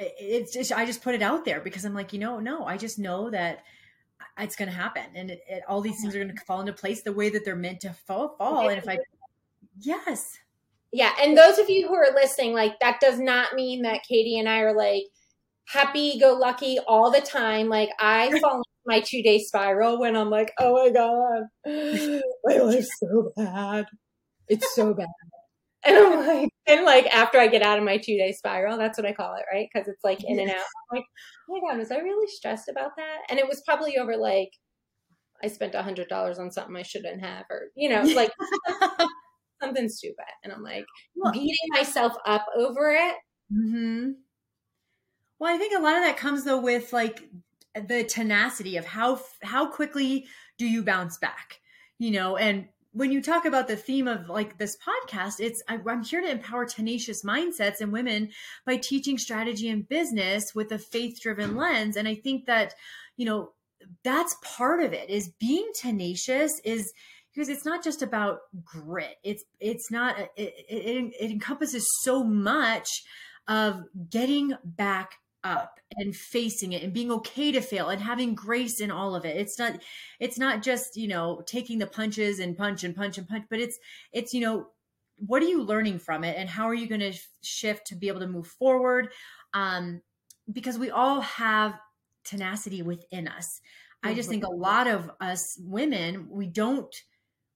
it's 0.00 0.52
just 0.52 0.72
I 0.72 0.84
just 0.86 1.02
put 1.02 1.14
it 1.14 1.22
out 1.22 1.44
there 1.44 1.60
because 1.60 1.84
I'm 1.84 1.94
like, 1.94 2.12
you 2.12 2.18
know, 2.18 2.40
no, 2.40 2.64
I 2.64 2.76
just 2.76 2.98
know 2.98 3.30
that 3.30 3.64
it's 4.38 4.56
going 4.56 4.70
to 4.70 4.74
happen, 4.74 5.04
and 5.14 5.30
it, 5.30 5.42
it, 5.48 5.62
all 5.68 5.80
these 5.80 6.00
things 6.00 6.14
are 6.14 6.22
going 6.22 6.34
to 6.34 6.44
fall 6.44 6.60
into 6.60 6.72
place 6.72 7.02
the 7.02 7.12
way 7.12 7.30
that 7.30 7.44
they're 7.44 7.56
meant 7.56 7.80
to 7.80 7.92
fall. 7.92 8.36
fall. 8.38 8.68
And 8.68 8.78
if 8.78 8.88
I, 8.88 8.98
yes, 9.80 10.38
yeah, 10.92 11.12
and 11.20 11.36
those 11.36 11.58
of 11.58 11.68
you 11.68 11.88
who 11.88 11.94
are 11.94 12.12
listening, 12.14 12.54
like 12.54 12.78
that 12.80 13.00
does 13.00 13.18
not 13.18 13.54
mean 13.54 13.82
that 13.82 14.02
Katie 14.08 14.38
and 14.38 14.48
I 14.48 14.60
are 14.60 14.74
like 14.74 15.04
happy 15.68 16.18
go 16.18 16.32
lucky 16.34 16.78
all 16.86 17.10
the 17.10 17.20
time. 17.20 17.68
Like 17.68 17.90
I 17.98 18.38
fall 18.42 18.62
my 18.86 19.00
two 19.00 19.22
day 19.22 19.38
spiral 19.38 20.00
when 20.00 20.16
I'm 20.16 20.30
like, 20.30 20.52
oh 20.58 20.74
my 20.74 20.90
god, 20.90 22.22
my 22.44 22.56
life's 22.56 22.90
so 22.98 23.32
bad. 23.36 23.86
It's 24.48 24.74
so 24.74 24.94
bad. 24.94 25.06
And 25.82 25.96
I'm 25.96 26.26
like, 26.26 26.50
and 26.66 26.84
like 26.84 27.06
after 27.06 27.38
I 27.38 27.46
get 27.46 27.62
out 27.62 27.78
of 27.78 27.84
my 27.84 27.96
two 27.96 28.18
day 28.18 28.32
spiral, 28.32 28.76
that's 28.76 28.98
what 28.98 29.06
I 29.06 29.14
call 29.14 29.34
it, 29.36 29.46
right? 29.50 29.66
Because 29.72 29.88
it's 29.88 30.04
like 30.04 30.22
in 30.22 30.38
and 30.38 30.50
out. 30.50 30.56
I'm 30.56 30.96
like, 30.98 31.04
oh 31.48 31.54
my 31.54 31.70
god, 31.70 31.78
was 31.78 31.90
I 31.90 31.96
really 32.00 32.28
stressed 32.28 32.68
about 32.68 32.90
that? 32.98 33.20
And 33.30 33.38
it 33.38 33.48
was 33.48 33.62
probably 33.66 33.96
over 33.96 34.14
like 34.18 34.50
I 35.42 35.46
spent 35.48 35.74
a 35.74 35.82
hundred 35.82 36.08
dollars 36.08 36.38
on 36.38 36.50
something 36.50 36.76
I 36.76 36.82
shouldn't 36.82 37.24
have, 37.24 37.46
or 37.48 37.68
you 37.76 37.88
know, 37.88 38.02
like 38.02 38.30
something 39.62 39.88
stupid. 39.88 40.26
And 40.44 40.52
I'm 40.52 40.62
like 40.62 40.84
well, 41.16 41.32
beating 41.32 41.56
myself 41.70 42.12
up 42.26 42.44
over 42.54 42.90
it. 42.90 43.14
Mm-hmm. 43.50 44.10
Well, 45.38 45.54
I 45.54 45.56
think 45.56 45.72
a 45.74 45.82
lot 45.82 45.96
of 45.96 46.04
that 46.04 46.18
comes 46.18 46.44
though 46.44 46.60
with 46.60 46.92
like 46.92 47.22
the 47.74 48.04
tenacity 48.04 48.76
of 48.76 48.84
how 48.84 49.20
how 49.42 49.70
quickly 49.70 50.26
do 50.58 50.66
you 50.66 50.82
bounce 50.82 51.18
back, 51.18 51.60
you 51.98 52.10
know, 52.10 52.36
and 52.36 52.68
when 52.92 53.12
you 53.12 53.22
talk 53.22 53.44
about 53.44 53.68
the 53.68 53.76
theme 53.76 54.08
of 54.08 54.28
like 54.28 54.58
this 54.58 54.76
podcast, 54.76 55.34
it's 55.38 55.62
I, 55.68 55.78
am 55.86 56.02
here 56.02 56.20
to 56.20 56.30
empower 56.30 56.66
tenacious 56.66 57.24
mindsets 57.24 57.80
and 57.80 57.92
women 57.92 58.30
by 58.66 58.76
teaching 58.78 59.16
strategy 59.16 59.68
and 59.68 59.88
business 59.88 60.54
with 60.54 60.72
a 60.72 60.78
faith 60.78 61.20
driven 61.20 61.56
lens. 61.56 61.96
And 61.96 62.08
I 62.08 62.16
think 62.16 62.46
that, 62.46 62.74
you 63.16 63.26
know, 63.26 63.52
that's 64.02 64.36
part 64.42 64.82
of 64.82 64.92
it 64.92 65.08
is 65.08 65.28
being 65.38 65.70
tenacious 65.74 66.60
is 66.64 66.92
because 67.32 67.48
it's 67.48 67.64
not 67.64 67.84
just 67.84 68.02
about 68.02 68.40
grit. 68.64 69.16
It's, 69.22 69.44
it's 69.60 69.90
not, 69.90 70.18
it, 70.18 70.28
it, 70.36 71.12
it 71.20 71.30
encompasses 71.30 71.86
so 72.02 72.24
much 72.24 73.04
of 73.46 73.84
getting 74.10 74.54
back 74.64 75.19
up 75.44 75.80
and 75.96 76.14
facing 76.14 76.72
it 76.72 76.82
and 76.82 76.92
being 76.92 77.10
okay 77.10 77.52
to 77.52 77.60
fail 77.60 77.88
and 77.88 78.00
having 78.00 78.34
grace 78.34 78.80
in 78.80 78.90
all 78.90 79.14
of 79.14 79.24
it. 79.24 79.36
It's 79.36 79.58
not 79.58 79.80
it's 80.18 80.38
not 80.38 80.62
just 80.62 80.96
you 80.96 81.08
know 81.08 81.42
taking 81.46 81.78
the 81.78 81.86
punches 81.86 82.38
and 82.38 82.56
punch 82.56 82.84
and 82.84 82.94
punch 82.94 83.18
and 83.18 83.28
punch 83.28 83.46
but 83.48 83.60
it's 83.60 83.78
it's 84.12 84.34
you 84.34 84.40
know 84.40 84.68
what 85.16 85.42
are 85.42 85.46
you 85.46 85.62
learning 85.62 85.98
from 85.98 86.24
it 86.24 86.36
and 86.38 86.48
how 86.48 86.64
are 86.64 86.74
you 86.74 86.86
going 86.86 87.00
to 87.00 87.12
shift 87.42 87.88
to 87.88 87.94
be 87.94 88.08
able 88.08 88.20
to 88.20 88.26
move 88.26 88.46
forward? 88.46 89.08
Um 89.54 90.02
because 90.50 90.78
we 90.78 90.90
all 90.90 91.20
have 91.20 91.78
tenacity 92.24 92.82
within 92.82 93.28
us. 93.28 93.60
I 94.02 94.14
just 94.14 94.28
think 94.30 94.44
a 94.44 94.50
lot 94.50 94.86
of 94.86 95.10
us 95.20 95.58
women 95.60 96.28
we 96.30 96.46
don't 96.46 96.94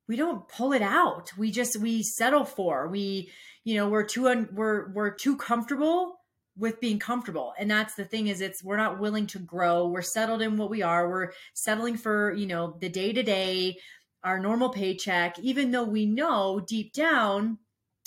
we 0.07 0.16
don't 0.16 0.47
pull 0.49 0.73
it 0.73 0.83
out. 0.83 1.33
We 1.38 1.51
just 1.51 1.79
we 1.79 2.03
settle 2.03 2.44
for 2.44 2.88
we 2.88 3.31
you 3.64 3.77
know 3.77 3.88
we're 3.88 4.05
too 4.05 4.29
un, 4.29 4.49
we're 4.53 4.92
we're 4.92 5.14
too 5.14 5.37
comfortable 5.37 6.18
with 6.57 6.81
being 6.81 6.99
comfortable. 6.99 7.53
And 7.59 7.71
that's 7.71 7.95
the 7.95 8.05
thing 8.05 8.29
is 8.29 8.40
it's 8.40 8.62
we're 8.62 8.77
not 8.77 9.01
willing 9.01 9.27
to 9.29 9.38
grow. 9.38 9.88
We're 9.88 10.03
settled 10.03 10.43
in 10.43 10.57
what 10.57 10.71
we 10.71 10.83
are. 10.83 11.09
We're 11.09 11.33
settling 11.55 11.97
for 11.97 12.33
you 12.33 12.47
know 12.47 12.77
the 12.81 12.88
day 12.88 13.12
to 13.12 13.23
day 13.23 13.79
our 14.23 14.38
normal 14.38 14.71
paycheck 14.71 15.38
even 15.40 15.71
though 15.71 15.85
we 15.85 16.07
know 16.07 16.59
deep 16.67 16.95
down 16.95 17.59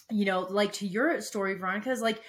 you 0.09 0.25
know 0.25 0.47
like 0.49 0.73
to 0.73 0.87
your 0.87 1.21
story 1.21 1.53
veronica 1.53 1.91
is 1.91 2.01
like 2.01 2.19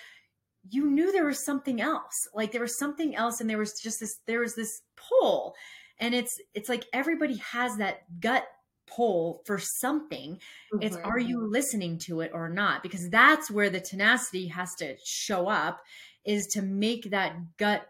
you 0.71 0.91
knew 0.91 1.13
there 1.13 1.27
was 1.27 1.45
something 1.45 1.81
else. 1.81 2.29
Like 2.35 2.53
there 2.53 2.61
was 2.61 2.79
something 2.79 3.17
else 3.17 3.41
and 3.41 3.49
there 3.49 3.59
was 3.59 3.81
just 3.81 4.01
this 4.01 4.19
there 4.27 4.41
was 4.41 4.55
this 4.55 4.83
pull. 4.97 5.55
And 6.01 6.15
it's 6.15 6.41
it's 6.55 6.69
like 6.69 6.85
everybody 6.93 7.37
has 7.37 7.77
that 7.79 8.03
gut 8.21 8.47
pull 8.91 9.43
for 9.45 9.59
something 9.59 10.35
mm-hmm. 10.73 10.83
it's 10.83 10.97
are 10.97 11.19
you 11.19 11.47
listening 11.47 11.99
to 11.99 12.21
it 12.21 12.31
or 12.35 12.49
not? 12.49 12.83
Because 12.83 13.09
that's 13.11 13.51
where 13.51 13.71
the 13.71 13.81
tenacity 13.81 14.47
has 14.49 14.75
to 14.77 14.97
show 15.05 15.49
up 15.49 15.81
is 16.25 16.47
to 16.49 16.63
make 16.63 17.11
that 17.11 17.35
gut 17.57 17.89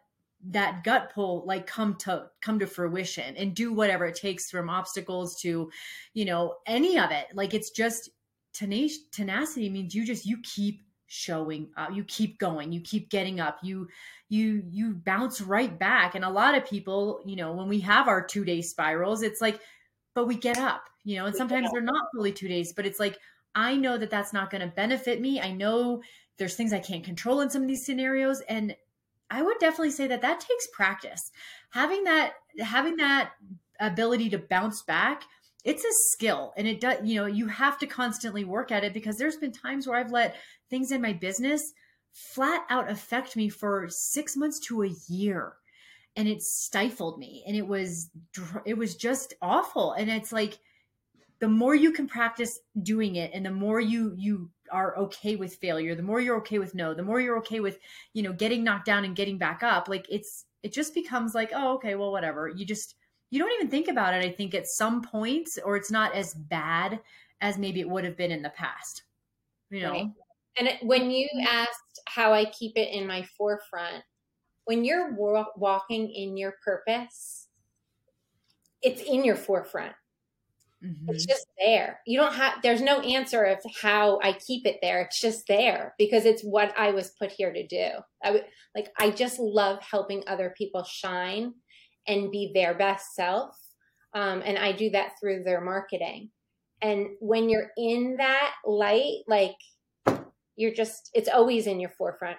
that 0.51 0.85
gut 0.85 1.11
pull 1.13 1.45
like 1.47 1.67
come 1.67 1.97
to 1.97 2.27
come 2.41 2.61
to 2.61 2.67
fruition 2.67 3.37
and 3.37 3.57
do 3.57 3.73
whatever 3.73 4.07
it 4.07 4.15
takes 4.15 4.51
from 4.51 4.71
obstacles 4.71 5.41
to 5.41 5.71
you 6.15 6.25
know 6.25 6.55
any 6.67 6.99
of 6.99 7.11
it. 7.11 7.27
Like 7.35 7.55
it's 7.55 7.71
just 7.71 8.11
tenacious 8.53 9.01
tenacity 9.11 9.69
means 9.69 9.95
you 9.95 10.05
just 10.05 10.27
you 10.27 10.39
keep 10.43 10.83
showing 11.09 11.71
up. 11.77 11.91
You 11.93 12.05
keep 12.05 12.39
going. 12.39 12.71
You 12.71 12.81
keep 12.81 13.11
getting 13.11 13.41
up. 13.41 13.59
You 13.63 13.89
you 14.29 14.63
you 14.71 14.95
bounce 14.95 15.41
right 15.41 15.77
back. 15.77 16.15
And 16.15 16.25
a 16.25 16.31
lot 16.31 16.57
of 16.57 16.65
people 16.65 17.21
you 17.25 17.35
know 17.35 17.53
when 17.53 17.69
we 17.69 17.81
have 17.81 18.07
our 18.09 18.25
two 18.25 18.45
day 18.45 18.63
spirals 18.63 19.23
it's 19.23 19.41
like 19.41 19.61
but 20.19 20.27
we 20.27 20.35
get 20.35 20.59
up 20.59 20.91
you 21.05 21.17
know 21.17 21.27
and 21.27 21.37
sometimes 21.37 21.71
they're 21.71 21.81
not 21.81 22.09
fully 22.13 22.33
two 22.33 22.49
days 22.49 22.73
but 22.73 22.85
it's 22.85 22.99
like 22.99 23.17
i 23.55 23.77
know 23.77 23.97
that 23.97 24.11
that's 24.11 24.33
not 24.33 24.51
going 24.51 24.61
to 24.61 24.75
benefit 24.75 25.21
me. 25.21 25.41
I 25.41 25.53
know 25.53 26.03
there's 26.39 26.57
things 26.57 26.73
i 26.73 26.81
can't 26.81 27.05
control 27.05 27.41
in 27.41 27.51
some 27.51 27.63
of 27.63 27.69
these 27.69 27.87
scenarios 27.87 28.41
and 28.49 28.75
i 29.31 29.41
would 29.41 29.61
definitely 29.61 29.93
say 29.93 30.09
that 30.09 30.23
that 30.23 30.41
takes 30.41 30.67
practice. 30.73 31.31
Having 31.71 32.03
that 32.05 32.33
having 32.59 32.97
that 32.97 33.31
ability 33.79 34.29
to 34.31 34.39
bounce 34.39 34.83
back 34.83 35.23
it's 35.65 35.85
a 35.85 35.93
skill 36.13 36.53
and 36.57 36.67
it 36.67 36.81
does 36.81 36.99
you 37.05 37.21
know 37.21 37.27
you 37.27 37.47
have 37.47 37.79
to 37.79 37.87
constantly 37.87 38.45
work 38.45 38.73
at 38.73 38.83
it 38.83 38.93
because 38.93 39.19
there's 39.19 39.37
been 39.37 39.53
times 39.53 39.87
where 39.87 40.01
i've 40.01 40.11
let 40.11 40.35
things 40.69 40.91
in 40.91 41.01
my 41.01 41.13
business 41.13 41.75
flat 42.11 42.65
out 42.71 42.91
affect 42.91 43.37
me 43.37 43.49
for 43.49 43.87
6 43.89 44.37
months 44.37 44.59
to 44.67 44.83
a 44.83 44.91
year 45.09 45.53
and 46.19 46.27
it 46.27 46.43
stifled 46.43 47.17
me 47.17 47.45
and 47.47 47.57
it 47.57 47.67
was 47.67 48.11
it 48.67 48.77
was 48.77 48.97
just 48.97 49.35
awful 49.41 49.93
and 49.93 50.11
it's 50.11 50.33
like 50.33 50.59
the 51.39 51.49
more 51.49 51.77
you 51.77 51.93
can 51.93 52.09
practice 52.09 52.59
doing 52.83 53.15
it 53.15 53.31
and 53.33 53.47
the 53.47 53.51
more 53.51 53.81
you 53.81 54.13
you 54.19 54.51
are 54.71 54.99
okay 54.99 55.37
with 55.37 55.55
failure 55.55 55.95
the 55.95 56.03
more 56.03 56.21
you're 56.21 56.37
okay 56.37 56.59
with 56.59 56.75
no 56.75 56.93
the 56.93 57.03
more 57.03 57.21
you're 57.21 57.39
okay 57.39 57.61
with 57.61 57.79
you 58.13 58.23
know 58.23 58.33
getting 58.33 58.65
knocked 58.65 58.85
down 58.85 59.05
and 59.05 59.17
getting 59.17 59.39
back 59.39 59.63
up 59.63 59.89
like 59.89 60.07
it's 60.11 60.45
it 60.65 60.73
just 60.73 60.93
becomes 60.93 61.35
like 61.37 61.53
oh 61.55 61.75
okay 61.75 61.95
well 61.95 62.11
whatever 62.11 62.49
you 62.49 62.67
just 62.67 62.97
you 63.31 63.39
don't 63.39 63.53
even 63.53 63.71
think 63.71 63.87
about 63.87 64.13
it 64.13 64.25
i 64.25 64.31
think 64.31 64.55
at 64.55 64.67
some 64.67 65.01
points 65.01 65.57
or 65.65 65.77
it's 65.77 65.91
not 65.91 66.13
as 66.15 66.35
bad 66.35 66.99
as 67.41 67.57
maybe 67.57 67.79
it 67.79 67.89
would 67.89 68.05
have 68.05 68.17
been 68.17 68.33
in 68.33 68.43
the 68.43 68.51
past 68.51 69.05
you 69.71 69.81
know 69.81 69.93
right. 69.93 70.11
and 70.59 70.69
when 70.83 71.13
you 71.13 71.29
asked 71.49 72.01
how 72.07 72.33
i 72.33 72.45
keep 72.47 72.73
it 72.77 72.93
in 72.93 73.07
my 73.07 73.23
forefront 73.23 74.03
when 74.69 74.85
you're 74.85 75.17
walking 75.57 76.11
in 76.11 76.37
your 76.37 76.55
purpose 76.65 77.49
it's 78.83 79.03
in 79.03 79.25
your 79.25 79.37
forefront 79.37 79.95
mm-hmm. 80.85 81.09
it's 81.09 81.27
just 81.27 81.47
there 81.59 82.01
you 82.07 82.19
don't 82.19 82.35
have 82.35 82.55
there's 82.63 82.83
no 82.83 83.01
answer 83.01 83.45
of 83.45 83.59
how 83.81 84.19
i 84.23 84.33
keep 84.33 84.67
it 84.67 84.79
there 84.83 85.03
it's 85.03 85.21
just 85.21 85.47
there 85.49 85.95
because 85.99 86.25
it's 86.25 86.43
what 86.43 86.73
i 86.79 86.91
was 86.91 87.11
put 87.19 87.33
here 87.33 87.53
to 87.53 87.67
do 87.67 87.89
i 88.23 88.43
like 88.75 88.89
i 88.99 89.11
just 89.11 89.39
love 89.39 89.81
helping 89.83 90.23
other 90.27 90.55
people 90.57 90.85
shine 90.85 91.53
and 92.09 92.33
be 92.33 92.51
their 92.53 92.75
best 92.75 93.15
self. 93.15 93.57
Um, 94.15 94.43
and 94.45 94.59
I 94.59 94.73
do 94.73 94.91
that 94.91 95.13
through 95.21 95.45
their 95.45 95.61
marketing. 95.61 96.31
And 96.81 97.09
when 97.21 97.49
you're 97.49 97.71
in 97.77 98.17
that 98.17 98.55
light, 98.67 99.19
like 99.29 99.57
you're 100.57 100.75
just, 100.75 101.11
it's 101.15 101.29
always 101.29 101.67
in 101.67 101.79
your 101.79 101.91
forefront. 101.91 102.39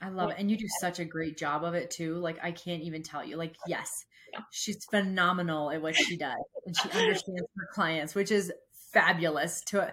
I 0.00 0.10
love 0.10 0.30
it. 0.30 0.36
And 0.38 0.50
you 0.50 0.56
do 0.56 0.66
such 0.80 0.98
a 0.98 1.04
great 1.04 1.38
job 1.38 1.64
of 1.64 1.74
it 1.74 1.90
too. 1.90 2.16
Like, 2.16 2.38
I 2.42 2.52
can't 2.52 2.82
even 2.82 3.02
tell 3.02 3.24
you. 3.24 3.36
Like, 3.36 3.56
yes, 3.66 4.04
yeah. 4.32 4.40
she's 4.50 4.84
phenomenal 4.90 5.70
at 5.70 5.80
what 5.80 5.96
she 5.96 6.16
does 6.16 6.36
and 6.66 6.76
she 6.76 6.90
understands 6.98 7.42
her 7.56 7.68
clients, 7.72 8.14
which 8.14 8.30
is 8.30 8.52
fabulous 8.92 9.62
to 9.62 9.92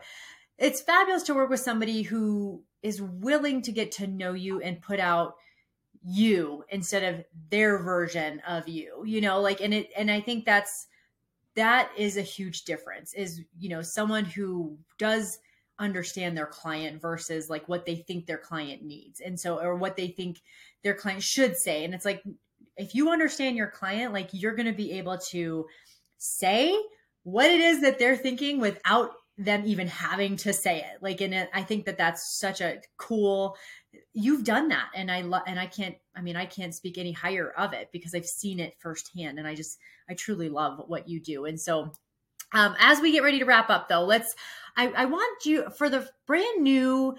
it's 0.57 0.81
fabulous 0.81 1.23
to 1.23 1.33
work 1.33 1.49
with 1.49 1.59
somebody 1.59 2.03
who 2.03 2.63
is 2.81 3.01
willing 3.01 3.61
to 3.63 3.71
get 3.71 3.91
to 3.93 4.07
know 4.07 4.33
you 4.33 4.61
and 4.61 4.81
put 4.81 4.99
out 4.99 5.35
you 6.05 6.63
instead 6.69 7.03
of 7.03 7.25
their 7.49 7.81
version 7.81 8.41
of 8.47 8.67
you 8.67 9.03
you 9.05 9.21
know 9.21 9.39
like 9.39 9.61
and 9.61 9.73
it 9.73 9.89
and 9.95 10.11
i 10.11 10.19
think 10.19 10.43
that's 10.45 10.87
that 11.55 11.89
is 11.97 12.17
a 12.17 12.21
huge 12.21 12.63
difference 12.63 13.13
is 13.13 13.41
you 13.57 13.69
know 13.69 13.81
someone 13.81 14.25
who 14.25 14.77
does 14.97 15.39
understand 15.83 16.37
their 16.37 16.47
client 16.47 17.01
versus 17.01 17.49
like 17.49 17.67
what 17.67 17.85
they 17.85 17.95
think 17.95 18.25
their 18.25 18.37
client 18.37 18.83
needs. 18.83 19.19
And 19.19 19.39
so 19.39 19.59
or 19.59 19.75
what 19.75 19.95
they 19.95 20.07
think 20.07 20.41
their 20.83 20.93
client 20.93 21.21
should 21.21 21.57
say. 21.57 21.83
And 21.83 21.93
it's 21.93 22.05
like 22.05 22.23
if 22.77 22.95
you 22.95 23.11
understand 23.11 23.55
your 23.55 23.67
client 23.67 24.13
like 24.13 24.29
you're 24.31 24.55
going 24.55 24.65
to 24.65 24.73
be 24.73 24.93
able 24.93 25.17
to 25.17 25.65
say 26.17 26.75
what 27.23 27.45
it 27.45 27.61
is 27.61 27.81
that 27.81 27.99
they're 27.99 28.17
thinking 28.17 28.59
without 28.59 29.11
them 29.37 29.63
even 29.65 29.87
having 29.87 30.37
to 30.37 30.53
say 30.53 30.79
it. 30.79 31.01
Like 31.01 31.21
and 31.21 31.33
it, 31.33 31.49
i 31.53 31.61
think 31.61 31.85
that 31.85 31.97
that's 31.97 32.37
such 32.39 32.61
a 32.61 32.81
cool 32.97 33.57
you've 34.13 34.43
done 34.43 34.69
that. 34.69 34.89
And 34.95 35.11
i 35.11 35.21
love 35.21 35.43
and 35.47 35.59
i 35.59 35.65
can't 35.65 35.95
i 36.15 36.21
mean 36.21 36.35
i 36.35 36.45
can't 36.45 36.73
speak 36.73 36.97
any 36.97 37.11
higher 37.11 37.51
of 37.57 37.73
it 37.73 37.89
because 37.91 38.15
i've 38.15 38.25
seen 38.25 38.59
it 38.59 38.75
firsthand. 38.79 39.39
And 39.39 39.47
i 39.47 39.55
just 39.55 39.79
i 40.09 40.13
truly 40.13 40.49
love 40.49 40.81
what 40.87 41.07
you 41.07 41.19
do. 41.19 41.45
And 41.45 41.59
so 41.59 41.91
um, 42.53 42.75
as 42.79 43.01
we 43.01 43.11
get 43.11 43.23
ready 43.23 43.39
to 43.39 43.45
wrap 43.45 43.69
up 43.69 43.89
though 43.89 44.03
let's 44.03 44.33
I, 44.75 44.87
I 44.89 45.05
want 45.05 45.45
you 45.45 45.69
for 45.77 45.89
the 45.89 46.07
brand 46.27 46.61
new 46.61 47.15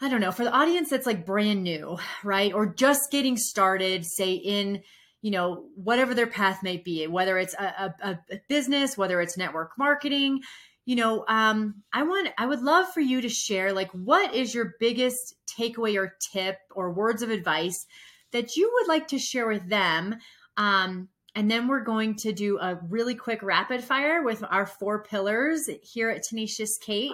i 0.00 0.08
don't 0.08 0.20
know 0.20 0.32
for 0.32 0.44
the 0.44 0.52
audience 0.52 0.90
that's 0.90 1.06
like 1.06 1.26
brand 1.26 1.62
new 1.62 1.98
right 2.24 2.52
or 2.52 2.66
just 2.66 3.10
getting 3.10 3.36
started 3.36 4.04
say 4.04 4.34
in 4.34 4.82
you 5.22 5.30
know 5.30 5.66
whatever 5.74 6.14
their 6.14 6.26
path 6.26 6.62
may 6.62 6.76
be 6.76 7.06
whether 7.06 7.38
it's 7.38 7.54
a, 7.54 7.94
a, 8.02 8.18
a 8.30 8.40
business 8.48 8.96
whether 8.96 9.20
it's 9.20 9.36
network 9.36 9.72
marketing 9.78 10.40
you 10.90 10.96
know, 10.96 11.24
um, 11.28 11.82
I 11.92 12.02
want, 12.02 12.30
I 12.36 12.46
would 12.46 12.62
love 12.62 12.92
for 12.92 13.00
you 13.00 13.20
to 13.20 13.28
share, 13.28 13.72
like, 13.72 13.92
what 13.92 14.34
is 14.34 14.52
your 14.52 14.74
biggest 14.80 15.36
takeaway 15.46 15.96
or 15.96 16.16
tip 16.32 16.56
or 16.74 16.92
words 16.92 17.22
of 17.22 17.30
advice 17.30 17.86
that 18.32 18.56
you 18.56 18.70
would 18.74 18.88
like 18.88 19.06
to 19.08 19.18
share 19.20 19.46
with 19.46 19.68
them? 19.68 20.16
Um, 20.56 21.08
and 21.34 21.50
then 21.50 21.68
we're 21.68 21.84
going 21.84 22.16
to 22.16 22.32
do 22.32 22.58
a 22.58 22.78
really 22.88 23.14
quick 23.14 23.42
rapid 23.42 23.82
fire 23.82 24.22
with 24.22 24.44
our 24.50 24.66
four 24.66 25.02
pillars 25.02 25.68
here 25.82 26.10
at 26.10 26.22
Tenacious 26.22 26.78
Kate. 26.78 27.12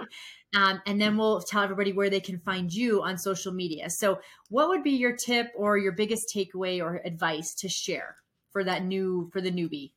Um, 0.54 0.80
and 0.86 1.00
then 1.00 1.16
we'll 1.16 1.40
tell 1.40 1.62
everybody 1.62 1.92
where 1.92 2.08
they 2.08 2.20
can 2.20 2.38
find 2.38 2.72
you 2.72 3.02
on 3.02 3.18
social 3.18 3.52
media. 3.52 3.90
So, 3.90 4.20
what 4.48 4.68
would 4.68 4.82
be 4.82 4.92
your 4.92 5.14
tip 5.14 5.48
or 5.56 5.76
your 5.76 5.92
biggest 5.92 6.32
takeaway 6.34 6.80
or 6.80 7.00
advice 7.04 7.54
to 7.56 7.68
share 7.68 8.16
for 8.50 8.64
that 8.64 8.84
new 8.84 9.28
for 9.32 9.40
the 9.40 9.50
newbie? 9.50 9.92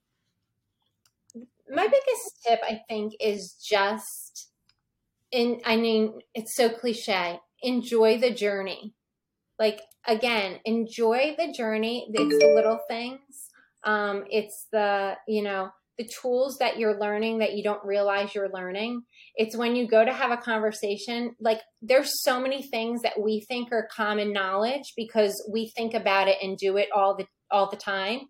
my 1.72 1.88
biggest 1.88 2.44
tip, 2.46 2.60
I 2.64 2.82
think, 2.88 3.14
is 3.20 3.54
just 3.54 4.50
in, 5.32 5.62
I 5.66 5.78
mean, 5.78 6.20
it's 6.34 6.56
so 6.56 6.70
cliche, 6.70 7.40
enjoy 7.62 8.18
the 8.18 8.32
journey. 8.32 8.94
Like, 9.58 9.82
again, 10.08 10.60
enjoy 10.66 11.36
the 11.38 11.52
journey. 11.52 12.08
It's 12.12 12.40
the 12.40 12.54
little 12.56 12.80
things. 12.88 13.49
Um, 13.84 14.26
it's 14.30 14.68
the, 14.72 15.16
you 15.28 15.44
know, 15.44 15.70
the 15.98 16.10
tools 16.22 16.58
that 16.60 16.78
you're 16.78 17.00
learning 17.00 17.40
that 17.40 17.56
you 17.56 17.64
don't 17.64 17.84
realize 17.84 18.34
you're 18.34 18.52
learning. 18.54 19.02
It's 19.36 19.56
when 19.56 19.76
you 19.76 19.88
go 19.88 20.06
to 20.06 20.14
have 20.14 20.32
a 20.32 20.38
conversation, 20.38 21.36
like 21.42 21.60
there's 21.82 22.24
so 22.24 22.40
many 22.40 22.64
things 22.64 23.02
that 23.02 23.20
we 23.22 23.46
think 23.48 23.72
are 23.72 23.90
common 23.94 24.32
knowledge 24.32 24.94
because 24.96 25.46
we 25.52 25.72
think 25.76 25.94
about 25.94 26.30
it 26.30 26.38
and 26.42 26.58
do 26.58 26.78
it 26.78 26.88
all 26.96 27.18
the 27.18 27.26
all 27.52 27.70
the 27.70 27.78
time. 27.78 28.22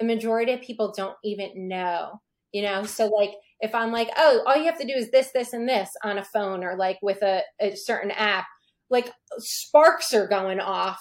The 0.00 0.06
majority 0.06 0.52
of 0.52 0.60
people 0.60 0.92
don't 0.96 1.16
even 1.22 1.68
know 1.68 2.20
you 2.54 2.62
know 2.62 2.84
so 2.84 3.06
like 3.08 3.32
if 3.60 3.74
i'm 3.74 3.92
like 3.92 4.08
oh 4.16 4.42
all 4.46 4.56
you 4.56 4.64
have 4.64 4.78
to 4.78 4.86
do 4.86 4.94
is 4.94 5.10
this 5.10 5.30
this 5.34 5.52
and 5.52 5.68
this 5.68 5.90
on 6.02 6.16
a 6.16 6.24
phone 6.24 6.64
or 6.64 6.76
like 6.76 6.98
with 7.02 7.20
a, 7.22 7.42
a 7.60 7.74
certain 7.74 8.12
app 8.12 8.46
like 8.88 9.10
sparks 9.38 10.14
are 10.14 10.28
going 10.28 10.60
off 10.60 11.00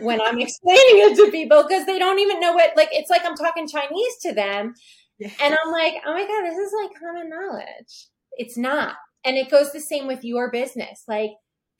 when 0.00 0.20
i'm 0.20 0.38
explaining 0.38 0.80
it 0.82 1.16
to 1.16 1.30
people 1.30 1.64
because 1.66 1.86
they 1.86 1.98
don't 1.98 2.18
even 2.18 2.40
know 2.40 2.52
what 2.52 2.76
like 2.76 2.88
it's 2.92 3.10
like 3.10 3.24
i'm 3.24 3.36
talking 3.36 3.68
chinese 3.68 4.16
to 4.20 4.32
them 4.32 4.74
yeah. 5.18 5.30
and 5.42 5.54
i'm 5.54 5.72
like 5.72 5.94
oh 6.04 6.12
my 6.12 6.26
god 6.26 6.44
this 6.44 6.58
is 6.58 6.72
like 6.82 6.90
common 6.98 7.28
knowledge 7.28 8.08
it's 8.32 8.56
not 8.56 8.96
and 9.24 9.36
it 9.36 9.50
goes 9.50 9.72
the 9.72 9.80
same 9.80 10.06
with 10.06 10.24
your 10.24 10.50
business 10.50 11.04
like 11.06 11.30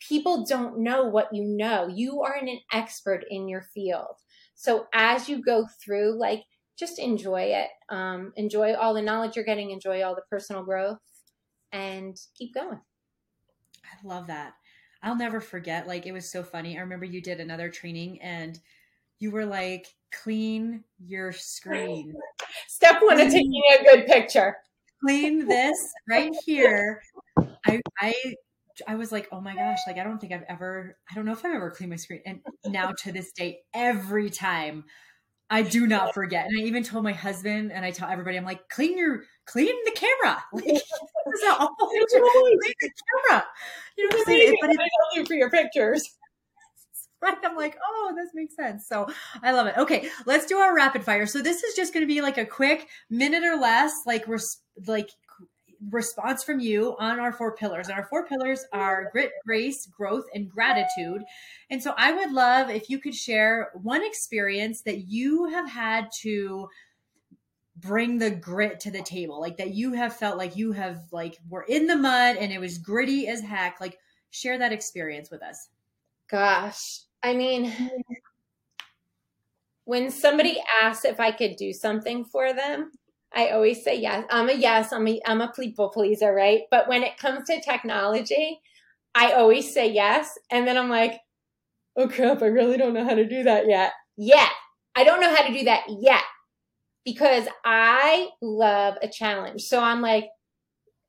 people 0.09 0.45
don't 0.47 0.79
know 0.79 1.05
what 1.05 1.29
you 1.33 1.45
know 1.45 1.89
you 1.89 2.23
are 2.23 2.35
an 2.35 2.59
expert 2.73 3.25
in 3.31 3.49
your 3.49 3.63
field 3.75 4.17
so 4.55 4.87
as 4.95 5.29
you 5.29 5.43
go 5.43 5.67
through 5.85 6.19
like 6.19 6.43
just 6.79 6.99
enjoy 6.99 7.43
it. 7.43 7.69
Um, 7.89 8.33
enjoy 8.37 8.75
all 8.75 8.95
the 8.95 9.03
knowledge 9.03 9.37
you're 9.37 9.45
getting, 9.45 9.71
enjoy 9.71 10.03
all 10.03 10.15
the 10.15 10.23
personal 10.31 10.65
growth, 10.65 10.99
and 11.73 12.17
keep 12.37 12.55
going. 12.55 12.81
I 13.85 14.07
love 14.07 14.27
that. 14.29 14.55
I'll 15.05 15.17
never 15.17 15.41
forget. 15.41 15.87
Like, 15.87 16.07
it 16.07 16.13
was 16.13 16.31
so 16.31 16.43
funny. 16.43 16.77
I 16.77 16.81
remember 16.81 17.05
you 17.05 17.21
did 17.23 17.39
another 17.39 17.69
training 17.69 18.21
and 18.23 18.59
you 19.21 19.31
were 19.31 19.47
like, 19.47 19.87
clean 20.13 20.83
your 20.99 21.31
screen. 21.31 22.15
Step 22.69 23.03
one 23.03 23.21
of 23.21 23.29
taking 23.29 23.63
a 23.79 23.85
good 23.85 24.07
picture. 24.07 24.57
Clean 25.05 25.47
this 25.47 25.79
right 26.09 26.33
here. 26.45 27.03
I, 27.67 27.81
I 28.01 28.15
I 28.89 28.97
was 28.97 29.13
like, 29.13 29.29
oh 29.31 29.41
my 29.41 29.55
gosh, 29.55 29.79
like 29.87 29.99
I 29.99 30.05
don't 30.05 30.19
think 30.19 30.33
I've 30.33 30.45
ever, 30.49 30.97
I 31.11 31.15
don't 31.15 31.25
know 31.25 31.33
if 31.33 31.45
I've 31.45 31.55
ever 31.55 31.71
cleaned 31.71 31.91
my 31.91 31.97
screen. 31.97 32.23
And 32.27 32.41
now 32.67 32.93
to 33.05 33.13
this 33.13 33.31
day, 33.33 33.61
every 33.73 34.31
time 34.31 34.85
I 35.55 35.63
do 35.63 35.87
not 35.87 36.15
forget. 36.15 36.47
And 36.47 36.59
I 36.59 36.63
even 36.63 36.83
told 36.83 37.05
my 37.05 37.13
husband 37.13 37.71
and 37.71 37.85
I 37.85 37.93
tell 37.93 38.09
everybody, 38.09 38.37
I'm 38.37 38.45
like, 38.45 38.69
clean 38.69 38.99
your 38.99 39.23
clean 39.47 39.73
the 39.85 39.93
camera. 39.93 40.43
Like 40.53 40.67
is 40.67 41.41
that 41.43 41.57
all 41.61 41.69
clean 41.79 42.03
the 42.11 42.91
camera. 43.29 43.45
You 43.97 44.09
know 44.09 44.17
what 44.17 44.19
I'm 44.19 44.25
saying? 44.25 44.57
But 44.61 44.71
it's 44.73 45.29
for 45.29 45.35
your 45.35 45.51
pictures. 45.51 46.03
Right. 47.23 47.39
I'm 47.43 47.57
like, 47.57 47.79
oh, 47.83 48.13
this 48.15 48.33
makes 48.35 48.55
sense. 48.55 48.87
So 48.87 49.09
I 49.43 49.53
love 49.53 49.67
it. 49.67 49.79
Okay, 49.79 50.11
let's 50.27 50.45
do 50.45 50.59
our 50.59 50.77
rapid 50.77 51.03
fire. 51.03 51.25
So 51.25 51.41
this 51.41 51.63
is 51.65 51.75
just 51.75 51.95
going 51.95 52.07
to 52.07 52.13
be 52.13 52.21
like 52.21 52.37
a 52.37 52.45
quick 52.45 52.87
minute 53.09 53.45
or 53.45 53.57
less, 53.59 53.95
like 54.05 54.29
we're 54.29 54.41
like 54.87 55.09
response 55.91 56.45
from 56.45 56.61
you 56.61 56.97
on 56.99 57.19
our 57.21 57.33
four 57.33 57.57
pillars. 57.57 57.89
And 57.89 57.99
our 57.99 58.07
four 58.07 58.27
pillars 58.27 58.65
are 58.73 59.09
grit, 59.13 59.33
grace, 59.45 59.87
growth, 59.87 60.25
and 60.35 60.49
gratitude. 60.49 61.23
And 61.71 61.83
so 61.83 61.95
I 61.97 62.13
would 62.13 62.33
love 62.33 62.71
if 62.71 62.89
you 62.89 62.99
could 62.99 63.15
share 63.15 63.71
one 63.75 64.05
experience 64.05 64.83
that 64.83 65.09
you 65.09 65.47
have 65.47 65.69
had 65.69 66.09
to 66.23 66.69
bring 67.77 68.19
the 68.19 68.31
grit 68.31 68.79
to 68.81 68.91
the 68.91 69.03
table 69.03 69.41
like 69.41 69.57
that 69.57 69.75
you 69.75 69.93
have 69.93 70.15
felt 70.15 70.39
like 70.39 70.57
you 70.57 70.71
have 70.73 71.01
like 71.11 71.39
were 71.49 71.65
in 71.69 71.87
the 71.87 71.97
mud 71.97 72.37
and 72.37 72.53
it 72.53 72.61
was 72.61 72.79
gritty 72.79 73.27
as 73.27 73.41
heck 73.41 73.81
like 73.81 73.99
share 74.31 74.59
that 74.59 74.73
experience 74.73 75.29
with 75.29 75.43
us 75.43 75.69
gosh 76.31 77.01
i 77.25 77.35
mean 77.35 77.73
when 79.85 80.09
somebody 80.09 80.63
asks 80.81 81.05
if 81.05 81.19
i 81.19 81.33
could 81.33 81.57
do 81.57 81.73
something 81.73 82.25
for 82.25 82.53
them 82.53 82.93
i 83.35 83.49
always 83.49 83.83
say 83.83 83.99
yes 83.99 84.25
i'm 84.31 84.49
a 84.49 84.53
yes 84.53 84.93
i'm 84.93 85.07
a 85.07 85.21
i'm 85.27 85.41
a 85.41 85.53
people 85.53 85.89
pleaser 85.89 86.33
right 86.33 86.63
but 86.71 86.89
when 86.89 87.03
it 87.03 87.17
comes 87.17 87.47
to 87.47 87.61
technology 87.61 88.61
i 89.15 89.33
always 89.33 89.73
say 89.73 89.91
yes 89.91 90.39
and 90.51 90.67
then 90.67 90.77
i'm 90.77 90.91
like 90.91 91.21
oh 91.97 92.09
crap 92.09 92.43
i 92.43 92.47
really 92.47 92.77
don't 92.77 92.95
know 92.95 93.05
how 93.05 93.15
to 93.15 93.27
do 93.27 93.43
that 93.43 93.67
yet 93.69 93.93
yet 94.17 94.51
i 94.95 95.05
don't 95.05 95.21
know 95.21 95.35
how 95.35 95.47
to 95.47 95.53
do 95.53 95.65
that 95.65 95.85
yet 96.01 96.23
because 97.05 97.47
I 97.65 98.29
love 98.41 98.97
a 99.03 99.09
challenge. 99.09 99.63
So 99.63 99.81
I'm 99.81 100.01
like, 100.01 100.29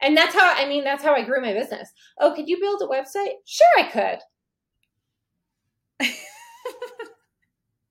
and 0.01 0.15
that's 0.15 0.35
how, 0.35 0.53
I 0.55 0.67
mean, 0.67 0.83
that's 0.83 1.03
how 1.03 1.13
I 1.13 1.23
grew 1.23 1.41
my 1.41 1.53
business. 1.53 1.89
Oh, 2.19 2.33
could 2.35 2.49
you 2.49 2.59
build 2.59 2.81
a 2.81 2.87
website? 2.87 3.35
Sure, 3.45 3.67
I 3.79 4.19
could. 5.99 6.07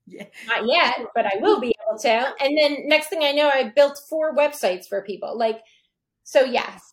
yeah. 0.07 0.27
Not 0.47 0.67
yet, 0.67 1.07
but 1.15 1.25
I 1.25 1.39
will 1.41 1.61
be 1.61 1.74
able 1.89 1.99
to. 2.01 2.35
And 2.45 2.57
then 2.59 2.89
next 2.89 3.09
thing 3.09 3.23
I 3.23 3.33
know, 3.33 3.49
I 3.49 3.73
built 3.75 4.01
four 4.09 4.35
websites 4.35 4.87
for 4.87 5.03
people. 5.03 5.37
Like, 5.37 5.61
so 6.23 6.43
yes. 6.43 6.93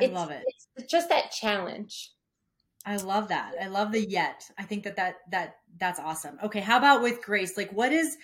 I 0.00 0.06
love 0.06 0.30
it. 0.30 0.44
It's 0.76 0.90
just 0.90 1.08
that 1.08 1.32
challenge. 1.32 2.12
I 2.86 2.96
love 2.96 3.28
that. 3.28 3.54
I 3.60 3.66
love 3.66 3.92
the 3.92 4.08
yet. 4.08 4.44
I 4.56 4.62
think 4.62 4.84
that 4.84 4.96
that 4.96 5.16
that 5.32 5.56
that's 5.78 5.98
awesome. 5.98 6.38
Okay, 6.44 6.60
how 6.60 6.78
about 6.78 7.02
with 7.02 7.22
Grace? 7.22 7.56
Like 7.56 7.70
what 7.72 7.92
is 7.92 8.16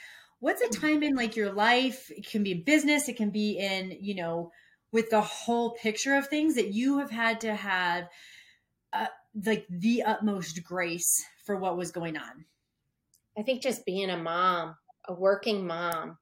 what's 0.44 0.60
a 0.60 0.68
time 0.68 1.02
in 1.02 1.14
like 1.14 1.36
your 1.36 1.50
life 1.50 2.10
it 2.10 2.28
can 2.28 2.42
be 2.42 2.52
in 2.52 2.62
business 2.62 3.08
it 3.08 3.16
can 3.16 3.30
be 3.30 3.52
in 3.52 3.96
you 3.98 4.14
know 4.14 4.52
with 4.92 5.08
the 5.08 5.22
whole 5.22 5.70
picture 5.70 6.16
of 6.16 6.26
things 6.26 6.54
that 6.54 6.68
you 6.68 6.98
have 6.98 7.10
had 7.10 7.40
to 7.40 7.54
have 7.54 8.08
uh, 8.92 9.06
like 9.46 9.64
the 9.70 10.02
utmost 10.02 10.62
grace 10.62 11.24
for 11.46 11.56
what 11.56 11.78
was 11.78 11.90
going 11.90 12.18
on 12.18 12.44
i 13.38 13.42
think 13.42 13.62
just 13.62 13.86
being 13.86 14.10
a 14.10 14.18
mom 14.18 14.76
a 15.08 15.14
working 15.14 15.66
mom 15.66 16.16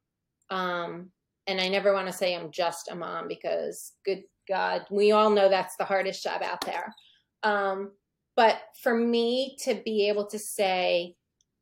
um 0.50 1.10
and 1.46 1.60
i 1.60 1.68
never 1.68 1.92
want 1.92 2.06
to 2.06 2.12
say 2.12 2.34
i'm 2.34 2.50
just 2.50 2.90
a 2.90 2.94
mom 2.94 3.28
because 3.28 3.92
good 4.04 4.22
god 4.48 4.82
we 4.90 5.12
all 5.12 5.30
know 5.30 5.48
that's 5.48 5.76
the 5.76 5.84
hardest 5.84 6.22
job 6.22 6.42
out 6.42 6.60
there 6.64 6.94
um 7.42 7.92
but 8.36 8.60
for 8.82 8.94
me 8.94 9.56
to 9.62 9.80
be 9.84 10.08
able 10.08 10.26
to 10.26 10.38
say 10.38 11.14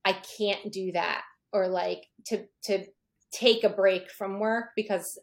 i 0.04 0.12
can't 0.38 0.72
do 0.72 0.92
that 0.92 1.22
or 1.52 1.68
like 1.68 2.06
to 2.26 2.44
to 2.62 2.84
take 3.32 3.64
a 3.64 3.68
break 3.68 4.10
from 4.10 4.40
work 4.40 4.70
because 4.76 5.18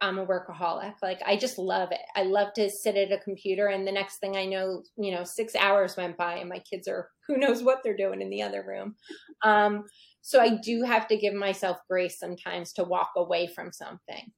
I'm 0.00 0.18
a 0.18 0.26
workaholic. 0.26 0.94
Like 1.02 1.20
I 1.26 1.36
just 1.36 1.58
love 1.58 1.92
it. 1.92 2.00
I 2.16 2.22
love 2.22 2.54
to 2.54 2.70
sit 2.70 2.96
at 2.96 3.12
a 3.12 3.18
computer 3.18 3.66
and 3.66 3.86
the 3.86 3.92
next 3.92 4.18
thing 4.18 4.36
I 4.36 4.46
know, 4.46 4.82
you 4.96 5.12
know, 5.12 5.24
6 5.24 5.54
hours 5.56 5.96
went 5.96 6.16
by 6.16 6.36
and 6.36 6.48
my 6.48 6.58
kids 6.60 6.88
are 6.88 7.10
who 7.28 7.36
knows 7.36 7.62
what 7.62 7.80
they're 7.84 7.96
doing 7.96 8.22
in 8.22 8.30
the 8.30 8.42
other 8.42 8.64
room. 8.66 8.94
Um 9.42 9.84
so 10.22 10.40
I 10.40 10.56
do 10.56 10.82
have 10.82 11.08
to 11.08 11.16
give 11.16 11.34
myself 11.34 11.78
grace 11.88 12.18
sometimes 12.18 12.72
to 12.74 12.84
walk 12.84 13.12
away 13.16 13.46
from 13.46 13.72
something. 13.72 14.30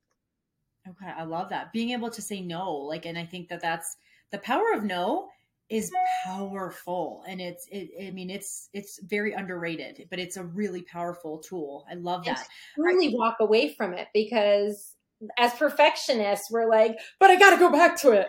Okay, 0.88 1.12
I 1.16 1.24
love 1.24 1.48
that. 1.50 1.72
Being 1.72 1.90
able 1.90 2.10
to 2.10 2.22
say 2.22 2.40
no, 2.40 2.72
like 2.72 3.06
and 3.06 3.18
I 3.18 3.24
think 3.24 3.48
that 3.48 3.62
that's 3.62 3.96
the 4.30 4.38
power 4.38 4.72
of 4.74 4.84
no 4.84 5.28
is 5.68 5.90
powerful 6.26 7.24
and 7.26 7.40
it's 7.40 7.66
it, 7.70 7.88
i 8.06 8.10
mean 8.10 8.28
it's 8.28 8.68
it's 8.74 9.00
very 9.04 9.32
underrated 9.32 10.06
but 10.10 10.18
it's 10.18 10.36
a 10.36 10.44
really 10.44 10.82
powerful 10.82 11.38
tool 11.38 11.86
i 11.90 11.94
love 11.94 12.24
that 12.26 12.46
really 12.76 13.14
walk 13.14 13.36
away 13.40 13.72
from 13.72 13.94
it 13.94 14.08
because 14.12 14.96
as 15.38 15.52
perfectionists 15.54 16.50
we're 16.50 16.68
like 16.68 16.98
but 17.18 17.30
i 17.30 17.36
gotta 17.36 17.56
go 17.56 17.70
back 17.70 17.98
to 17.98 18.10
it 18.10 18.28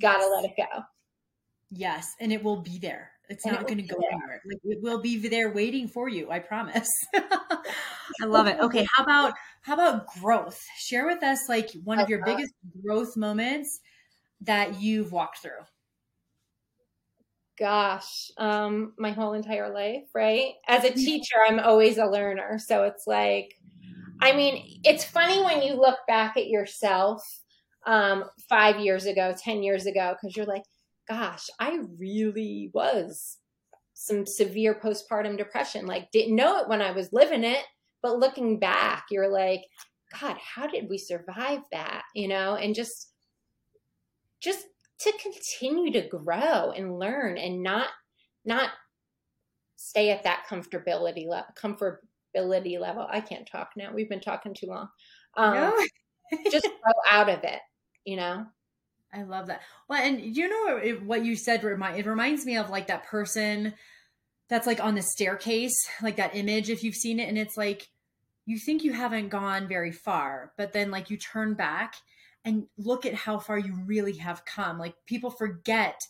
gotta 0.00 0.22
yes. 0.22 0.32
let 0.32 0.44
it 0.44 0.52
go 0.56 0.82
yes 1.70 2.14
and 2.20 2.32
it 2.32 2.42
will 2.42 2.60
be 2.60 2.78
there 2.78 3.10
it's 3.28 3.44
and 3.44 3.52
not 3.52 3.62
it 3.62 3.68
going 3.68 3.78
to 3.78 3.94
go 3.94 4.00
there. 4.00 4.10
anywhere. 4.10 4.42
Like 4.46 4.60
it 4.64 4.82
will 4.82 5.00
be 5.00 5.28
there 5.28 5.52
waiting 5.52 5.88
for 5.88 6.08
you 6.08 6.30
i 6.30 6.38
promise. 6.38 6.88
I 7.14 8.24
love 8.26 8.46
it. 8.46 8.58
Okay 8.60 8.86
how 8.94 9.02
about 9.02 9.34
how 9.62 9.74
about 9.74 10.06
growth? 10.06 10.60
Share 10.78 11.06
with 11.06 11.22
us 11.22 11.48
like 11.48 11.70
one 11.84 11.98
of 11.98 12.08
your 12.08 12.24
biggest 12.24 12.52
growth 12.82 13.16
moments 13.16 13.80
that 14.42 14.80
you've 14.80 15.12
walked 15.12 15.38
through. 15.38 15.64
Gosh, 17.58 18.30
um, 18.38 18.92
my 18.98 19.10
whole 19.10 19.32
entire 19.32 19.72
life, 19.72 20.04
right? 20.14 20.52
As 20.68 20.84
a 20.84 20.92
teacher, 20.92 21.34
I'm 21.46 21.58
always 21.58 21.98
a 21.98 22.06
learner. 22.06 22.58
So 22.58 22.84
it's 22.84 23.04
like, 23.06 23.58
I 24.20 24.32
mean, 24.32 24.80
it's 24.84 25.04
funny 25.04 25.42
when 25.42 25.62
you 25.62 25.74
look 25.74 25.98
back 26.06 26.36
at 26.36 26.46
yourself 26.46 27.20
um, 27.84 28.24
five 28.48 28.78
years 28.78 29.06
ago, 29.06 29.34
10 29.42 29.64
years 29.64 29.86
ago, 29.86 30.14
because 30.14 30.36
you're 30.36 30.46
like, 30.46 30.62
gosh, 31.08 31.48
I 31.58 31.80
really 31.98 32.70
was 32.74 33.38
some 33.94 34.26
severe 34.26 34.74
postpartum 34.74 35.36
depression. 35.36 35.86
Like, 35.86 36.10
didn't 36.12 36.36
know 36.36 36.58
it 36.60 36.68
when 36.68 36.82
I 36.82 36.92
was 36.92 37.12
living 37.12 37.44
it. 37.44 37.64
But 38.00 38.18
looking 38.18 38.60
back, 38.60 39.06
you're 39.10 39.28
like, 39.28 39.62
God, 40.20 40.36
how 40.38 40.68
did 40.68 40.88
we 40.88 40.98
survive 40.98 41.60
that? 41.72 42.02
You 42.14 42.28
know, 42.28 42.54
and 42.54 42.74
just, 42.74 43.12
just 44.40 44.66
to 45.00 45.12
continue 45.22 45.92
to 45.92 46.08
grow 46.08 46.72
and 46.72 46.98
learn 46.98 47.38
and 47.38 47.62
not 47.62 47.88
not 48.44 48.70
stay 49.76 50.10
at 50.10 50.24
that 50.24 50.44
comfortability 50.48 51.26
level 51.26 51.46
comfortability 51.56 52.78
level 52.78 53.06
i 53.10 53.20
can't 53.20 53.48
talk 53.50 53.70
now 53.76 53.92
we've 53.94 54.08
been 54.08 54.20
talking 54.20 54.54
too 54.54 54.66
long 54.66 54.88
um, 55.36 55.54
no. 55.54 55.86
just 56.50 56.66
grow 56.66 56.92
out 57.08 57.28
of 57.28 57.44
it 57.44 57.60
you 58.04 58.16
know 58.16 58.44
i 59.12 59.22
love 59.22 59.46
that 59.46 59.60
well 59.88 60.02
and 60.02 60.36
you 60.36 60.48
know 60.48 60.96
what 61.04 61.24
you 61.24 61.36
said 61.36 61.62
remind 61.64 61.98
it 61.98 62.06
reminds 62.06 62.44
me 62.44 62.56
of 62.56 62.70
like 62.70 62.86
that 62.86 63.04
person 63.04 63.74
that's 64.48 64.66
like 64.66 64.82
on 64.82 64.94
the 64.94 65.02
staircase 65.02 65.76
like 66.02 66.16
that 66.16 66.34
image 66.34 66.70
if 66.70 66.82
you've 66.82 66.94
seen 66.94 67.20
it 67.20 67.28
and 67.28 67.38
it's 67.38 67.56
like 67.56 67.88
you 68.46 68.58
think 68.58 68.82
you 68.82 68.92
haven't 68.92 69.28
gone 69.28 69.68
very 69.68 69.92
far 69.92 70.52
but 70.56 70.72
then 70.72 70.90
like 70.90 71.10
you 71.10 71.16
turn 71.16 71.54
back 71.54 71.94
and 72.48 72.66
look 72.78 73.04
at 73.04 73.14
how 73.14 73.38
far 73.38 73.58
you 73.58 73.74
really 73.84 74.16
have 74.16 74.44
come. 74.44 74.78
Like 74.78 74.94
people 75.06 75.30
forget 75.30 76.00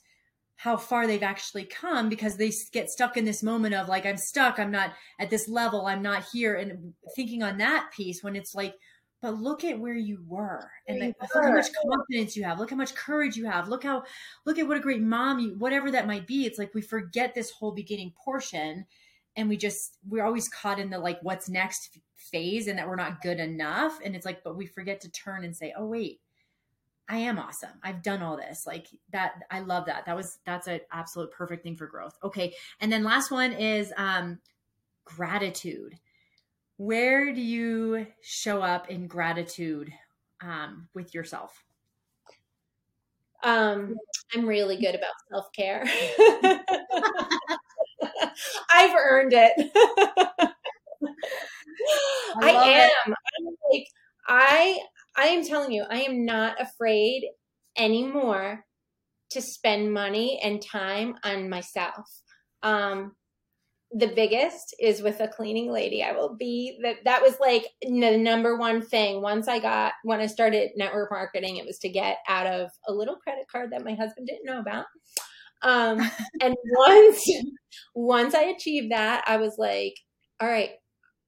how 0.57 0.77
far 0.77 1.07
they've 1.07 1.23
actually 1.23 1.65
come 1.65 2.09
because 2.09 2.37
they 2.37 2.53
get 2.73 2.91
stuck 2.91 3.17
in 3.17 3.25
this 3.25 3.43
moment 3.43 3.75
of 3.75 3.89
like, 3.89 4.07
I'm 4.07 4.17
stuck, 4.17 4.59
I'm 4.59 4.71
not 4.71 4.93
at 5.19 5.31
this 5.31 5.49
level, 5.49 5.87
I'm 5.87 6.03
not 6.03 6.27
here. 6.33 6.55
And 6.55 6.95
thinking 7.15 7.43
on 7.43 7.59
that 7.59 7.91
piece 7.97 8.23
when 8.23 8.37
it's 8.37 8.55
like, 8.55 8.75
but 9.21 9.41
look 9.41 9.65
at 9.65 9.79
where 9.79 9.95
you 9.95 10.23
were 10.27 10.71
and 10.87 11.01
like, 11.01 11.15
look 11.21 11.45
how 11.45 11.53
much 11.53 11.69
confidence 11.91 12.37
you 12.37 12.45
have 12.45 12.59
look 12.59 12.71
how 12.71 12.77
much 12.77 12.95
courage 12.95 13.37
you 13.37 13.47
have 13.47 13.69
look 13.69 13.83
how 13.83 14.03
look 14.47 14.59
at 14.59 14.67
what 14.67 14.77
a 14.77 14.81
great 14.81 15.03
mom 15.03 15.39
you 15.39 15.55
whatever 15.59 15.91
that 15.91 16.07
might 16.07 16.27
be 16.27 16.47
it's 16.47 16.59
like 16.59 16.75
we 16.75 16.83
forget 16.83 17.35
this 17.35 17.51
whole 17.51 17.73
beginning 17.73 18.13
portion 18.23 18.87
and 19.37 19.49
we 19.49 19.57
just 19.57 19.99
we're 20.09 20.25
always 20.25 20.49
caught 20.49 20.79
in 20.79 20.91
the 20.91 20.99
like 20.99 21.19
what's 21.23 21.49
next 21.49 21.99
phase 22.17 22.67
and 22.67 22.79
that 22.79 22.89
we're 22.89 22.97
not 22.97 23.23
good 23.23 23.41
enough 23.41 23.99
and 24.05 24.15
it's 24.15 24.27
like 24.27 24.43
but 24.45 24.57
we 24.57 24.67
forget 24.67 25.01
to 25.01 25.11
turn 25.11 25.45
and 25.45 25.57
say 25.57 25.73
oh 25.77 25.87
wait 25.87 26.21
I 27.11 27.17
am 27.19 27.39
awesome. 27.39 27.71
I've 27.83 28.03
done 28.03 28.23
all 28.23 28.37
this. 28.37 28.67
Like 28.67 28.89
that 29.13 29.41
I 29.51 29.61
love 29.61 29.87
that. 29.87 30.05
That 30.05 30.15
was 30.15 30.39
that's 30.45 30.67
an 30.67 30.81
absolute 30.93 31.31
perfect 31.31 31.63
thing 31.63 31.75
for 31.75 31.87
growth. 31.87 32.19
Okay. 32.23 32.55
And 32.81 32.93
then 32.93 33.03
last 33.03 33.31
one 33.31 33.53
is 33.53 33.93
um 33.97 34.39
gratitude. 35.07 35.99
Where 36.79 37.35
do 37.35 37.41
you 37.41 38.07
show 38.23 38.63
up 38.63 38.89
in 38.89 39.09
gratitude 39.09 39.93
um 40.41 40.89
with 40.95 41.13
yourself? 41.13 41.65
Um 43.43 43.97
I'm 44.35 44.47
really 44.47 44.77
good 44.77 44.95
about 44.95 45.11
self-care. 45.31 45.85
I've 48.73 48.95
earned 48.97 49.33
it. 49.35 49.53
I, 52.41 52.43
I 52.43 52.51
am. 52.51 52.89
It. 52.89 52.93
I'm 53.07 53.47
like 53.73 53.87
I 54.29 54.79
I 55.17 55.27
am 55.27 55.45
telling 55.45 55.73
you, 55.73 55.85
I 55.91 56.03
am 56.03 56.25
not 56.25 56.61
afraid 56.61 57.29
anymore 57.77 58.65
to 59.31 59.43
spend 59.43 59.93
money 59.93 60.41
and 60.45 60.63
time 60.63 61.17
on 61.25 61.51
myself. 61.51 62.09
Um, 62.63 63.17
the 63.93 64.09
biggest 64.09 64.75
is 64.79 65.01
with 65.01 65.21
a 65.21 65.29
cleaning 65.29 65.73
lady. 65.73 66.03
I 66.03 66.13
will 66.13 66.37
be 66.37 66.79
that. 66.83 66.97
That 67.05 67.23
was 67.23 67.37
like 67.41 67.67
the 67.81 68.19
number 68.19 68.57
one 68.57 68.83
thing. 68.83 69.23
Once 69.23 69.49
I 69.49 69.59
got 69.59 69.95
when 70.05 70.21
I 70.21 70.27
started 70.27 70.73
network 70.77 71.11
marketing, 71.11 71.57
it 71.57 71.67
was 71.67 71.79
to 71.81 71.89
get 71.89 72.19
out 72.29 72.47
of 72.47 72.71
a 72.87 72.93
little 72.93 73.17
credit 73.17 73.47
card 73.51 73.73
that 73.73 73.85
my 73.85 73.95
husband 73.95 74.27
didn't 74.27 74.45
know 74.45 74.61
about. 74.61 74.85
Um, 75.63 75.99
and 76.43 76.55
once 76.77 77.23
once 77.95 78.35
I 78.35 78.43
achieved 78.43 78.93
that, 78.93 79.25
I 79.27 79.39
was 79.39 79.55
like, 79.59 79.95
all 80.41 80.49
right, 80.49 80.71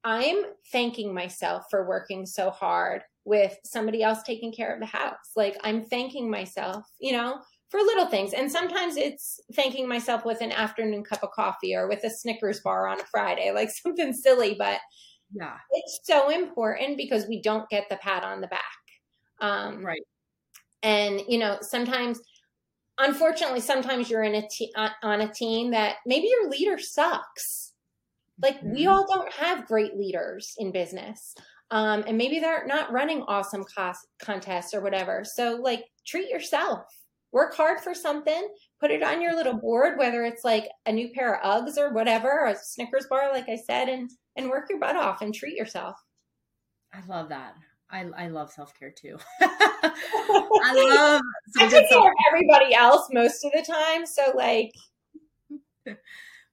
I'm 0.05 0.43
thanking 0.73 1.15
myself 1.15 1.65
for 1.71 1.89
working 1.89 2.27
so 2.27 2.51
hard 2.51 3.03
with 3.25 3.57
somebody 3.65 4.03
else 4.03 4.23
taking 4.23 4.53
care 4.53 4.73
of 4.73 4.81
the 4.81 4.87
house. 4.87 5.33
Like 5.37 5.57
I'm 5.63 5.85
thanking 5.85 6.31
myself, 6.31 6.85
you 6.99 7.13
know, 7.13 7.41
for 7.71 7.79
little 7.79 8.07
things. 8.07 8.33
And 8.33 8.51
sometimes 8.51 8.97
it's 8.97 9.41
thanking 9.55 9.89
myself 9.89 10.25
with 10.25 10.41
an 10.41 10.53
afternoon 10.53 11.05
cup 11.05 11.23
of 11.23 11.31
coffee 11.31 11.75
or 11.75 11.89
with 11.89 12.03
a 12.05 12.11
Snickers 12.11 12.61
bar 12.61 12.89
on 12.89 13.01
a 13.01 13.05
Friday, 13.05 13.53
like 13.55 13.71
something 13.71 14.13
silly, 14.13 14.55
but 14.59 14.81
yeah, 15.33 15.57
it's 15.71 16.01
so 16.03 16.31
important 16.31 16.97
because 16.97 17.27
we 17.29 17.41
don't 17.41 17.69
get 17.69 17.89
the 17.89 17.97
pat 17.97 18.25
on 18.25 18.41
the 18.41 18.49
back. 18.49 18.61
Um, 19.41 19.85
right. 19.85 20.03
And, 20.83 21.23
you 21.29 21.39
know, 21.39 21.59
sometimes, 21.61 22.21
unfortunately, 22.99 23.61
sometimes 23.61 24.11
you're 24.11 24.25
in 24.25 24.35
a 24.35 24.49
te- 24.49 24.75
on 25.03 25.21
a 25.21 25.33
team 25.33 25.71
that 25.71 25.97
maybe 26.05 26.27
your 26.27 26.51
leader 26.51 26.79
sucks. 26.79 27.75
Like 28.43 28.57
mm-hmm. 28.57 28.73
we 28.73 28.87
all 28.87 29.07
don't 29.07 29.33
have 29.35 29.67
great 29.67 29.97
leaders 29.97 30.55
in 30.59 30.73
business. 30.73 31.35
Um, 31.71 32.03
and 32.09 32.19
maybe 32.19 32.41
they're 32.41 32.67
not 32.67 32.91
running 32.91 33.23
awesome 33.29 33.65
cost 33.73 34.09
contests 34.21 34.75
or 34.75 34.81
whatever. 34.81 35.23
So 35.25 35.61
like 35.63 35.85
treat 36.05 36.29
yourself 36.29 36.81
work 37.33 37.55
hard 37.55 37.81
for 37.81 37.95
something, 37.95 38.49
put 38.81 38.91
it 38.91 39.03
on 39.03 39.23
your 39.23 39.35
little 39.35 39.59
board, 39.59 39.99
whether 39.99 40.25
it's 40.25 40.45
like 40.45 40.69
a 40.87 40.93
new 40.93 41.11
pair 41.11 41.43
of 41.43 41.65
Uggs 41.65 41.79
or 41.79 41.93
whatever, 41.93 42.31
or 42.31 42.47
a 42.47 42.57
Snickers 42.57 43.07
bar, 43.09 43.33
like 43.33 43.49
I 43.49 43.57
said, 43.57 43.89
and 43.89 44.11
and 44.37 44.49
work 44.49 44.67
your 44.69 44.79
butt 44.79 44.97
off 44.97 45.23
and 45.23 45.35
treat 45.35 45.57
yourself. 45.57 45.97
I 46.93 47.01
love 47.07 47.29
that. 47.29 47.55
I, 47.91 48.07
I 48.17 48.29
love 48.29 48.53
self 48.53 48.73
care 48.79 48.93
too. 48.93 49.19
I 49.41 50.73
love. 50.75 51.23
I 51.59 51.69
take 51.69 51.89
care 51.89 51.99
of 51.99 52.15
everybody 52.29 52.75
else 52.75 53.09
most 53.13 53.45
of 53.45 53.53
the 53.53 53.63
time, 53.63 54.07
so 54.07 54.33
like. 54.35 54.73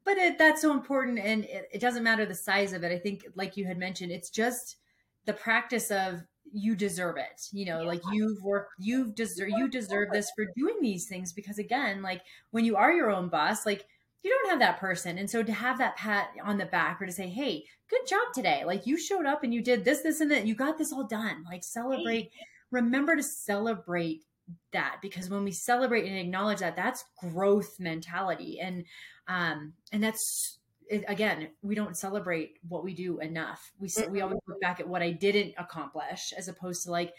But 0.05 0.17
it, 0.17 0.37
that's 0.37 0.61
so 0.61 0.71
important, 0.71 1.19
and 1.19 1.43
it, 1.43 1.67
it 1.73 1.81
doesn't 1.81 2.01
matter 2.01 2.25
the 2.25 2.33
size 2.33 2.71
of 2.71 2.85
it. 2.85 2.93
I 2.93 2.97
think, 2.97 3.25
like 3.35 3.57
you 3.57 3.65
had 3.65 3.77
mentioned, 3.77 4.09
it's 4.09 4.29
just 4.29 4.77
the 5.25 5.33
practice 5.33 5.91
of 5.91 6.21
you 6.53 6.75
deserve 6.75 7.17
it 7.17 7.41
you 7.51 7.65
know 7.65 7.81
yeah. 7.81 7.87
like 7.87 8.01
you've 8.11 8.41
worked 8.41 8.73
you've 8.79 9.15
deserve 9.15 9.49
you 9.49 9.67
deserve 9.67 10.09
this 10.11 10.31
for 10.35 10.45
doing 10.55 10.77
these 10.81 11.07
things 11.07 11.33
because 11.33 11.57
again 11.57 12.01
like 12.01 12.21
when 12.51 12.65
you 12.65 12.75
are 12.75 12.91
your 12.91 13.09
own 13.11 13.29
boss 13.29 13.65
like 13.65 13.85
you 14.27 14.31
don't 14.31 14.49
have 14.49 14.59
that 14.59 14.79
person. 14.79 15.17
And 15.17 15.29
so 15.29 15.41
to 15.41 15.53
have 15.53 15.77
that 15.77 15.95
pat 15.95 16.31
on 16.43 16.57
the 16.57 16.65
back 16.65 17.01
or 17.01 17.05
to 17.05 17.11
say 17.11 17.29
hey 17.29 17.63
good 17.89 18.05
job 18.07 18.33
today. 18.33 18.63
Like 18.65 18.85
you 18.85 18.97
showed 18.97 19.25
up 19.25 19.43
and 19.43 19.53
you 19.53 19.61
did 19.61 19.85
this 19.85 20.01
this 20.01 20.19
and 20.19 20.29
that 20.31 20.45
you 20.45 20.55
got 20.55 20.77
this 20.77 20.91
all 20.91 21.05
done. 21.05 21.45
Like 21.49 21.63
celebrate 21.63 22.31
remember 22.69 23.15
to 23.15 23.23
celebrate 23.23 24.23
that 24.73 24.97
because 25.01 25.29
when 25.29 25.43
we 25.43 25.51
celebrate 25.51 26.05
and 26.05 26.17
acknowledge 26.17 26.59
that 26.59 26.75
that's 26.75 27.05
growth 27.17 27.79
mentality. 27.79 28.59
And 28.59 28.83
um 29.27 29.73
and 29.91 30.03
that's 30.03 30.56
it, 30.89 31.03
again, 31.07 31.49
we 31.61 31.75
don't 31.75 31.97
celebrate 31.97 32.57
what 32.67 32.83
we 32.83 32.93
do 32.93 33.19
enough. 33.19 33.71
We 33.79 33.87
mm-hmm. 33.87 34.11
we 34.11 34.21
always 34.21 34.39
look 34.47 34.61
back 34.61 34.79
at 34.79 34.87
what 34.87 35.01
I 35.01 35.11
didn't 35.11 35.53
accomplish, 35.57 36.33
as 36.37 36.47
opposed 36.47 36.83
to 36.83 36.91
like 36.91 37.13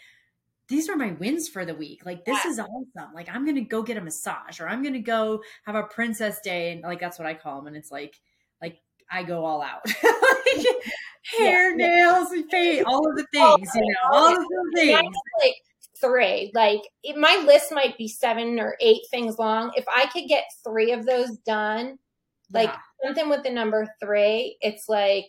these 0.67 0.87
are 0.87 0.95
my 0.95 1.11
wins 1.13 1.49
for 1.49 1.65
the 1.65 1.73
week. 1.73 2.05
Like 2.05 2.25
this 2.25 2.45
yeah. 2.45 2.51
is 2.51 2.59
awesome. 2.59 3.13
Like 3.13 3.27
I'm 3.33 3.45
gonna 3.45 3.61
go 3.61 3.81
get 3.81 3.97
a 3.97 4.01
massage, 4.01 4.59
or 4.59 4.69
I'm 4.69 4.83
gonna 4.83 4.99
go 4.99 5.43
have 5.65 5.75
a 5.75 5.83
princess 5.83 6.39
day, 6.41 6.71
and 6.71 6.81
like 6.81 6.99
that's 6.99 7.19
what 7.19 7.27
I 7.27 7.33
call 7.33 7.57
them. 7.57 7.67
And 7.67 7.75
it's 7.75 7.91
like 7.91 8.19
like 8.61 8.79
I 9.11 9.23
go 9.23 9.43
all 9.45 9.61
out, 9.61 9.81
like, 10.03 10.65
hair, 11.37 11.71
yeah. 11.71 11.87
nails, 11.87 12.29
face, 12.51 12.83
all 12.87 13.09
of 13.09 13.15
the 13.15 13.25
things, 13.33 13.69
you 13.75 13.81
know, 13.81 14.17
all 14.17 14.35
of 14.35 14.43
the 14.43 14.71
things. 14.75 15.15
Like 15.43 15.55
three, 15.99 16.51
like 16.53 16.81
it, 17.03 17.17
my 17.17 17.43
list 17.45 17.71
might 17.71 17.97
be 17.97 18.07
seven 18.07 18.59
or 18.59 18.75
eight 18.79 19.01
things 19.09 19.39
long. 19.39 19.71
If 19.75 19.85
I 19.87 20.05
could 20.07 20.27
get 20.27 20.45
three 20.63 20.91
of 20.91 21.05
those 21.05 21.37
done, 21.39 21.97
like. 22.51 22.69
Yeah 22.69 22.79
something 23.03 23.29
with 23.29 23.43
the 23.43 23.49
number 23.49 23.87
three, 24.01 24.57
it's 24.61 24.87
like, 24.87 25.27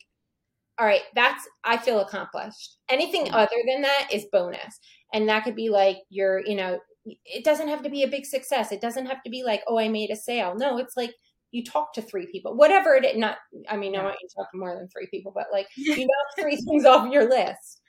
all 0.79 0.87
right, 0.87 1.03
that's, 1.15 1.47
I 1.65 1.77
feel 1.77 2.01
accomplished. 2.01 2.79
Anything 2.89 3.27
mm-hmm. 3.27 3.35
other 3.35 3.57
than 3.67 3.83
that 3.83 4.09
is 4.13 4.27
bonus. 4.33 4.81
And 5.13 5.29
that 5.29 5.45
could 5.45 5.57
be 5.57 5.69
like 5.69 5.99
your, 6.09 6.45
you 6.47 6.57
know, 6.57 6.79
it 7.25 7.45
doesn't 7.45 7.69
have 7.69 7.83
to 7.83 7.91
be 7.91 8.03
a 8.03 8.09
big 8.09 8.25
success. 8.25 8.73
It 8.73 8.81
doesn't 8.81 9.07
have 9.07 9.23
to 9.25 9.31
be 9.31 9.43
like, 9.43 9.63
oh, 9.67 9.79
I 9.79 9.89
made 9.89 10.11
a 10.11 10.17
sale. 10.17 10.55
No, 10.57 10.79
it's 10.79 10.97
like 10.97 11.13
you 11.51 11.65
talk 11.65 11.93
to 11.95 12.03
three 12.03 12.27
people, 12.31 12.55
whatever 12.55 12.95
it 12.95 13.05
is. 13.05 13.17
Not, 13.17 13.39
I 13.69 13.77
mean, 13.77 13.97
I 13.97 14.03
want 14.03 14.17
you 14.21 14.29
to 14.29 14.35
talk 14.35 14.51
to 14.53 14.59
more 14.59 14.77
than 14.77 14.89
three 14.89 15.09
people, 15.11 15.33
but 15.35 15.47
like 15.53 15.67
you 15.77 15.99
know, 15.99 16.43
three 16.43 16.57
things 16.57 16.85
off 16.85 17.13
your 17.13 17.29
list. 17.29 17.81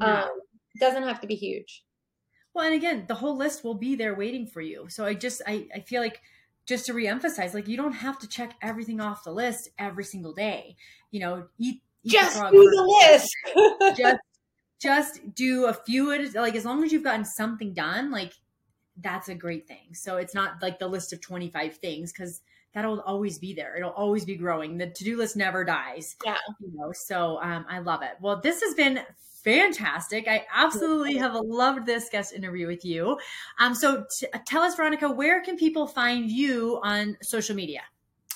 Um, 0.00 0.28
it 0.74 0.80
doesn't 0.80 1.02
have 1.02 1.20
to 1.20 1.26
be 1.26 1.34
huge. 1.34 1.84
Well, 2.54 2.64
and 2.64 2.74
again, 2.74 3.04
the 3.06 3.14
whole 3.14 3.36
list 3.36 3.64
will 3.64 3.74
be 3.74 3.94
there 3.94 4.14
waiting 4.14 4.46
for 4.46 4.60
you. 4.60 4.86
So 4.88 5.04
I 5.04 5.14
just, 5.14 5.42
I, 5.46 5.68
I 5.74 5.80
feel 5.80 6.00
like 6.00 6.20
just 6.66 6.86
to 6.86 6.92
reemphasize, 6.92 7.54
like 7.54 7.68
you 7.68 7.76
don't 7.76 7.92
have 7.92 8.18
to 8.20 8.28
check 8.28 8.54
everything 8.62 9.00
off 9.00 9.24
the 9.24 9.32
list 9.32 9.68
every 9.78 10.04
single 10.04 10.32
day. 10.32 10.76
You 11.10 11.20
know, 11.20 11.46
eat, 11.58 11.82
eat 12.04 12.12
just 12.12 12.36
do 12.36 12.70
the 12.70 13.08
list. 13.08 13.96
just 13.96 14.18
just 14.80 15.34
do 15.34 15.66
a 15.66 15.74
few 15.74 16.30
like 16.34 16.54
as 16.54 16.64
long 16.64 16.82
as 16.84 16.92
you've 16.92 17.04
gotten 17.04 17.24
something 17.24 17.74
done, 17.74 18.10
like 18.10 18.32
that's 19.00 19.28
a 19.28 19.34
great 19.34 19.66
thing. 19.66 19.94
So 19.94 20.16
it's 20.16 20.34
not 20.34 20.62
like 20.62 20.78
the 20.78 20.88
list 20.88 21.12
of 21.12 21.20
25 21.20 21.76
things 21.76 22.12
because 22.12 22.42
that'll 22.74 23.00
always 23.00 23.38
be 23.38 23.52
there. 23.52 23.76
It'll 23.76 23.90
always 23.90 24.24
be 24.24 24.36
growing. 24.36 24.78
The 24.78 24.88
to-do 24.88 25.16
list 25.16 25.36
never 25.36 25.64
dies. 25.64 26.16
Yeah. 26.24 26.36
You 26.60 26.70
know, 26.74 26.92
so 26.92 27.40
um, 27.42 27.66
I 27.68 27.80
love 27.80 28.02
it. 28.02 28.12
Well, 28.20 28.40
this 28.40 28.62
has 28.62 28.74
been 28.74 29.00
fantastic. 29.40 30.28
I 30.28 30.46
absolutely 30.54 31.16
have 31.16 31.34
loved 31.34 31.86
this 31.86 32.08
guest 32.10 32.32
interview 32.32 32.66
with 32.66 32.84
you. 32.84 33.18
Um, 33.58 33.74
so 33.74 34.04
t- 34.18 34.26
tell 34.46 34.62
us, 34.62 34.76
Veronica, 34.76 35.10
where 35.10 35.42
can 35.42 35.56
people 35.56 35.86
find 35.86 36.30
you 36.30 36.80
on 36.82 37.16
social 37.22 37.56
media? 37.56 37.82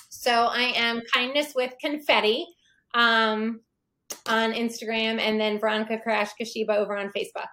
So 0.09 0.31
I 0.31 0.73
am 0.75 1.01
Kindness 1.13 1.53
with 1.55 1.73
Confetti 1.79 2.47
um, 2.93 3.61
on 4.27 4.53
Instagram 4.53 5.19
and 5.19 5.39
then 5.39 5.59
Veronica 5.59 5.99
Crash 5.99 6.31
Kusheba 6.39 6.75
over 6.75 6.97
on 6.97 7.11
Facebook. 7.15 7.47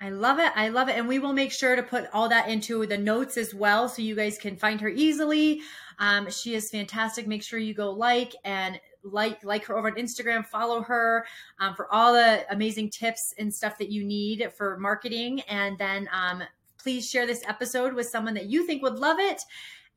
I 0.00 0.10
love 0.10 0.38
it. 0.38 0.52
I 0.54 0.68
love 0.68 0.88
it. 0.88 0.96
And 0.96 1.08
we 1.08 1.18
will 1.18 1.32
make 1.32 1.50
sure 1.50 1.74
to 1.74 1.82
put 1.82 2.08
all 2.12 2.28
that 2.28 2.48
into 2.48 2.86
the 2.86 2.98
notes 2.98 3.36
as 3.36 3.52
well 3.52 3.88
so 3.88 4.00
you 4.00 4.14
guys 4.14 4.38
can 4.38 4.56
find 4.56 4.80
her 4.80 4.88
easily. 4.88 5.60
Um, 5.98 6.30
she 6.30 6.54
is 6.54 6.70
fantastic. 6.70 7.26
Make 7.26 7.42
sure 7.42 7.58
you 7.58 7.74
go 7.74 7.90
like 7.90 8.34
and 8.44 8.78
like 9.02 9.42
like 9.44 9.64
her 9.66 9.76
over 9.76 9.88
on 9.88 9.96
Instagram, 9.96 10.46
follow 10.46 10.82
her 10.82 11.26
um, 11.60 11.74
for 11.74 11.92
all 11.92 12.12
the 12.12 12.44
amazing 12.50 12.90
tips 12.90 13.34
and 13.38 13.52
stuff 13.52 13.78
that 13.78 13.90
you 13.90 14.04
need 14.04 14.52
for 14.56 14.78
marketing. 14.78 15.40
And 15.48 15.78
then 15.78 16.08
um, 16.12 16.42
please 16.78 17.08
share 17.08 17.26
this 17.26 17.42
episode 17.46 17.94
with 17.94 18.06
someone 18.06 18.34
that 18.34 18.46
you 18.46 18.66
think 18.66 18.82
would 18.82 18.98
love 18.98 19.18
it. 19.18 19.42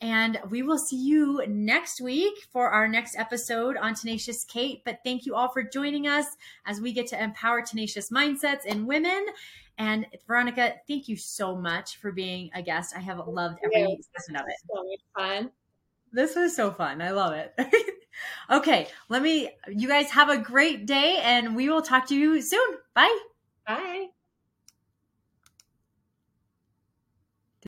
And 0.02 0.40
we 0.50 0.64
will 0.64 0.80
see 0.80 0.98
you 0.98 1.44
next 1.48 2.02
week 2.02 2.34
for 2.52 2.72
our 2.72 2.88
next 2.88 3.16
episode 3.20 3.78
on 3.78 3.94
Tenacious 3.94 4.44
Kate. 4.44 4.82
But 4.84 5.00
thank 5.04 5.28
you 5.28 5.36
all 5.36 5.50
for 5.50 5.62
joining 5.62 6.08
us 6.08 6.26
as 6.66 6.82
we 6.82 6.92
get 6.92 7.06
to 7.08 7.24
empower 7.24 7.62
tenacious 7.62 8.10
mindsets 8.10 8.66
in 8.66 8.88
women. 8.88 9.28
And 9.78 10.08
Veronica, 10.26 10.74
thank 10.88 11.08
you 11.08 11.16
so 11.18 11.56
much 11.56 11.98
for 11.98 12.12
being 12.12 12.50
a 12.56 12.64
guest. 12.64 12.96
I 12.98 13.00
have 13.00 13.28
loved 13.28 13.60
every 13.64 14.00
second 14.18 14.38
of 14.38 14.48
it. 14.48 14.56
So 14.74 14.84
much 14.84 15.02
fun. 15.16 15.52
This 16.12 16.36
was 16.36 16.56
so 16.56 16.72
fun. 16.72 17.02
I 17.02 17.12
love 17.12 17.34
it. 17.34 17.54
okay, 18.52 18.88
let 19.10 19.22
me, 19.22 19.50
you 19.68 19.88
guys 19.88 20.12
have 20.12 20.30
a 20.30 20.38
great 20.38 20.86
day 20.86 21.20
and 21.22 21.56
we 21.56 21.70
will 21.70 21.82
talk 21.82 22.08
to 22.08 22.16
you 22.16 22.42
soon. 22.42 22.78
Bye. 22.94 23.18
Bye. 23.66 24.08